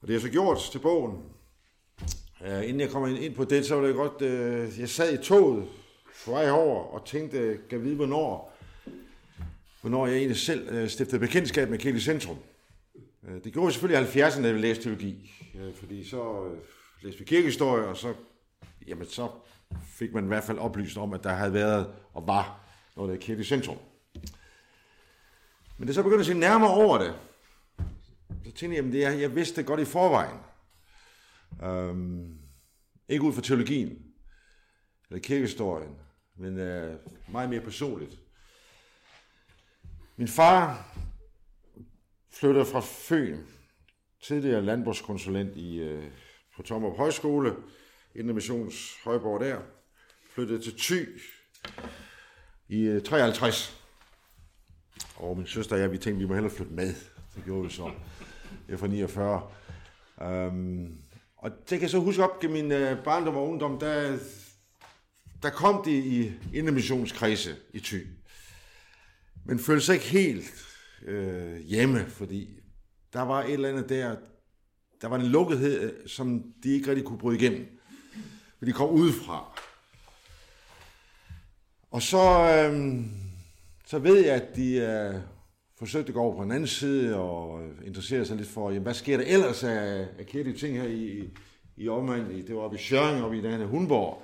Og 0.01 0.09
det 0.09 0.09
har 0.09 0.15
jeg 0.15 0.21
så 0.21 0.31
gjort 0.31 0.59
til 0.73 0.79
bogen, 0.79 1.19
Øh, 2.47 2.63
inden 2.63 2.81
jeg 2.81 2.91
kommer 2.91 3.09
ind 3.09 3.35
på 3.35 3.45
det, 3.45 3.67
så 3.67 3.75
var 3.75 3.87
det 3.87 3.95
godt, 3.95 4.23
Øh, 4.23 4.81
jeg 4.81 4.89
sad 4.89 5.13
i 5.13 5.17
toget 5.17 5.69
på 6.25 6.31
vej 6.31 6.51
over 6.51 6.85
og 6.85 7.07
tænkte, 7.07 7.59
kan 7.71 7.85
vide, 7.85 7.97
hvornår, 7.97 8.59
hvornår 9.81 10.07
jeg 10.07 10.17
egentlig 10.17 10.39
selv 10.39 10.69
øh, 10.69 10.89
stiftede 10.89 11.21
bekendtskab 11.21 11.71
med 11.71 11.79
Kirke 11.79 12.01
Centrum. 12.01 12.37
Øh, 13.29 13.45
det 13.45 13.53
gjorde 13.53 13.67
jeg 13.67 13.73
selvfølgelig 13.73 14.17
i 14.17 14.23
70'erne, 14.23 14.43
da 14.43 14.49
jeg 14.49 14.61
læste 14.61 14.85
teologi, 14.85 15.33
øh, 15.55 15.75
fordi 15.75 16.05
så 16.05 16.51
læste 17.03 17.19
vi 17.19 17.25
kirkehistorie, 17.25 17.85
og 17.87 17.97
så, 17.97 18.15
jamen, 18.87 19.07
så 19.07 19.31
fik 19.87 20.15
man 20.15 20.25
i 20.25 20.27
hvert 20.27 20.45
fald 20.45 20.59
oplyst 20.59 20.97
om, 20.97 21.13
at 21.13 21.25
der 21.25 21.31
havde 21.31 21.53
været 21.53 21.87
og 22.13 22.27
var 22.27 22.61
noget, 22.97 23.13
der 23.13 23.27
Kirke 23.27 23.45
Centrum. 23.45 23.79
Men 25.79 25.87
det 25.87 25.95
så 25.95 26.03
begyndte 26.03 26.21
at 26.21 26.27
se 26.27 26.35
nærmere 26.35 26.71
over 26.71 26.99
det, 26.99 27.15
så 28.45 28.53
tænkte 28.53 28.77
jeg, 28.77 28.87
at 28.87 28.93
det 28.93 29.21
jeg 29.21 29.35
vidste 29.35 29.57
det 29.57 29.67
godt 29.67 29.81
i 29.81 29.85
forvejen. 29.85 30.37
Øhm, 31.63 32.39
ikke 33.09 33.25
ud 33.25 33.33
fra 33.33 33.43
teologien 33.43 34.12
eller 35.13 35.23
kirkehistorien, 35.23 35.97
men 36.37 36.59
øh, 36.59 36.97
meget 37.29 37.51
mere 37.51 37.61
personligt. 37.61 38.19
Min 40.17 40.29
far 40.29 40.89
flyttede 42.31 42.65
fra 42.65 42.81
Fyn, 42.81 43.39
tidligere 44.23 44.63
landbrugskonsulent 44.63 45.57
i, 45.57 45.79
øh, 45.79 46.05
på 46.57 46.63
Tomrup 46.63 46.97
Højskole, 46.97 47.57
Indermissions 48.15 48.97
Højborg 49.05 49.41
der, 49.41 49.61
flyttede 50.35 50.63
til 50.63 50.79
Thy 50.79 51.21
i 52.69 52.81
øh, 52.81 53.03
53. 53.03 53.85
Og 55.17 55.37
min 55.37 55.47
søster 55.47 55.77
og 55.77 55.83
jeg, 55.83 55.93
vi 55.93 55.99
tænkte, 55.99 56.21
vi 56.21 56.29
må 56.29 56.35
hellere 56.35 56.55
flytte 56.55 56.73
med. 56.73 56.95
Det 57.35 57.45
gjorde 57.45 57.63
vi 57.65 57.71
så. 57.71 57.91
Jeg 58.69 58.79
fra 58.79 58.87
49. 58.87 59.51
Um, 60.17 60.27
øhm, 60.27 60.99
og 61.37 61.51
det 61.51 61.69
kan 61.69 61.83
jeg 61.83 61.91
så 61.91 61.99
huske 61.99 62.25
op 62.25 62.41
gennem 62.41 62.63
min 62.63 62.73
øh, 62.73 63.05
barndom 63.05 63.37
og 63.37 63.49
ungdom, 63.49 63.79
der, 63.79 64.19
der 65.43 65.51
kom 65.51 65.85
det 65.85 66.05
i 66.05 66.33
intermissionskredse 66.55 67.57
i 67.73 67.81
Thy. 67.81 68.07
Men 69.45 69.59
følte 69.59 69.87
sig 69.87 69.95
ikke 69.95 70.07
helt 70.07 70.53
øh, 71.03 71.57
hjemme, 71.57 72.07
fordi 72.09 72.61
der 73.13 73.21
var 73.21 73.43
et 73.43 73.53
eller 73.53 73.69
andet 73.69 73.89
der, 73.89 74.17
der 75.01 75.09
var 75.09 75.17
en 75.17 75.27
lukkethed, 75.27 75.81
øh, 75.81 75.93
som 76.07 76.45
de 76.63 76.69
ikke 76.69 76.89
rigtig 76.89 77.05
kunne 77.05 77.19
bryde 77.19 77.39
igennem. 77.39 77.67
For 78.59 78.65
de 78.65 78.73
kom 78.73 78.91
udefra. 78.91 79.61
Og 81.91 82.03
så, 82.03 82.19
øh, 82.19 83.05
så 83.87 83.99
ved 83.99 84.25
jeg, 84.25 84.35
at 84.35 84.57
de 84.57 84.77
øh, 84.77 85.21
forsøgte 85.79 86.09
at 86.09 86.15
gå 86.15 86.21
over 86.21 86.37
på 86.37 86.43
en 86.43 86.53
anden 86.53 86.67
side 86.67 87.17
og 87.17 87.65
øh, 87.65 87.87
interessere 87.87 88.25
sig 88.25 88.37
lidt 88.37 88.49
for, 88.49 88.71
jamen, 88.71 88.83
hvad 88.83 88.95
sker 88.95 89.17
der 89.17 89.25
ellers 89.27 89.65
af, 89.65 90.09
af 90.19 90.27
kedelige 90.27 90.59
ting 90.59 90.77
her 90.77 90.89
i, 90.89 91.31
i 91.77 91.89
omegnen. 91.89 92.47
Det 92.47 92.55
var 92.55 92.63
oppe 92.63 92.77
i 92.77 92.81
Sjøring, 92.81 93.25
oppe 93.25 93.39
i 93.39 93.41
den 93.41 93.51
her 93.51 93.67
Hundborg. 93.67 94.23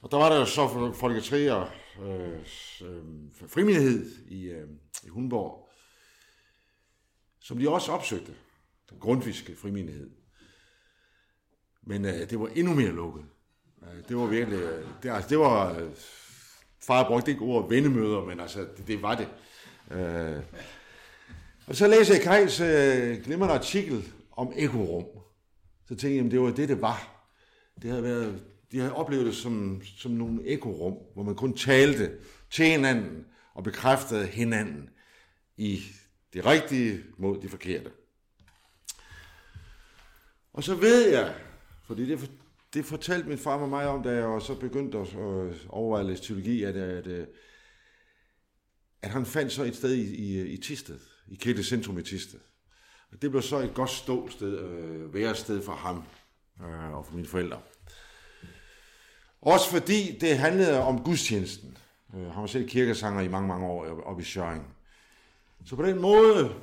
Og 0.00 0.10
der 0.10 0.16
var 0.16 0.28
der 0.28 0.44
så 0.44 0.92
folketri 0.94 1.48
og 1.48 1.68
øh, 2.02 2.38
øh, 2.82 3.02
frimindighed 3.48 4.10
i, 4.28 4.44
øh, 4.44 4.68
i 5.04 5.08
Hundborg, 5.08 5.68
som 7.40 7.58
de 7.58 7.68
også 7.68 7.92
opsøgte. 7.92 8.34
Den 8.90 8.98
grundfiske 8.98 9.56
frimindighed. 9.56 10.10
Men 11.82 12.04
øh, 12.04 12.30
det 12.30 12.40
var 12.40 12.46
endnu 12.46 12.74
mere 12.74 12.92
lukket. 12.92 13.24
Øh, 13.82 14.08
det 14.08 14.16
var 14.16 14.26
virkelig, 14.26 14.58
øh, 14.58 14.86
det, 15.02 15.10
altså, 15.10 15.28
det 15.28 15.38
var, 15.38 15.78
øh, 15.78 15.90
far 16.82 17.08
brugte 17.08 17.30
ikke 17.30 17.44
ordet 17.44 17.70
vendemøder, 17.70 18.24
men 18.24 18.40
altså, 18.40 18.60
det, 18.76 18.86
det 18.86 19.02
var 19.02 19.14
det. 19.14 19.28
Øh. 19.90 20.42
Og 21.66 21.76
så 21.76 21.88
læser 21.88 22.14
jeg 22.14 22.22
Kajs 22.22 22.60
øh, 22.60 23.24
glimrende 23.24 23.54
artikel 23.54 24.12
om 24.32 24.52
ekorum. 24.56 25.04
Så 25.84 25.88
tænkte 25.88 26.08
jeg, 26.08 26.16
jamen, 26.16 26.30
det 26.30 26.40
var 26.40 26.50
det, 26.50 26.68
det 26.68 26.80
var. 26.80 27.26
Det 27.82 27.90
havde 27.90 28.02
været, 28.02 28.42
de 28.72 28.78
havde 28.78 28.94
oplevet 28.94 29.26
det 29.26 29.36
som, 29.36 29.82
som 29.96 30.12
nogle 30.12 30.46
ekorum, 30.46 30.98
hvor 31.14 31.22
man 31.22 31.34
kun 31.34 31.56
talte 31.56 32.12
til 32.50 32.64
hinanden 32.64 33.26
og 33.54 33.64
bekræftede 33.64 34.26
hinanden 34.26 34.90
i 35.56 35.82
det 36.32 36.46
rigtige 36.46 37.04
mod 37.18 37.40
det 37.40 37.50
forkerte. 37.50 37.90
Og 40.52 40.64
så 40.64 40.74
ved 40.74 41.08
jeg, 41.08 41.34
fordi 41.86 42.06
det, 42.06 42.30
det 42.74 42.84
fortalte 42.84 43.28
min 43.28 43.38
far 43.38 43.58
med 43.58 43.68
mig 43.68 43.86
om, 43.86 44.02
da 44.02 44.10
jeg 44.10 44.42
så 44.42 44.54
begyndte 44.54 44.98
at 44.98 45.16
overveje 45.68 46.00
at 46.00 46.06
læse 46.06 46.22
teologi, 46.22 46.62
at, 46.62 46.76
at, 46.76 47.28
at 49.02 49.10
han 49.10 49.26
fandt 49.26 49.52
så 49.52 49.64
et 49.64 49.76
sted 49.76 49.94
i, 49.94 50.14
i, 50.14 50.46
i 50.46 50.56
Tisted, 50.56 50.98
i 51.28 51.34
Kirke 51.34 51.62
Centrum 51.62 51.98
i 51.98 52.02
Tisted. 52.02 52.40
Og 53.12 53.22
det 53.22 53.30
blev 53.30 53.42
så 53.42 53.58
et 53.58 53.74
godt 53.74 53.90
ståsted, 53.90 54.58
øh, 54.58 55.14
værested 55.14 55.62
for 55.62 55.72
ham 55.72 56.04
øh, 56.62 56.92
og 56.92 57.06
for 57.06 57.14
mine 57.14 57.28
forældre. 57.28 57.60
Også 59.42 59.70
fordi 59.70 60.18
det 60.20 60.38
handlede 60.38 60.82
om 60.82 61.00
gudstjenesten. 61.00 61.78
Øh, 62.14 62.30
han 62.30 62.40
var 62.40 62.46
selv 62.46 62.68
kirkesanger 62.68 63.20
i 63.20 63.28
mange, 63.28 63.48
mange 63.48 63.66
år 63.66 64.00
oppe 64.02 64.22
i 64.22 64.24
Sjøring. 64.24 64.66
Så 65.64 65.76
på 65.76 65.82
den 65.82 66.00
måde, 66.00 66.54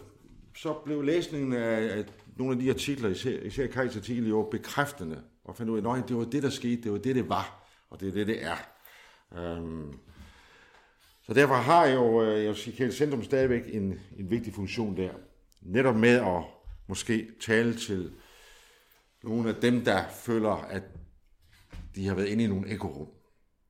så 0.55 0.73
blev 0.73 1.01
læsningen 1.01 1.53
af, 1.53 1.97
af 1.97 2.05
nogle 2.35 2.53
af 2.53 2.59
de 2.59 2.69
artikler, 2.69 3.09
især, 3.09 3.39
især 3.39 3.67
Kajs 3.67 3.95
artikel, 3.95 4.29
jo 4.29 4.47
bekræftende. 4.51 5.21
Og 5.45 5.55
fandt 5.55 5.71
ud 5.71 5.81
af, 5.81 5.97
at 5.97 6.09
det 6.09 6.17
var 6.17 6.23
det, 6.23 6.43
der 6.43 6.49
skete, 6.49 6.83
det 6.83 6.91
var 6.91 6.97
det, 6.97 7.15
det 7.15 7.29
var, 7.29 7.67
og 7.89 7.99
det 7.99 8.07
er 8.07 8.11
det, 8.11 8.27
det 8.27 8.43
er. 8.43 8.57
Øhm, 9.37 9.93
så 11.23 11.33
derfor 11.33 11.55
har 11.55 11.85
jeg 11.85 11.95
jo, 11.95 12.23
øh, 12.23 12.39
jeg 12.39 12.47
vil 12.47 12.55
sige, 12.55 12.91
Centrum 12.91 13.23
stadigvæk 13.23 13.63
en, 13.67 13.99
en 14.17 14.29
vigtig 14.29 14.53
funktion 14.53 14.97
der. 14.97 15.09
Netop 15.61 15.95
med 15.95 16.15
at 16.15 16.43
måske 16.87 17.29
tale 17.41 17.75
til 17.75 18.11
nogle 19.23 19.49
af 19.49 19.55
dem, 19.55 19.85
der 19.85 20.03
føler, 20.09 20.51
at 20.51 20.83
de 21.97 22.07
har 22.07 22.15
været 22.15 22.27
inde 22.27 22.43
i 22.43 22.47
nogle 22.47 22.69
ekorum, 22.69 23.07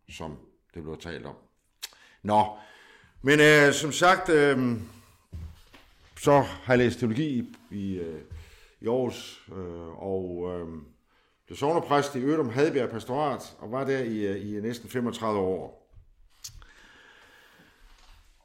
som 0.09 0.37
det 0.73 0.83
blev 0.83 0.97
talt 0.97 1.25
om. 1.25 1.35
Nå, 2.23 2.57
men 3.21 3.39
øh, 3.39 3.73
som 3.73 3.91
sagt, 3.91 4.29
øh, 4.29 4.77
så 6.19 6.41
har 6.41 6.73
jeg 6.73 6.77
læst 6.77 6.99
teologi 6.99 7.39
i, 7.39 7.55
i, 7.71 7.97
øh, 7.97 8.21
i 8.81 8.87
Aarhus, 8.87 9.47
øh, 9.51 10.03
og 10.03 10.53
øh, 10.53 10.67
blev 11.45 11.57
sovnepræst 11.57 12.15
i 12.15 12.23
Ødum 12.23 12.49
Hadbjerg 12.49 12.89
Pastorat, 12.89 13.55
og 13.59 13.71
var 13.71 13.83
der 13.83 13.99
i, 13.99 14.17
øh, 14.17 14.49
i 14.49 14.61
næsten 14.61 14.89
35 14.89 15.39
år. 15.39 15.89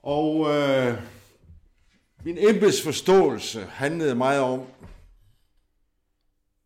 Og 0.03 0.51
øh, 0.51 1.03
min 2.25 2.39
embedsforståelse 2.39 3.61
handlede 3.63 4.15
meget 4.15 4.41
om, 4.41 4.67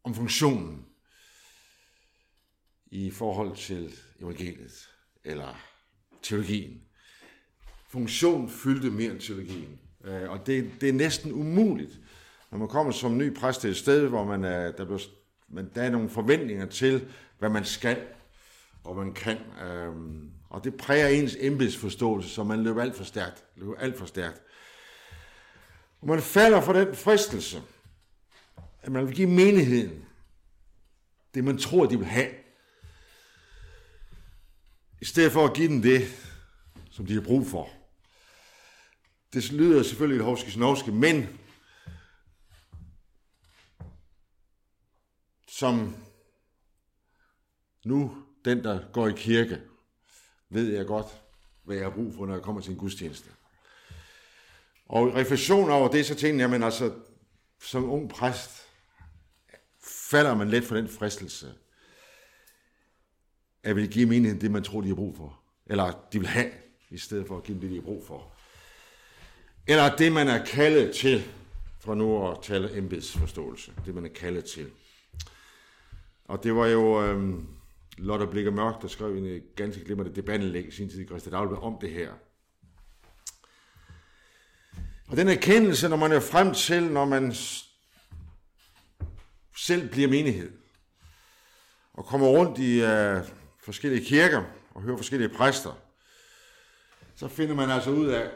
om 0.04 0.14
funktionen 0.14 0.85
i 2.96 3.10
forhold 3.10 3.56
til 3.56 3.94
evangeliet, 4.20 4.88
eller 5.24 5.60
teologien. 6.22 6.80
Funktion 7.88 8.50
fyldte 8.50 8.90
mere 8.90 9.10
end 9.10 9.20
teologien. 9.20 9.80
Øh, 10.04 10.30
og 10.30 10.46
det, 10.46 10.70
det 10.80 10.88
er 10.88 10.92
næsten 10.92 11.32
umuligt, 11.32 12.00
når 12.50 12.58
man 12.58 12.68
kommer 12.68 12.92
som 12.92 13.18
ny 13.18 13.34
præst 13.34 13.60
til 13.60 13.70
et 13.70 13.76
sted, 13.76 14.08
hvor 14.08 14.24
man 14.24 14.44
er, 14.44 14.72
der, 14.72 14.84
bliver, 14.84 15.00
men 15.48 15.70
der 15.74 15.82
er 15.82 15.90
nogle 15.90 16.10
forventninger 16.10 16.66
til, 16.66 17.08
hvad 17.38 17.48
man 17.48 17.64
skal 17.64 17.98
og 18.84 18.96
man 18.96 19.12
kan. 19.12 19.38
Øhm, 19.66 20.30
og 20.50 20.64
det 20.64 20.74
præger 20.74 21.08
ens 21.08 21.36
embedsforståelse, 21.40 22.28
så 22.28 22.44
man 22.44 22.62
løber 22.62 22.82
alt 22.82 22.96
for 22.96 23.04
stærkt. 23.04 23.44
Løber 23.56 23.76
alt 23.76 23.98
for 23.98 24.06
stærkt. 24.06 24.42
Og 26.00 26.08
man 26.08 26.22
falder 26.22 26.60
for 26.60 26.72
den 26.72 26.94
fristelse, 26.94 27.62
at 28.82 28.92
man 28.92 29.06
vil 29.06 29.14
give 29.14 29.28
menigheden 29.28 30.04
det, 31.34 31.44
man 31.44 31.58
tror, 31.58 31.86
de 31.86 31.98
vil 31.98 32.06
have. 32.06 32.45
I 35.06 35.08
stedet 35.08 35.32
for 35.32 35.44
at 35.44 35.54
give 35.54 35.68
dem 35.68 35.82
det, 35.82 36.08
som 36.90 37.06
de 37.06 37.14
har 37.14 37.20
brug 37.20 37.46
for. 37.46 37.70
Det 39.32 39.52
lyder 39.52 39.82
selvfølgelig 39.82 40.18
et 40.18 40.24
hovske 40.58 40.92
men 40.92 41.38
som 45.48 45.96
nu 47.84 48.24
den, 48.44 48.64
der 48.64 48.80
går 48.92 49.08
i 49.08 49.12
kirke, 49.16 49.60
ved 50.48 50.72
jeg 50.72 50.86
godt, 50.86 51.06
hvad 51.62 51.76
jeg 51.76 51.84
har 51.84 51.90
brug 51.90 52.14
for, 52.14 52.26
når 52.26 52.34
jeg 52.34 52.42
kommer 52.42 52.62
til 52.62 52.72
en 52.72 52.78
gudstjeneste. 52.78 53.28
Og 54.86 55.14
refleksion 55.14 55.70
over 55.70 55.88
det, 55.88 56.06
så 56.06 56.14
tænkte 56.14 56.42
jeg, 56.42 56.50
men 56.50 56.62
altså, 56.62 56.94
som 57.60 57.90
ung 57.90 58.10
præst, 58.10 58.50
falder 60.10 60.34
man 60.34 60.50
let 60.50 60.64
for 60.64 60.74
den 60.74 60.88
fristelse, 60.88 61.54
at 63.66 63.76
vil 63.76 63.88
give 63.88 64.06
menigheden 64.06 64.40
det, 64.40 64.50
man 64.50 64.62
tror, 64.62 64.80
de 64.80 64.88
har 64.88 64.94
brug 64.94 65.16
for. 65.16 65.40
Eller 65.66 66.06
de 66.12 66.18
vil 66.18 66.28
have, 66.28 66.50
i 66.90 66.98
stedet 66.98 67.26
for 67.26 67.36
at 67.36 67.42
give 67.42 67.54
dem 67.54 67.60
det, 67.60 67.70
de 67.70 67.74
har 67.74 67.82
brug 67.82 68.06
for. 68.06 68.32
Eller 69.66 69.96
det, 69.96 70.12
man 70.12 70.28
er 70.28 70.44
kaldet 70.44 70.94
til, 70.94 71.22
for 71.80 71.94
nu 71.94 72.28
at 72.28 72.38
tale 72.42 72.76
embedsforståelse, 72.76 73.72
det 73.86 73.94
man 73.94 74.04
er 74.04 74.08
kaldet 74.08 74.44
til. 74.44 74.70
Og 76.24 76.44
det 76.44 76.54
var 76.54 76.66
jo 76.66 77.04
øhm, 77.04 77.46
Lotte 77.98 78.26
Blikker 78.26 78.50
Mørk, 78.50 78.82
der 78.82 78.88
skrev 78.88 79.16
en 79.16 79.26
øh, 79.26 79.42
ganske 79.56 79.84
glimrende 79.84 80.14
debatindlæg 80.14 80.68
i 80.68 80.70
sin 80.70 80.88
tid 80.88 81.00
i 81.00 81.06
Christian 81.06 81.32
Dahlberg 81.32 81.58
om 81.58 81.78
det 81.80 81.90
her. 81.90 82.12
Og 85.08 85.16
den 85.16 85.28
erkendelse, 85.28 85.88
når 85.88 85.96
man 85.96 86.12
er 86.12 86.20
frem 86.20 86.54
til, 86.54 86.82
når 86.82 87.04
man 87.04 87.34
selv 89.56 89.88
bliver 89.88 90.08
menighed, 90.08 90.52
og 91.94 92.04
kommer 92.04 92.26
rundt 92.26 92.58
i 92.58 92.82
øh, 92.82 93.24
forskellige 93.66 94.04
kirker, 94.04 94.44
og 94.70 94.82
hører 94.82 94.96
forskellige 94.96 95.28
præster, 95.28 95.82
så 97.14 97.28
finder 97.28 97.54
man 97.54 97.70
altså 97.70 97.90
ud 97.90 98.06
af, 98.06 98.30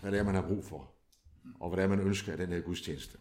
hvad 0.00 0.12
det 0.12 0.18
er, 0.18 0.22
man 0.22 0.34
har 0.34 0.42
brug 0.42 0.64
for, 0.64 0.94
og 1.60 1.68
hvad 1.68 1.76
det 1.76 1.84
er, 1.84 1.96
man 1.96 2.06
ønsker 2.06 2.32
af 2.32 2.38
den 2.38 2.48
her 2.48 2.60
gudstjeneste. 2.60 3.18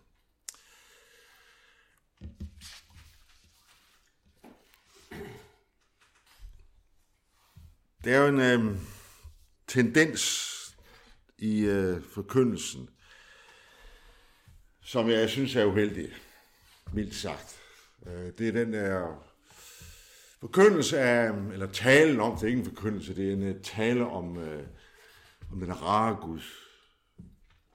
Det 8.04 8.14
er 8.14 8.18
jo 8.18 8.28
en 8.28 8.40
øh, 8.40 8.78
tendens 9.68 10.50
i 11.38 11.62
øh, 11.62 12.04
forkyndelsen, 12.04 12.90
som 14.82 15.10
jeg 15.10 15.30
synes 15.30 15.56
er 15.56 15.66
uheldig, 15.66 16.14
mildt 16.94 17.16
sagt. 17.16 17.62
Øh, 18.06 18.34
det 18.38 18.48
er 18.48 18.52
den 18.52 18.74
der 18.74 19.29
forkyndelse 20.40 21.00
af, 21.00 21.32
eller 21.54 21.68
talen 21.68 22.20
om, 22.20 22.36
det 22.36 22.44
er 22.44 22.48
ikke 22.48 22.60
en 22.60 22.66
forkyndelse, 22.66 23.16
det 23.16 23.30
er 23.30 23.34
en 23.34 23.44
øh, 23.44 23.62
tale 23.62 24.06
om, 24.06 24.38
øh, 24.38 24.68
om 25.52 25.60
den 25.60 25.82
rare 25.82 26.16
Gud, 26.16 26.42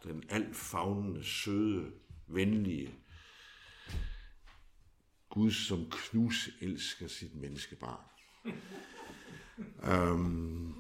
den 0.05 0.25
altfavnende, 0.31 1.25
søde, 1.25 1.93
venlige 2.29 2.95
Gud, 5.31 5.51
som 5.51 5.91
knus 5.91 6.51
elsker 6.61 7.09
sit 7.09 7.35
menneskebarn. 7.35 8.05
øhm, 9.85 10.75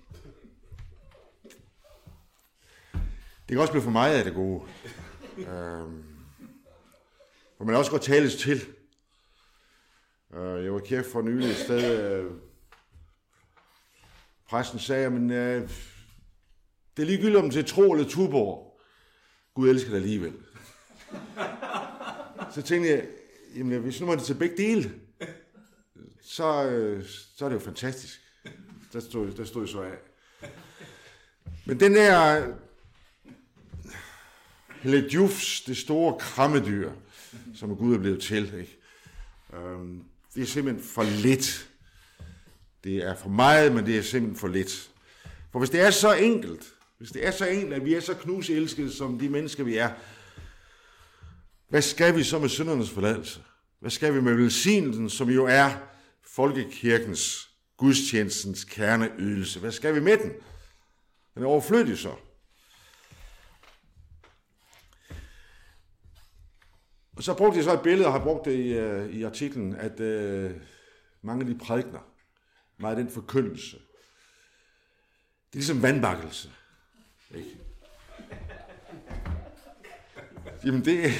det 3.48 3.48
kan 3.48 3.58
også 3.58 3.72
blive 3.72 3.82
for 3.82 3.90
meget 3.90 4.18
af 4.18 4.24
det 4.24 4.34
gode. 4.34 4.68
Øhm, 5.38 6.04
for 7.56 7.64
man 7.64 7.74
også 7.76 7.90
godt 7.90 8.02
tales 8.02 8.36
til. 8.36 8.60
Øh, 10.36 10.64
jeg 10.64 10.72
var 10.72 10.78
kæft 10.78 11.12
for 11.12 11.22
nylig 11.22 11.50
et 11.50 11.56
sted, 11.56 12.10
øh, 12.10 12.30
præsten 14.48 14.78
sagde, 14.78 15.10
men 15.10 15.30
uh, 15.30 15.36
øh, 15.36 15.62
det 16.96 17.02
er 17.02 17.06
ligegyldigt 17.06 17.36
om 17.36 17.50
det 17.50 17.58
er 17.58 17.62
tro 17.62 17.92
eller 17.92 18.08
tuborg. 18.08 18.80
Gud 19.54 19.70
elsker 19.70 19.90
dig 19.90 19.96
alligevel. 19.96 20.32
Så 22.54 22.62
tænkte 22.62 22.90
jeg, 22.90 23.06
jamen 23.56 23.80
hvis 23.80 24.00
nu 24.00 24.06
man 24.06 24.18
det 24.18 24.26
til 24.26 24.34
begge 24.34 24.56
dele, 24.56 24.94
så, 26.22 26.64
øh, 26.64 27.04
så 27.36 27.44
er 27.44 27.48
det 27.48 27.54
jo 27.54 27.60
fantastisk. 27.60 28.20
Der 28.92 29.00
stod, 29.00 29.32
der 29.32 29.44
stod 29.44 29.66
så 29.66 29.82
af. 29.82 29.98
Men 31.66 31.80
den 31.80 31.94
der 31.94 32.46
Hele 34.84 35.08
Jufs, 35.14 35.60
det 35.60 35.76
store 35.76 36.18
krammedyr, 36.18 36.92
som 37.54 37.76
Gud 37.76 37.94
er 37.94 37.98
blevet 37.98 38.22
til, 38.22 38.54
ikke? 38.54 38.78
Øhm, 39.52 40.04
det 40.34 40.42
er 40.42 40.46
simpelthen 40.46 40.84
for 40.84 41.02
lidt. 41.02 41.68
Det 42.84 42.96
er 42.96 43.16
for 43.16 43.28
meget, 43.28 43.72
men 43.72 43.86
det 43.86 43.98
er 43.98 44.02
simpelthen 44.02 44.40
for 44.40 44.48
lidt. 44.48 44.90
For 45.52 45.58
hvis 45.58 45.70
det 45.70 45.80
er 45.80 45.90
så 45.90 46.12
enkelt, 46.12 46.74
hvis 46.98 47.10
det 47.10 47.26
er 47.26 47.30
så 47.30 47.46
enkelt, 47.46 47.72
at 47.72 47.84
vi 47.84 47.94
er 47.94 48.00
så 48.00 48.14
knuselskede 48.14 48.92
som 48.92 49.18
de 49.18 49.28
mennesker, 49.28 49.64
vi 49.64 49.76
er, 49.76 49.90
hvad 51.68 51.82
skal 51.82 52.16
vi 52.16 52.22
så 52.22 52.38
med 52.38 52.48
syndernes 52.48 52.90
forladelse? 52.90 53.40
Hvad 53.80 53.90
skal 53.90 54.14
vi 54.14 54.20
med 54.20 54.34
velsignelsen, 54.34 55.10
som 55.10 55.30
jo 55.30 55.46
er 55.46 55.70
folkekirkens, 56.22 57.50
gudstjenestens 57.76 58.64
kerneydelse? 58.64 59.60
Hvad 59.60 59.72
skal 59.72 59.94
vi 59.94 60.00
med 60.00 60.18
den? 60.18 60.32
Den 61.34 61.42
er 61.42 61.46
overflødig 61.46 61.98
så. 61.98 62.14
Og 67.16 67.22
så 67.22 67.34
brugte 67.34 67.56
jeg 67.56 67.64
så 67.64 67.72
et 67.72 67.80
billede, 67.80 68.06
og 68.06 68.12
har 68.12 68.20
brugt 68.20 68.44
det 68.44 68.52
i, 68.52 68.72
øh, 68.72 69.10
i 69.10 69.22
artiklen, 69.22 69.76
at 69.76 70.00
øh, 70.00 70.50
mange 71.22 71.40
af 71.40 71.46
de 71.46 71.58
prædikner, 71.58 72.00
meget 72.78 72.96
af 72.96 73.04
den 73.04 73.12
forkyndelse, 73.12 73.76
det 75.52 75.52
er 75.52 75.56
ligesom 75.58 75.82
vandbakkelse. 75.82 76.50
Ikke? 77.34 77.56
Jamen 80.64 80.84
det, 80.84 81.12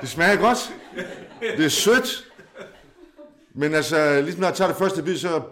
det 0.00 0.08
smager 0.08 0.36
godt. 0.36 0.74
Det 1.40 1.64
er 1.64 1.68
sødt. 1.68 2.26
Men 3.54 3.74
altså, 3.74 4.20
ligesom 4.20 4.40
når 4.40 4.48
jeg 4.48 4.56
tager 4.56 4.68
det 4.68 4.78
første 4.78 5.02
bid, 5.02 5.16
så... 5.16 5.42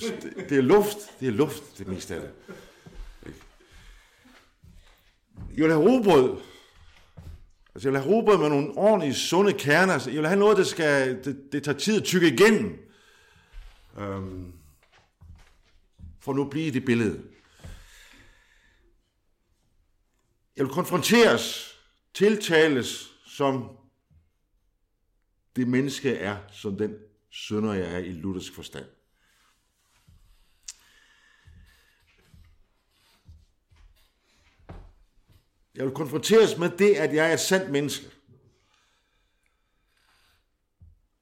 Det, 0.00 0.46
det 0.48 0.58
er 0.58 0.62
luft. 0.62 0.98
Det 1.20 1.28
er 1.28 1.32
luft, 1.32 1.78
det 1.78 1.86
meste 1.88 2.14
af 2.14 2.20
det. 2.20 2.30
Jeg 5.56 5.64
vil 5.64 5.72
have 5.72 5.90
robrød. 5.90 6.51
Altså, 7.74 7.88
jeg 7.88 7.92
vil 7.92 8.00
have 8.00 8.14
rugbrød 8.14 8.38
med 8.38 8.48
nogle 8.48 8.72
ordentlige, 8.76 9.14
sunde 9.14 9.52
kerner. 9.52 9.92
Altså, 9.92 10.10
jeg 10.10 10.18
vil 10.18 10.28
have 10.28 10.38
noget, 10.38 10.56
der 10.56 10.64
skal... 10.64 11.24
Det, 11.24 11.52
det 11.52 11.64
tager 11.64 11.78
tid 11.78 11.96
at 11.96 12.04
tykke 12.04 12.28
igennem. 12.28 12.78
Øhm, 13.98 14.52
for 16.20 16.32
nu 16.32 16.44
blive 16.44 16.72
det 16.72 16.84
billede. 16.84 17.22
Jeg 20.56 20.64
vil 20.64 20.72
konfronteres, 20.72 21.76
tiltales 22.14 23.12
som 23.26 23.76
det 25.56 25.68
menneske 25.68 26.16
er, 26.16 26.36
som 26.52 26.76
den 26.76 26.94
sønder 27.30 27.72
jeg 27.72 27.94
er 27.94 27.98
i 27.98 28.12
luthersk 28.12 28.54
forstand. 28.54 28.84
Jeg 35.74 35.84
vil 35.84 35.94
konfronteres 35.94 36.58
med 36.58 36.70
det, 36.78 36.94
at 36.94 37.14
jeg 37.14 37.28
er 37.28 37.32
et 37.32 37.40
sandt 37.40 37.70
menneske. 37.70 38.10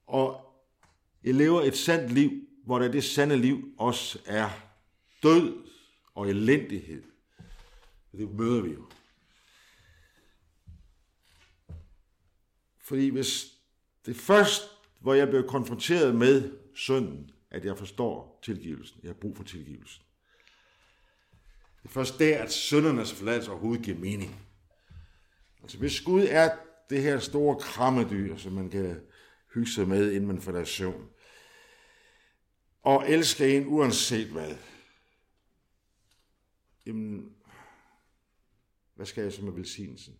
Og 0.07 0.55
jeg 1.24 1.34
lever 1.34 1.62
et 1.62 1.76
sandt 1.76 2.12
liv, 2.12 2.30
hvor 2.64 2.78
det 2.78 3.05
sande 3.05 3.36
liv 3.36 3.74
også 3.78 4.18
er 4.26 4.51
død 5.22 5.66
og 6.14 6.28
elendighed. 6.28 7.03
Det 8.12 8.30
møder 8.30 8.62
vi 8.62 8.70
jo. 8.70 8.84
Fordi 12.78 13.09
hvis 13.09 13.46
det 14.07 14.16
først, 14.16 14.62
hvor 15.01 15.14
jeg 15.14 15.28
bliver 15.28 15.46
konfronteret 15.46 16.14
med 16.14 16.59
synden, 16.74 17.30
at 17.51 17.64
jeg 17.64 17.78
forstår 17.78 18.40
tilgivelsen, 18.42 19.01
jeg 19.03 19.09
har 19.09 19.14
brug 19.14 19.36
for 19.36 19.44
tilgivelsen, 19.44 20.03
det 21.82 21.88
er 21.88 21.92
først 21.92 22.18
der, 22.18 22.42
at 22.42 22.52
syndernes 22.52 23.12
forladelse 23.12 23.50
overhovedet 23.50 23.84
giver 23.84 23.98
mening. 23.98 24.46
Altså 25.62 25.78
hvis 25.78 26.00
Gud 26.00 26.26
er 26.28 26.56
det 26.90 27.02
her 27.02 27.18
store 27.18 27.60
krammedyr, 27.60 28.36
som 28.36 28.52
man 28.52 28.70
kan 28.70 29.00
hygge 29.54 29.70
sig 29.70 29.88
med, 29.88 30.12
inden 30.12 30.26
man 30.26 30.40
falder 30.40 30.60
i 30.60 30.66
søvn, 30.66 31.08
og 32.82 33.10
elske 33.10 33.56
en 33.56 33.66
uanset 33.66 34.28
hvad, 34.28 34.56
jamen, 36.86 37.34
hvad 38.94 39.06
skal 39.06 39.22
jeg 39.22 39.32
så 39.32 39.42
med 39.42 39.52
velsignelsen? 39.52 40.14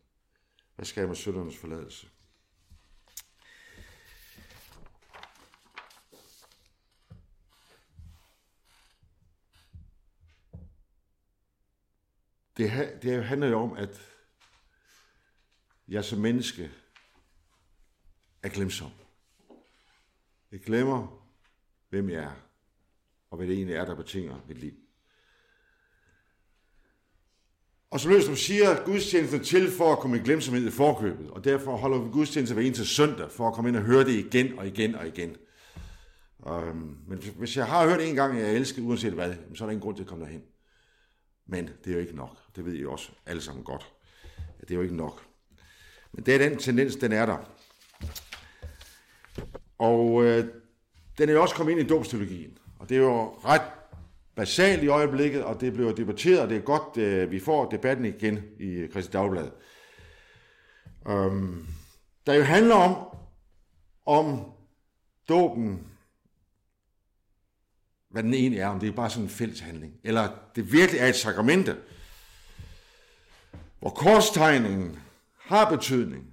Hvad 0.77 0.87
skal 0.87 1.01
jeg 1.01 1.09
med 1.09 1.17
søndernes 1.17 1.57
forladelse? 1.57 2.09
Det, 12.61 12.99
det 13.03 13.25
handler 13.25 13.49
jo 13.49 13.61
om, 13.61 13.73
at 13.73 14.01
jeg 15.89 16.05
som 16.05 16.19
menneske 16.19 16.71
er 18.43 18.49
glemsom. 18.49 18.91
Jeg 20.53 20.61
glemmer, 20.61 21.27
hvem 21.91 22.11
jeg 22.11 22.23
er, 22.23 22.33
og 23.31 23.37
hvad 23.37 23.47
det 23.47 23.55
egentlig 23.55 23.77
er, 23.77 23.85
der 23.85 23.95
betinger 23.95 24.41
mit 24.49 24.59
liv. 24.59 24.73
Og 27.91 28.01
så 28.01 28.09
løs 28.09 28.39
siger, 28.39 28.71
at 28.71 28.85
gudstjenesten 28.85 29.41
er 29.41 29.45
til 29.45 29.71
for 29.71 29.93
at 29.93 29.99
komme 29.99 30.17
i 30.17 30.21
glemsomhed 30.21 30.67
i 30.67 30.71
forkøbet, 30.71 31.31
og 31.31 31.45
derfor 31.45 31.77
holder 31.77 31.99
vi 31.99 32.11
gudstjeneste 32.11 32.55
hver 32.55 32.63
eneste 32.63 32.87
søndag, 32.87 33.31
for 33.31 33.49
at 33.49 33.55
komme 33.55 33.69
ind 33.69 33.77
og 33.77 33.83
høre 33.83 34.05
det 34.05 34.13
igen 34.13 34.59
og 34.59 34.67
igen 34.67 34.95
og 34.95 35.07
igen. 35.07 35.37
Øhm, 36.49 36.97
men 37.07 37.19
hvis 37.39 37.57
jeg 37.57 37.67
har 37.67 37.89
hørt 37.89 38.01
en 38.01 38.15
gang, 38.15 38.39
at 38.39 38.47
jeg 38.47 38.55
elsker 38.55 38.83
uanset 38.83 39.13
hvad, 39.13 39.35
så 39.55 39.65
er 39.65 39.67
der 39.67 39.73
ingen 39.73 39.83
grund 39.83 39.97
til 39.97 40.03
at 40.03 40.09
komme 40.09 40.25
derhen. 40.25 40.43
Men 41.51 41.71
det 41.85 41.91
er 41.91 41.95
jo 41.95 42.01
ikke 42.01 42.17
nok. 42.17 42.37
Det 42.57 42.65
ved 42.65 42.75
I 42.75 42.85
også 42.85 43.13
alle 43.27 43.43
sammen 43.43 43.65
godt. 43.65 43.93
Det 44.61 44.71
er 44.71 44.75
jo 44.75 44.83
ikke 44.83 44.97
nok. 44.97 45.27
Men 46.13 46.27
det 46.27 46.35
er 46.35 46.49
den 46.49 46.59
tendens, 46.59 46.97
den 46.97 47.13
er 47.13 47.27
der. 47.27 47.39
Og 49.79 50.25
øh, 50.25 50.45
den 51.19 51.29
er 51.29 51.33
jo 51.33 51.43
også 51.43 51.55
kommet 51.55 51.73
ind 51.73 51.81
i 51.81 51.89
domsteologien. 51.89 52.59
Og 52.79 52.89
det 52.89 52.97
er 52.97 53.01
jo 53.01 53.35
ret 53.45 53.63
basalt 54.35 54.83
i 54.83 54.89
øjeblikket, 54.89 55.45
og 55.45 55.61
det 55.61 55.73
bliver 55.73 55.93
debatteret, 55.93 56.41
og 56.41 56.49
det 56.49 56.57
er 56.57 56.61
godt, 56.61 56.97
øh, 56.97 57.31
vi 57.31 57.41
får 57.41 57.71
debatten 57.71 58.05
igen 58.05 58.39
i 58.61 58.87
Christi 58.91 59.13
Dagblad. 59.13 59.51
Øhm, 61.09 61.67
der 62.27 62.35
jo 62.35 62.43
handler 62.43 62.75
om, 62.75 63.17
om 64.07 64.53
dåben, 65.29 65.90
hvad 68.11 68.23
den 68.23 68.35
egentlig 68.35 68.61
er, 68.61 68.67
om 68.67 68.81
det 68.81 68.89
er 68.89 68.93
bare 68.93 69.11
sådan 69.11 69.25
en 69.25 69.31
fælles 69.31 69.61
handling, 69.61 70.01
eller 70.05 70.29
det 70.57 70.73
virkelig 70.73 71.01
er 71.01 71.07
et 71.07 71.17
sakramente, 71.17 71.77
hvor 73.79 73.91
korstegningen 73.91 74.99
har 75.39 75.71
betydning. 75.71 76.27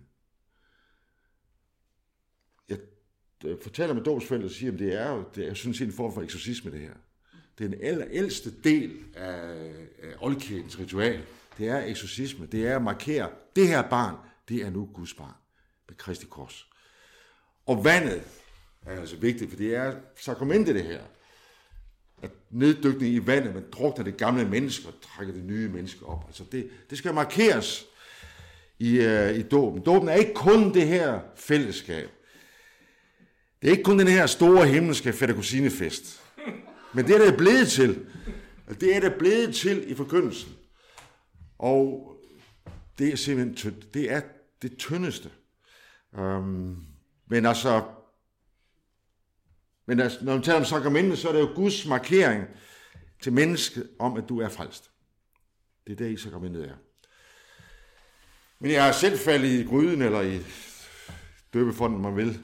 Jeg 3.43 3.57
fortæller 3.63 3.95
med 3.95 4.03
dåbsforældre 4.03 4.47
og 4.47 4.51
siger, 4.51 4.73
at 4.73 4.80
det 4.80 5.01
er 5.01 5.11
jo 5.11 5.25
det 5.36 5.47
er 5.47 5.53
synes 5.53 5.78
set 5.78 5.88
en 5.88 5.93
form 5.93 6.13
for 6.13 6.21
eksorcisme, 6.21 6.71
det 6.71 6.80
her. 6.80 6.93
Det 7.57 7.65
er 7.65 7.69
den 7.69 8.07
ældste 8.11 8.61
del 8.63 9.05
af, 9.15 9.39
af 10.03 10.13
oldkirkens 10.19 10.80
ritual. 10.80 11.23
Det 11.57 11.67
er 11.67 11.86
eksorcisme. 11.86 12.45
Det 12.45 12.67
er 12.67 12.75
at 12.75 12.82
markere, 12.82 13.30
det 13.55 13.67
her 13.67 13.89
barn, 13.89 14.15
det 14.49 14.57
er 14.61 14.69
nu 14.69 14.89
Guds 14.93 15.13
barn 15.13 15.34
med 15.88 15.97
Kristi 15.97 16.25
kors. 16.25 16.67
Og 17.65 17.86
vandet 17.86 18.23
er 18.86 18.99
altså 18.99 19.15
vigtigt, 19.15 19.49
for 19.49 19.57
det 19.57 19.75
er 19.75 19.95
sakramentet 20.19 20.75
det 20.75 20.84
her. 20.84 21.01
At 22.22 22.32
neddykning 22.51 23.13
i 23.13 23.28
vandet, 23.28 23.53
man 23.53 23.63
drukner 23.72 24.03
det 24.03 24.18
gamle 24.18 24.49
menneske 24.49 24.88
og 24.88 24.93
trækker 25.01 25.34
det 25.34 25.43
nye 25.43 25.70
menneske 25.70 26.05
op. 26.05 26.24
Altså 26.28 26.43
det, 26.51 26.70
det 26.89 26.97
skal 26.97 27.13
markeres 27.13 27.86
i, 28.80 28.97
uh, 28.97 29.38
i 29.39 29.41
dåben. 29.41 29.82
Dåben 29.82 30.09
er 30.09 30.13
ikke 30.13 30.34
kun 30.34 30.74
det 30.74 30.88
her 30.88 31.20
fællesskab. 31.36 32.09
Det 33.61 33.68
er 33.68 33.72
ikke 33.72 33.84
kun 33.84 33.99
den 33.99 34.07
her 34.07 34.26
store 34.26 34.68
himmelske 34.68 35.13
fætter 35.13 35.34
men 36.93 37.07
det 37.07 37.15
er 37.15 37.26
det 37.26 37.38
blevet 37.38 37.68
til. 37.68 38.05
Altså, 38.68 38.86
det 38.86 38.95
er 38.95 38.99
det 38.99 39.13
blevet 39.20 39.55
til 39.55 39.91
i 39.91 39.95
forkyndelsen. 39.95 40.51
Og 41.57 42.13
det 42.99 43.13
er 43.13 43.15
simpelthen 43.15 43.55
tyndt. 43.55 43.93
Det 43.93 44.11
er 44.11 44.22
det 44.61 44.78
tyndeste. 44.78 45.30
Um, 46.18 46.86
men 47.30 47.45
altså, 47.45 47.84
men 49.88 50.00
altså, 50.00 50.18
når 50.22 50.34
man 50.34 50.44
taler 50.44 50.60
om 50.60 50.66
sakramentet, 50.66 51.18
så 51.18 51.30
er 51.30 51.34
det 51.34 51.40
jo 51.40 51.52
Guds 51.56 51.86
markering 51.86 52.46
til 53.22 53.34
mennesket 53.34 53.90
om, 54.00 54.18
at 54.18 54.30
du 54.30 54.40
er 54.40 54.50
frelst. 54.50 54.92
Det 55.88 55.94
er 55.94 55.98
det, 55.98 56.12
i 56.12 56.18
sakramentet 56.18 56.70
er. 56.70 56.76
Men 58.60 58.72
jeg 58.72 58.86
har 58.86 58.92
selv 58.92 59.18
faldet 59.18 59.50
i 59.50 59.64
gryden, 59.64 60.02
eller 60.02 60.22
i 60.22 60.40
døbefonden, 61.54 62.02
man 62.02 62.16
vil, 62.16 62.40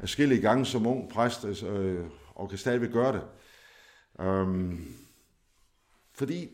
forskellige 0.00 0.40
gange 0.40 0.66
som 0.66 0.86
ung 0.86 1.10
præst, 1.10 1.44
altså, 1.44 1.66
øh, 1.66 2.06
og 2.34 2.48
kan 2.48 2.58
stadigvæk 2.58 2.90
gøre 2.92 3.12
det. 3.12 3.22
Øhm, 4.20 4.94
fordi 6.14 6.48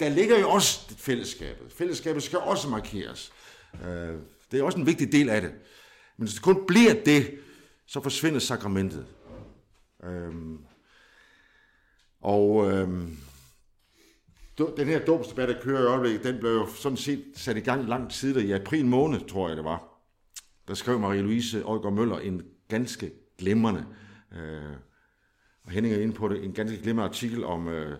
der 0.00 0.08
ligger 0.08 0.38
jo 0.38 0.50
også 0.50 0.96
fællesskabet. 0.98 1.72
Fællesskabet 1.72 2.22
skal 2.22 2.38
også 2.38 2.68
markeres. 2.68 3.32
Øh, 3.84 4.14
det 4.50 4.60
er 4.60 4.62
også 4.62 4.78
en 4.78 4.86
vigtig 4.86 5.12
del 5.12 5.28
af 5.28 5.40
det. 5.40 5.50
Men 6.16 6.26
hvis 6.26 6.34
det 6.34 6.42
kun 6.42 6.66
bliver 6.66 6.94
det, 7.04 7.38
så 7.86 8.00
forsvinder 8.00 8.38
sakramentet. 8.40 9.06
Øhm, 10.06 10.58
og 12.20 12.70
øhm, 12.70 13.16
den 14.58 14.88
her 14.88 15.04
dobsdebat, 15.04 15.48
der 15.48 15.60
kører 15.60 15.82
i 15.82 15.86
øjeblikket, 15.86 16.24
den 16.24 16.38
blev 16.38 16.50
jo 16.50 16.66
sådan 16.66 16.96
set 16.96 17.24
sat 17.34 17.56
i 17.56 17.60
gang 17.60 17.88
lang 17.88 18.10
tid, 18.10 18.36
i 18.36 18.52
april 18.52 18.86
måned, 18.86 19.28
tror 19.28 19.48
jeg 19.48 19.56
det 19.56 19.64
var. 19.64 19.88
Der 20.68 20.74
skrev 20.74 20.98
Marie-Louise 20.98 21.62
Øjgaard 21.62 21.94
Møller 21.94 22.18
en 22.18 22.42
ganske 22.68 23.12
glimrende 23.38 23.86
øh, 24.32 24.76
og 25.64 25.70
Henning 25.70 25.94
er 25.94 26.00
inde 26.00 26.14
på 26.14 26.28
det, 26.28 26.44
en 26.44 26.52
ganske 26.52 26.82
glimrende 26.82 27.08
artikel 27.08 27.44
om, 27.44 27.68
øh, 27.68 27.98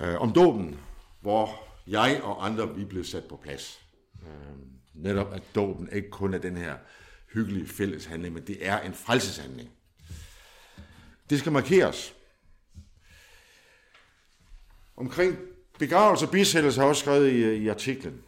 øh, 0.00 0.20
om 0.20 0.32
dåben, 0.32 0.80
hvor 1.20 1.48
jeg 1.86 2.20
og 2.22 2.46
andre 2.46 2.74
vi 2.76 2.84
blev 2.84 3.04
sat 3.04 3.24
på 3.24 3.36
plads. 3.36 3.80
Øh, 4.22 4.56
netop 4.94 5.32
at 5.32 5.42
dåben 5.54 5.88
ikke 5.92 6.10
kun 6.10 6.34
er 6.34 6.38
den 6.38 6.56
her 6.56 6.76
hyggelige 7.34 7.66
fælles 7.66 8.06
handling, 8.06 8.34
men 8.34 8.46
det 8.46 8.66
er 8.66 8.80
en 8.80 8.94
frelseshandling. 8.94 9.70
Det 11.30 11.38
skal 11.38 11.52
markeres. 11.52 12.14
Omkring 14.96 15.38
begravelse 15.78 16.26
og 16.26 16.30
bisættelse 16.30 16.80
har 16.80 16.84
jeg 16.84 16.90
også 16.90 17.00
skrevet 17.00 17.32
i, 17.32 17.54
i 17.54 17.68
artiklen. 17.68 18.22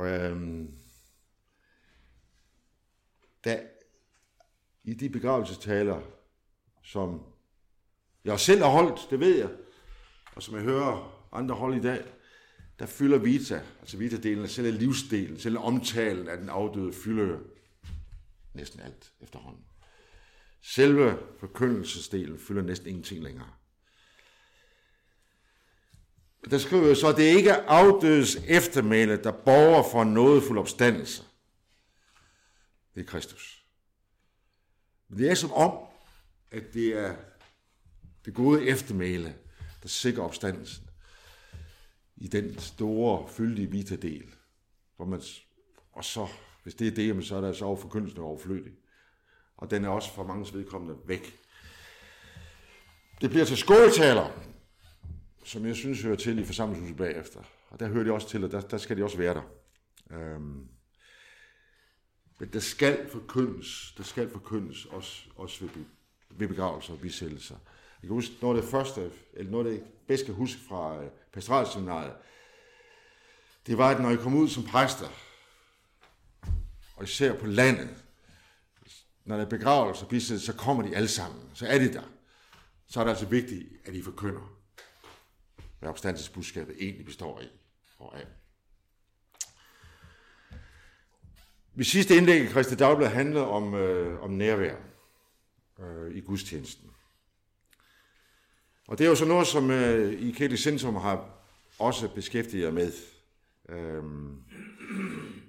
Øhm, 0.00 0.74
da 3.44 3.62
i 4.84 4.94
de 4.94 5.08
begravelsestaler, 5.08 6.00
som 6.82 7.22
jeg 8.24 8.40
selv 8.40 8.62
har 8.62 8.70
holdt, 8.70 9.10
det 9.10 9.20
ved 9.20 9.38
jeg, 9.38 9.50
og 10.34 10.42
som 10.42 10.54
jeg 10.54 10.62
hører 10.62 11.26
andre 11.32 11.54
holde 11.54 11.76
i 11.76 11.80
dag, 11.80 12.04
der 12.78 12.86
fylder 12.86 13.18
Vita, 13.18 13.62
altså 13.80 13.96
Vita-delen, 13.96 14.46
selv 14.46 14.78
livsdelen, 14.78 15.38
selv 15.38 15.58
omtalen 15.58 16.28
af 16.28 16.38
den 16.38 16.48
afdøde, 16.48 16.92
fylder 16.92 17.38
næsten 18.54 18.80
alt 18.80 19.12
efterhånden. 19.20 19.64
Selve 20.74 21.18
forkyndelsesdelen 21.40 22.38
fylder 22.38 22.62
næsten 22.62 22.88
ingenting 22.88 23.22
længere. 23.22 23.50
Der 26.50 26.58
skriver 26.58 26.86
jeg 26.86 26.96
så, 26.96 27.08
at 27.08 27.16
det 27.16 27.22
ikke 27.22 27.50
er 27.50 27.62
afdødes 27.66 28.36
eftermæle, 28.48 29.22
der 29.22 29.32
borger 29.32 29.90
for 29.90 30.02
en 30.02 30.14
nådefuld 30.14 30.58
opstandelse. 30.58 31.22
Det 32.94 33.00
er 33.00 33.04
Kristus. 33.04 33.64
Men 35.08 35.18
det 35.18 35.30
er 35.30 35.34
som 35.34 35.52
om, 35.52 35.78
at 36.50 36.74
det 36.74 36.98
er 36.98 37.16
det 38.24 38.34
gode 38.34 38.66
eftermæle, 38.66 39.36
der 39.82 39.88
sikrer 39.88 40.24
opstandelsen 40.24 40.90
i 42.16 42.28
den 42.28 42.58
store, 42.58 43.28
fyldige 43.28 43.70
vita-del. 43.70 44.34
Hvor 44.96 45.04
man, 45.04 45.22
og 45.92 46.04
så, 46.04 46.28
hvis 46.62 46.74
det 46.74 46.86
er 46.86 47.14
det, 47.14 47.26
så 47.26 47.36
er 47.36 47.40
der 47.40 47.52
så 47.52 47.64
over 47.64 47.76
forkyndelsen 47.76 48.20
overflødig. 48.20 48.72
Og 49.64 49.70
den 49.70 49.84
er 49.84 49.88
også 49.88 50.14
for 50.14 50.24
mange 50.24 50.52
vedkommende 50.52 50.96
væk. 51.04 51.38
Det 53.20 53.30
bliver 53.30 53.44
til 53.44 53.56
skåltaler, 53.56 54.30
som 55.44 55.66
jeg 55.66 55.76
synes 55.76 56.02
hører 56.02 56.16
til 56.16 56.38
i 56.38 56.44
forsamlingshuset 56.44 56.96
bagefter. 56.96 57.40
Og 57.70 57.80
der 57.80 57.88
hører 57.88 58.04
de 58.04 58.12
også 58.12 58.28
til, 58.28 58.44
og 58.44 58.50
der, 58.50 58.60
der 58.60 58.78
skal 58.78 58.96
de 58.96 59.04
også 59.04 59.18
være 59.18 59.34
der. 59.34 59.42
Øhm, 60.10 60.68
men 62.38 62.48
der 62.52 62.60
skal 62.60 63.10
forkyndes, 63.10 63.94
der 63.96 64.02
skal 64.02 64.30
forkyndes 64.30 64.84
også, 64.84 65.22
også 65.36 65.64
ved 65.64 65.84
ved 66.30 66.48
begravelser 66.48 66.92
og 66.92 67.00
bisættelser. 67.00 67.56
Jeg 68.02 68.08
kan 68.08 68.14
huske, 68.14 68.34
noget 68.40 68.56
af 68.56 68.62
det 68.62 68.70
første, 68.70 69.10
eller 69.34 69.52
noget 69.52 69.66
af 69.66 69.72
det 69.72 69.82
bedste 70.06 70.26
kan 70.26 70.34
huske 70.34 70.60
fra 70.68 71.02
øh, 71.02 71.10
pastoralseminariet, 71.32 72.14
det 73.66 73.78
var, 73.78 73.90
at 73.90 74.02
når 74.02 74.10
jeg 74.10 74.18
kom 74.18 74.34
ud 74.34 74.48
som 74.48 74.64
præster, 74.64 75.08
og 76.96 77.04
især 77.04 77.38
på 77.38 77.46
landet, 77.46 78.03
når 79.24 79.36
der 79.36 79.44
er 79.44 79.48
begravelse 79.48 80.04
og 80.04 80.08
bisættelse, 80.08 80.46
så 80.46 80.52
kommer 80.52 80.82
de 80.82 80.96
alle 80.96 81.08
sammen. 81.08 81.42
Så 81.54 81.66
er 81.66 81.78
det 81.78 81.92
der. 81.92 82.02
Så 82.86 83.00
er 83.00 83.04
det 83.04 83.10
altså 83.10 83.26
vigtigt, 83.26 83.68
at 83.84 83.94
I 83.94 84.02
forkynder, 84.02 84.58
hvad 85.78 85.88
opstandelsesbudskabet 85.88 86.76
egentlig 86.80 87.06
består 87.06 87.40
i 87.40 87.48
og 87.98 88.18
af. 88.18 88.26
Mit 91.74 91.86
sidste 91.86 92.16
indlæg 92.16 92.44
i 92.44 92.48
Christi 92.48 92.74
Dagblad 92.74 93.08
handler 93.08 93.40
om, 93.40 93.74
øh, 93.74 94.22
om 94.22 94.30
nærvær 94.30 94.76
øh, 95.80 96.16
i 96.16 96.20
gudstjenesten. 96.20 96.90
Og 98.88 98.98
det 98.98 99.04
er 99.04 99.08
jo 99.08 99.14
så 99.14 99.24
noget, 99.24 99.46
som 99.46 99.70
øh, 99.70 100.12
I 100.12 100.30
Kirke 100.30 100.56
Centrum 100.56 100.94
har 100.94 101.28
også 101.78 102.08
beskæftiget 102.14 102.64
jer 102.64 102.70
med. 102.70 102.92
Øh, 103.68 104.04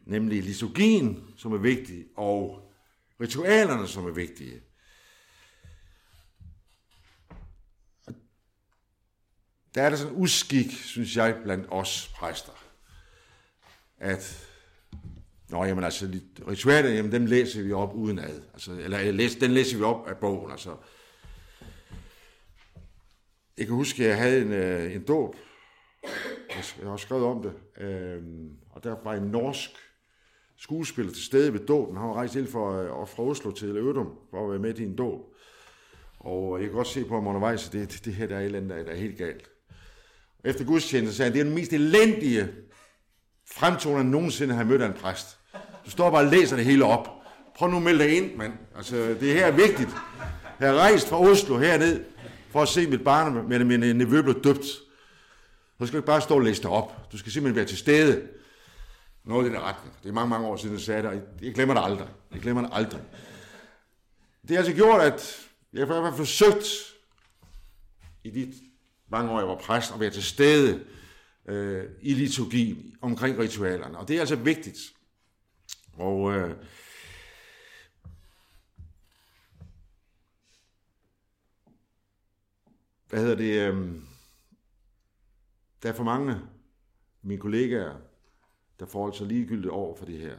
nemlig 0.06 0.44
liturgien, 0.44 1.24
som 1.38 1.54
er 1.54 1.58
vigtig, 1.58 2.06
og 2.16 2.72
ritualerne, 3.22 3.88
som 3.88 4.06
er 4.06 4.12
vigtige. 4.12 4.62
Der 9.76 9.82
er 9.82 9.90
der 9.90 9.98
sådan 9.98 10.14
en 10.14 10.22
uskik, 10.22 10.72
synes 10.72 11.16
jeg, 11.16 11.40
blandt 11.44 11.68
os 11.70 12.12
præster, 12.16 12.66
at 13.98 14.46
Nå, 15.50 15.64
jamen 15.66 15.84
altså, 15.84 16.20
ritualer, 16.48 16.90
jamen 16.90 17.12
dem 17.12 17.26
læser 17.26 17.64
vi 17.64 17.72
op 17.72 17.94
udenad. 17.94 18.42
Altså, 18.54 18.72
eller 18.72 19.02
øh, 19.02 19.14
læs, 19.14 19.36
den 19.36 19.52
læser 19.52 19.78
vi 19.78 19.84
op 19.84 20.08
af 20.08 20.18
bogen, 20.18 20.52
altså. 20.52 20.78
Jeg 23.58 23.66
kan 23.66 23.76
huske, 23.76 24.04
at 24.04 24.10
jeg 24.10 24.18
havde 24.18 24.42
en, 24.42 24.52
øh, 24.52 24.96
en 24.96 25.04
dåb. 25.04 25.36
Jeg 26.80 26.90
har 26.90 26.98
skrevet 26.98 27.26
om 27.26 27.42
det. 27.42 27.54
Øhm, 27.84 28.58
og 28.70 28.84
der 28.84 28.96
var 29.04 29.14
en 29.14 29.24
norsk 29.24 29.70
skuespiller 30.58 31.14
til 31.14 31.24
stede 31.24 31.54
ved 31.54 31.60
dåben. 31.60 31.98
Han 31.98 32.08
var 32.08 32.14
rejst 32.14 32.34
helt 32.34 32.52
for, 32.52 32.82
øh, 32.82 33.08
fra 33.08 33.24
Oslo 33.24 33.52
til 33.52 33.78
Ødum 33.78 34.10
for 34.30 34.46
at 34.46 34.52
være 34.52 34.60
med 34.60 34.74
til 34.74 34.86
en 34.86 34.96
dåb. 34.96 35.20
Og 36.20 36.58
øh, 36.58 36.62
jeg 36.62 36.70
kan 36.70 36.76
godt 36.76 36.88
se 36.88 37.06
på 37.06 37.14
ham 37.14 37.28
undervejs, 37.28 37.68
at 37.68 37.74
det, 37.74 38.02
det 38.06 38.14
her 38.14 38.28
der 38.28 38.36
er 38.36 38.40
et 38.40 38.46
eller 38.46 38.60
andet, 38.60 38.86
der 38.86 38.92
er 38.92 38.96
helt 38.96 39.18
galt. 39.18 39.50
Efter 40.44 40.66
gudstjenesten 40.66 41.16
sagde 41.16 41.30
han, 41.30 41.34
det 41.34 41.40
er 41.40 41.44
den 41.44 41.56
mest 41.56 41.74
elendige 41.74 42.48
fremtoner 43.52 44.04
nogensinde 44.04 44.56
har 44.56 44.64
mødt 44.64 44.82
af 44.82 44.88
en 44.88 44.94
præst. 44.94 45.38
Du 45.86 45.90
står 45.90 46.12
bare 46.12 46.26
og 46.26 46.32
læser 46.32 46.56
det 46.56 46.66
hele 46.66 46.86
op. 46.86 47.10
Prøv 47.56 47.70
nu 47.70 47.78
at 47.78 47.84
melde 47.84 48.04
dig 48.04 48.18
ind, 48.18 48.36
mand. 48.36 48.54
Altså, 48.76 48.96
det 49.20 49.34
her 49.34 49.46
er 49.46 49.52
vigtigt. 49.52 49.90
Jeg 50.60 50.70
har 50.70 50.76
rejst 50.76 51.10
fra 51.10 51.22
Oslo 51.22 51.58
herned 51.58 52.04
for 52.52 52.62
at 52.62 52.68
se 52.68 52.88
mit 52.88 53.04
barn 53.04 53.50
med 53.50 53.64
min 53.64 53.84
øh, 53.84 53.96
nevø 53.96 54.22
blev 54.22 54.44
døbt. 54.44 54.66
Så 54.66 55.86
skal 55.86 55.92
du 55.92 55.98
ikke 55.98 56.06
bare 56.06 56.22
stå 56.22 56.36
og 56.36 56.42
læse 56.42 56.62
det 56.62 56.70
op. 56.70 57.12
Du 57.12 57.18
skal 57.18 57.32
simpelthen 57.32 57.56
være 57.56 57.66
til 57.66 57.78
stede. 57.78 58.28
Noget 59.26 59.46
i 59.46 59.50
den 59.50 59.62
retning. 59.62 59.96
Det 60.04 60.10
er 60.10 60.14
mange, 60.14 60.30
mange 60.30 60.48
år 60.48 60.56
siden, 60.56 60.76
jeg 60.76 60.82
sagde 60.82 61.04
det, 61.04 61.24
jeg 61.42 61.54
glemmer 61.54 61.74
det 61.74 61.84
aldrig. 61.84 62.10
Jeg 62.32 62.42
glemmer 62.42 62.62
det 62.62 62.72
aldrig. 62.74 63.02
Det 64.42 64.50
har 64.50 64.58
altså 64.58 64.74
gjort, 64.74 65.02
at 65.02 65.48
jeg 65.74 65.88
har 65.88 66.16
forsøgt 66.16 66.66
i 68.24 68.30
de 68.30 68.54
mange 69.08 69.32
år, 69.32 69.40
jeg 69.40 69.48
var 69.48 69.58
præst, 69.58 69.94
at 69.94 70.00
være 70.00 70.10
til 70.10 70.24
stede 70.24 70.86
øh, 71.46 71.84
i 72.02 72.14
liturgien 72.14 72.98
omkring 73.02 73.40
ritualerne. 73.40 73.98
Og 73.98 74.08
det 74.08 74.16
er 74.16 74.20
altså 74.20 74.36
vigtigt. 74.36 74.78
Og 75.94 76.34
øh, 76.34 76.56
hvad 83.10 83.20
hedder 83.20 83.36
det? 83.36 83.74
Øh, 83.74 84.02
der 85.84 85.90
er 85.90 85.94
for 85.94 86.04
mange 86.04 86.34
af 86.34 86.40
mine 87.22 87.42
kollegaer, 87.42 87.96
der 88.80 88.86
forholdt 88.86 89.14
altså 89.14 89.24
sig 89.26 89.28
ligegyldigt 89.28 89.72
over 89.72 89.96
for 89.96 90.06
det 90.06 90.20
her. 90.20 90.36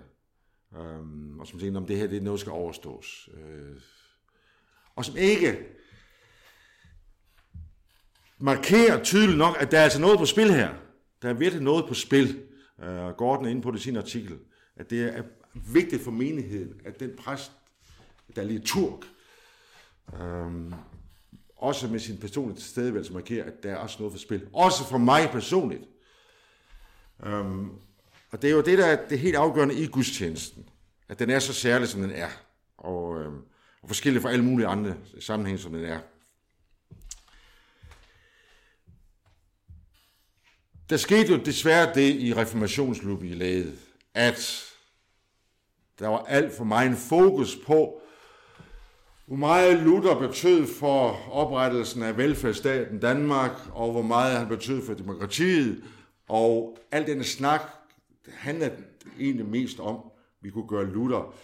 Øhm, 0.76 1.40
og 1.40 1.46
som 1.46 1.58
tænkte, 1.58 1.78
om 1.78 1.86
det 1.86 1.96
her 1.96 2.06
det 2.06 2.16
er 2.16 2.20
noget, 2.20 2.38
der 2.38 2.40
skal 2.40 2.52
overstås. 2.52 3.28
Øh, 3.34 3.80
og 4.96 5.04
som 5.04 5.16
ikke 5.16 5.58
markerer 8.38 9.04
tydeligt 9.04 9.38
nok, 9.38 9.56
at 9.60 9.70
der 9.70 9.78
er 9.78 9.84
altså 9.84 10.00
noget 10.00 10.18
på 10.18 10.26
spil 10.26 10.52
her. 10.52 10.74
Der 11.22 11.28
er 11.28 11.34
virkelig 11.34 11.64
noget 11.64 11.84
på 11.88 11.94
spil. 11.94 12.46
Øh, 12.82 13.08
Gordon 13.08 13.46
er 13.46 13.50
inde 13.50 13.62
på 13.62 13.70
det 13.70 13.78
i 13.78 13.82
sin 13.82 13.96
artikel, 13.96 14.38
at 14.76 14.90
det 14.90 15.16
er 15.16 15.22
vigtigt 15.54 16.02
for 16.02 16.10
menigheden, 16.10 16.80
at 16.84 17.00
den 17.00 17.16
præst, 17.18 17.52
der 18.36 18.42
er 18.42 18.46
liturg, 18.46 19.04
øh, 20.20 20.72
også 21.56 21.88
med 21.88 21.98
sin 21.98 22.18
personlige 22.18 22.58
tilstedeværelse 22.58 23.12
markerer, 23.12 23.44
at 23.44 23.62
der 23.62 23.70
er 23.70 23.76
også 23.76 23.96
noget 23.98 24.12
for 24.12 24.18
spil. 24.18 24.48
Også 24.52 24.88
for 24.88 24.98
mig 24.98 25.28
personligt. 25.32 25.84
Um, 27.26 27.80
og 28.36 28.42
det 28.42 28.50
er 28.50 28.54
jo 28.54 28.60
det, 28.60 28.78
der 28.78 28.86
er 28.86 29.08
det 29.08 29.18
helt 29.18 29.36
afgørende 29.36 29.74
i 29.74 29.86
gudstjenesten. 29.86 30.68
At 31.08 31.18
den 31.18 31.30
er 31.30 31.38
så 31.38 31.52
særlig, 31.52 31.88
som 31.88 32.00
den 32.00 32.10
er. 32.10 32.28
Og, 32.78 33.20
øh, 33.20 33.32
og 33.82 33.88
forskellig 33.88 34.22
fra 34.22 34.30
alle 34.30 34.44
mulige 34.44 34.66
andre 34.66 34.94
sammenhænge, 35.20 35.62
som 35.62 35.72
den 35.72 35.84
er. 35.84 35.98
Der 40.90 40.96
skete 40.96 41.32
jo 41.32 41.38
desværre 41.38 41.94
det 41.94 42.14
i 42.14 42.34
reformationsjubilæet, 42.34 43.78
at 44.14 44.64
der 45.98 46.08
var 46.08 46.24
alt 46.24 46.56
for 46.56 46.64
meget 46.64 46.98
fokus 46.98 47.56
på, 47.66 48.00
hvor 49.26 49.36
meget 49.36 49.82
Luther 49.82 50.14
betød 50.14 50.66
for 50.66 51.28
oprettelsen 51.32 52.02
af 52.02 52.16
velfærdsstaten 52.16 53.00
Danmark, 53.00 53.52
og 53.72 53.92
hvor 53.92 54.02
meget 54.02 54.38
han 54.38 54.48
betød 54.48 54.86
for 54.86 54.94
demokratiet, 54.94 55.84
og 56.28 56.78
al 56.90 57.06
den 57.06 57.24
snak 57.24 57.60
handler 58.34 58.70
egentlig 59.18 59.46
mest 59.46 59.80
om, 59.80 59.96
at 59.96 60.02
vi 60.40 60.50
kunne 60.50 60.68
gøre 60.68 60.86
Luther 60.86 61.34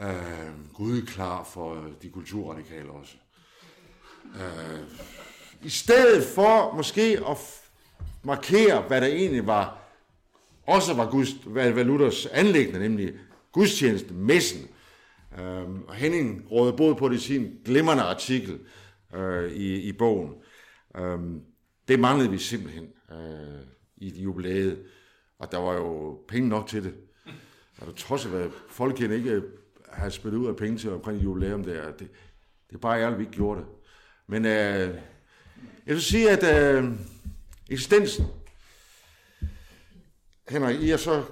øh, 0.00 0.72
Gud 0.74 1.02
klar 1.02 1.44
for 1.44 1.90
de 2.02 2.10
kulturradikale 2.10 2.90
også. 2.90 3.16
Øh, 4.34 4.80
I 5.62 5.68
stedet 5.68 6.24
for 6.24 6.74
måske 6.76 7.20
at 7.28 7.36
markere, 8.22 8.82
hvad 8.82 9.00
der 9.00 9.06
egentlig 9.06 9.46
var, 9.46 9.78
også 10.66 10.94
var 10.94 11.10
Guds, 11.10 11.30
hvad, 11.46 11.72
hvad 11.72 11.84
Luthers 11.84 12.26
anlæggende, 12.26 12.78
nemlig 12.80 13.14
gudstjenesten, 13.52 14.16
messen. 14.16 14.68
Øh, 15.38 15.90
Henning 15.94 16.46
rådede 16.50 16.76
både 16.76 16.94
på 16.94 17.08
det 17.08 17.16
i 17.16 17.20
sin 17.20 17.60
glimrende 17.64 18.02
artikel 18.02 18.58
øh, 19.14 19.52
i, 19.52 19.80
i 19.80 19.92
bogen. 19.92 20.34
Øh, 20.96 21.18
det 21.88 22.00
manglede 22.00 22.30
vi 22.30 22.38
simpelthen 22.38 22.88
øh, 23.12 23.66
i 23.96 24.22
jubilæet, 24.22 24.84
og 25.38 25.52
der 25.52 25.58
var 25.58 25.74
jo 25.74 26.18
penge 26.28 26.48
nok 26.48 26.66
til 26.66 26.84
det. 26.84 26.94
Og 27.80 27.86
der 27.86 27.92
trods 27.92 28.24
af, 28.24 28.30
hvad 28.30 28.50
folkekirken 28.68 29.16
ikke 29.16 29.30
øh, 29.30 29.42
har 29.92 30.08
spillet 30.08 30.38
ud 30.38 30.46
af 30.46 30.56
penge 30.56 30.78
til 30.78 30.92
omkring 30.92 31.24
jubilæum 31.24 31.64
der, 31.64 31.90
det, 31.90 32.08
det 32.68 32.74
er 32.74 32.78
bare 32.78 33.02
ærligt, 33.02 33.18
vi 33.18 33.24
ikke 33.24 33.36
gjorde 33.36 33.60
det. 33.60 33.68
Men 34.26 34.44
øh, 34.44 34.94
jeg 35.86 35.94
vil 35.94 36.02
sige, 36.02 36.30
at 36.30 36.74
øh, 36.76 36.90
Eksistensen. 37.70 38.26
Henrik, 40.48 40.80
I 40.80 40.88
har 40.88 40.96
så 40.96 41.24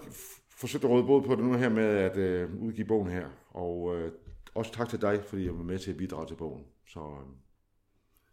forsøgt 0.57 0.84
at 0.84 0.90
råde 0.90 1.05
både 1.05 1.22
på 1.22 1.34
det 1.34 1.44
nu 1.44 1.53
her 1.53 1.68
med 1.68 1.84
at 1.84 2.16
øh, 2.16 2.55
udgive 2.61 2.86
bogen 2.86 3.11
her, 3.11 3.26
og 3.50 3.96
øh, 3.96 4.12
også 4.55 4.72
tak 4.72 4.88
til 4.88 5.00
dig, 5.00 5.20
fordi 5.26 5.44
jeg 5.44 5.59
var 5.59 5.64
med 5.64 5.78
til 5.78 5.90
at 5.90 5.96
bidrage 5.96 6.26
til 6.26 6.34
bogen. 6.34 6.64
Så 6.88 7.00
øh, 7.00 7.26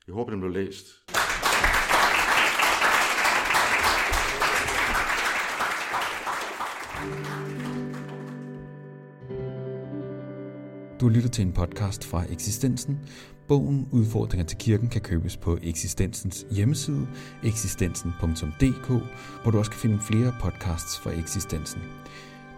jeg 0.07 0.15
håber, 0.15 0.31
den 0.31 0.39
blev 0.39 0.51
læst. 0.51 0.85
Du 10.99 11.09
lytter 11.09 11.29
til 11.29 11.45
en 11.45 11.51
podcast 11.51 12.05
fra 12.05 12.23
Eksistensen. 12.31 12.99
Bogen 13.47 13.87
Udfordringer 13.91 14.45
til 14.45 14.57
kirken 14.57 14.89
kan 14.89 15.01
købes 15.01 15.37
på 15.37 15.57
Eksistensens 15.61 16.45
hjemmeside, 16.51 17.07
eksistensen.dk, 17.43 18.87
hvor 19.41 19.51
du 19.51 19.57
også 19.57 19.71
kan 19.71 19.79
finde 19.79 19.99
flere 19.99 20.35
podcasts 20.41 20.99
fra 20.99 21.11
Eksistensen. 21.11 21.81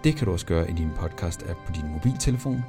Det 0.03 0.15
kan 0.15 0.25
du 0.25 0.33
også 0.33 0.45
gøre 0.45 0.69
i 0.69 0.73
din 0.73 0.89
podcast-app 0.89 1.65
på 1.65 1.71
din 1.75 1.91
mobiltelefon, 1.91 2.61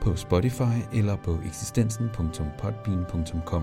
på 0.00 0.16
Spotify 0.16 0.94
eller 0.94 1.16
på 1.16 1.38
eksistensen.podbean.com. 1.46 3.62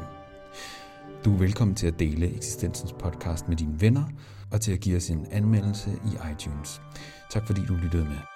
Du 1.25 1.33
er 1.33 1.37
velkommen 1.37 1.75
til 1.75 1.87
at 1.87 1.99
dele 1.99 2.35
Eksistensens 2.35 2.93
podcast 2.99 3.49
med 3.49 3.57
dine 3.57 3.81
venner 3.81 4.03
og 4.51 4.61
til 4.61 4.71
at 4.71 4.79
give 4.79 4.97
os 4.97 5.09
en 5.09 5.27
anmeldelse 5.31 5.91
i 5.91 6.31
iTunes. 6.31 6.81
Tak 7.31 7.47
fordi 7.47 7.61
du 7.67 7.73
lyttede 7.73 8.05
med. 8.05 8.32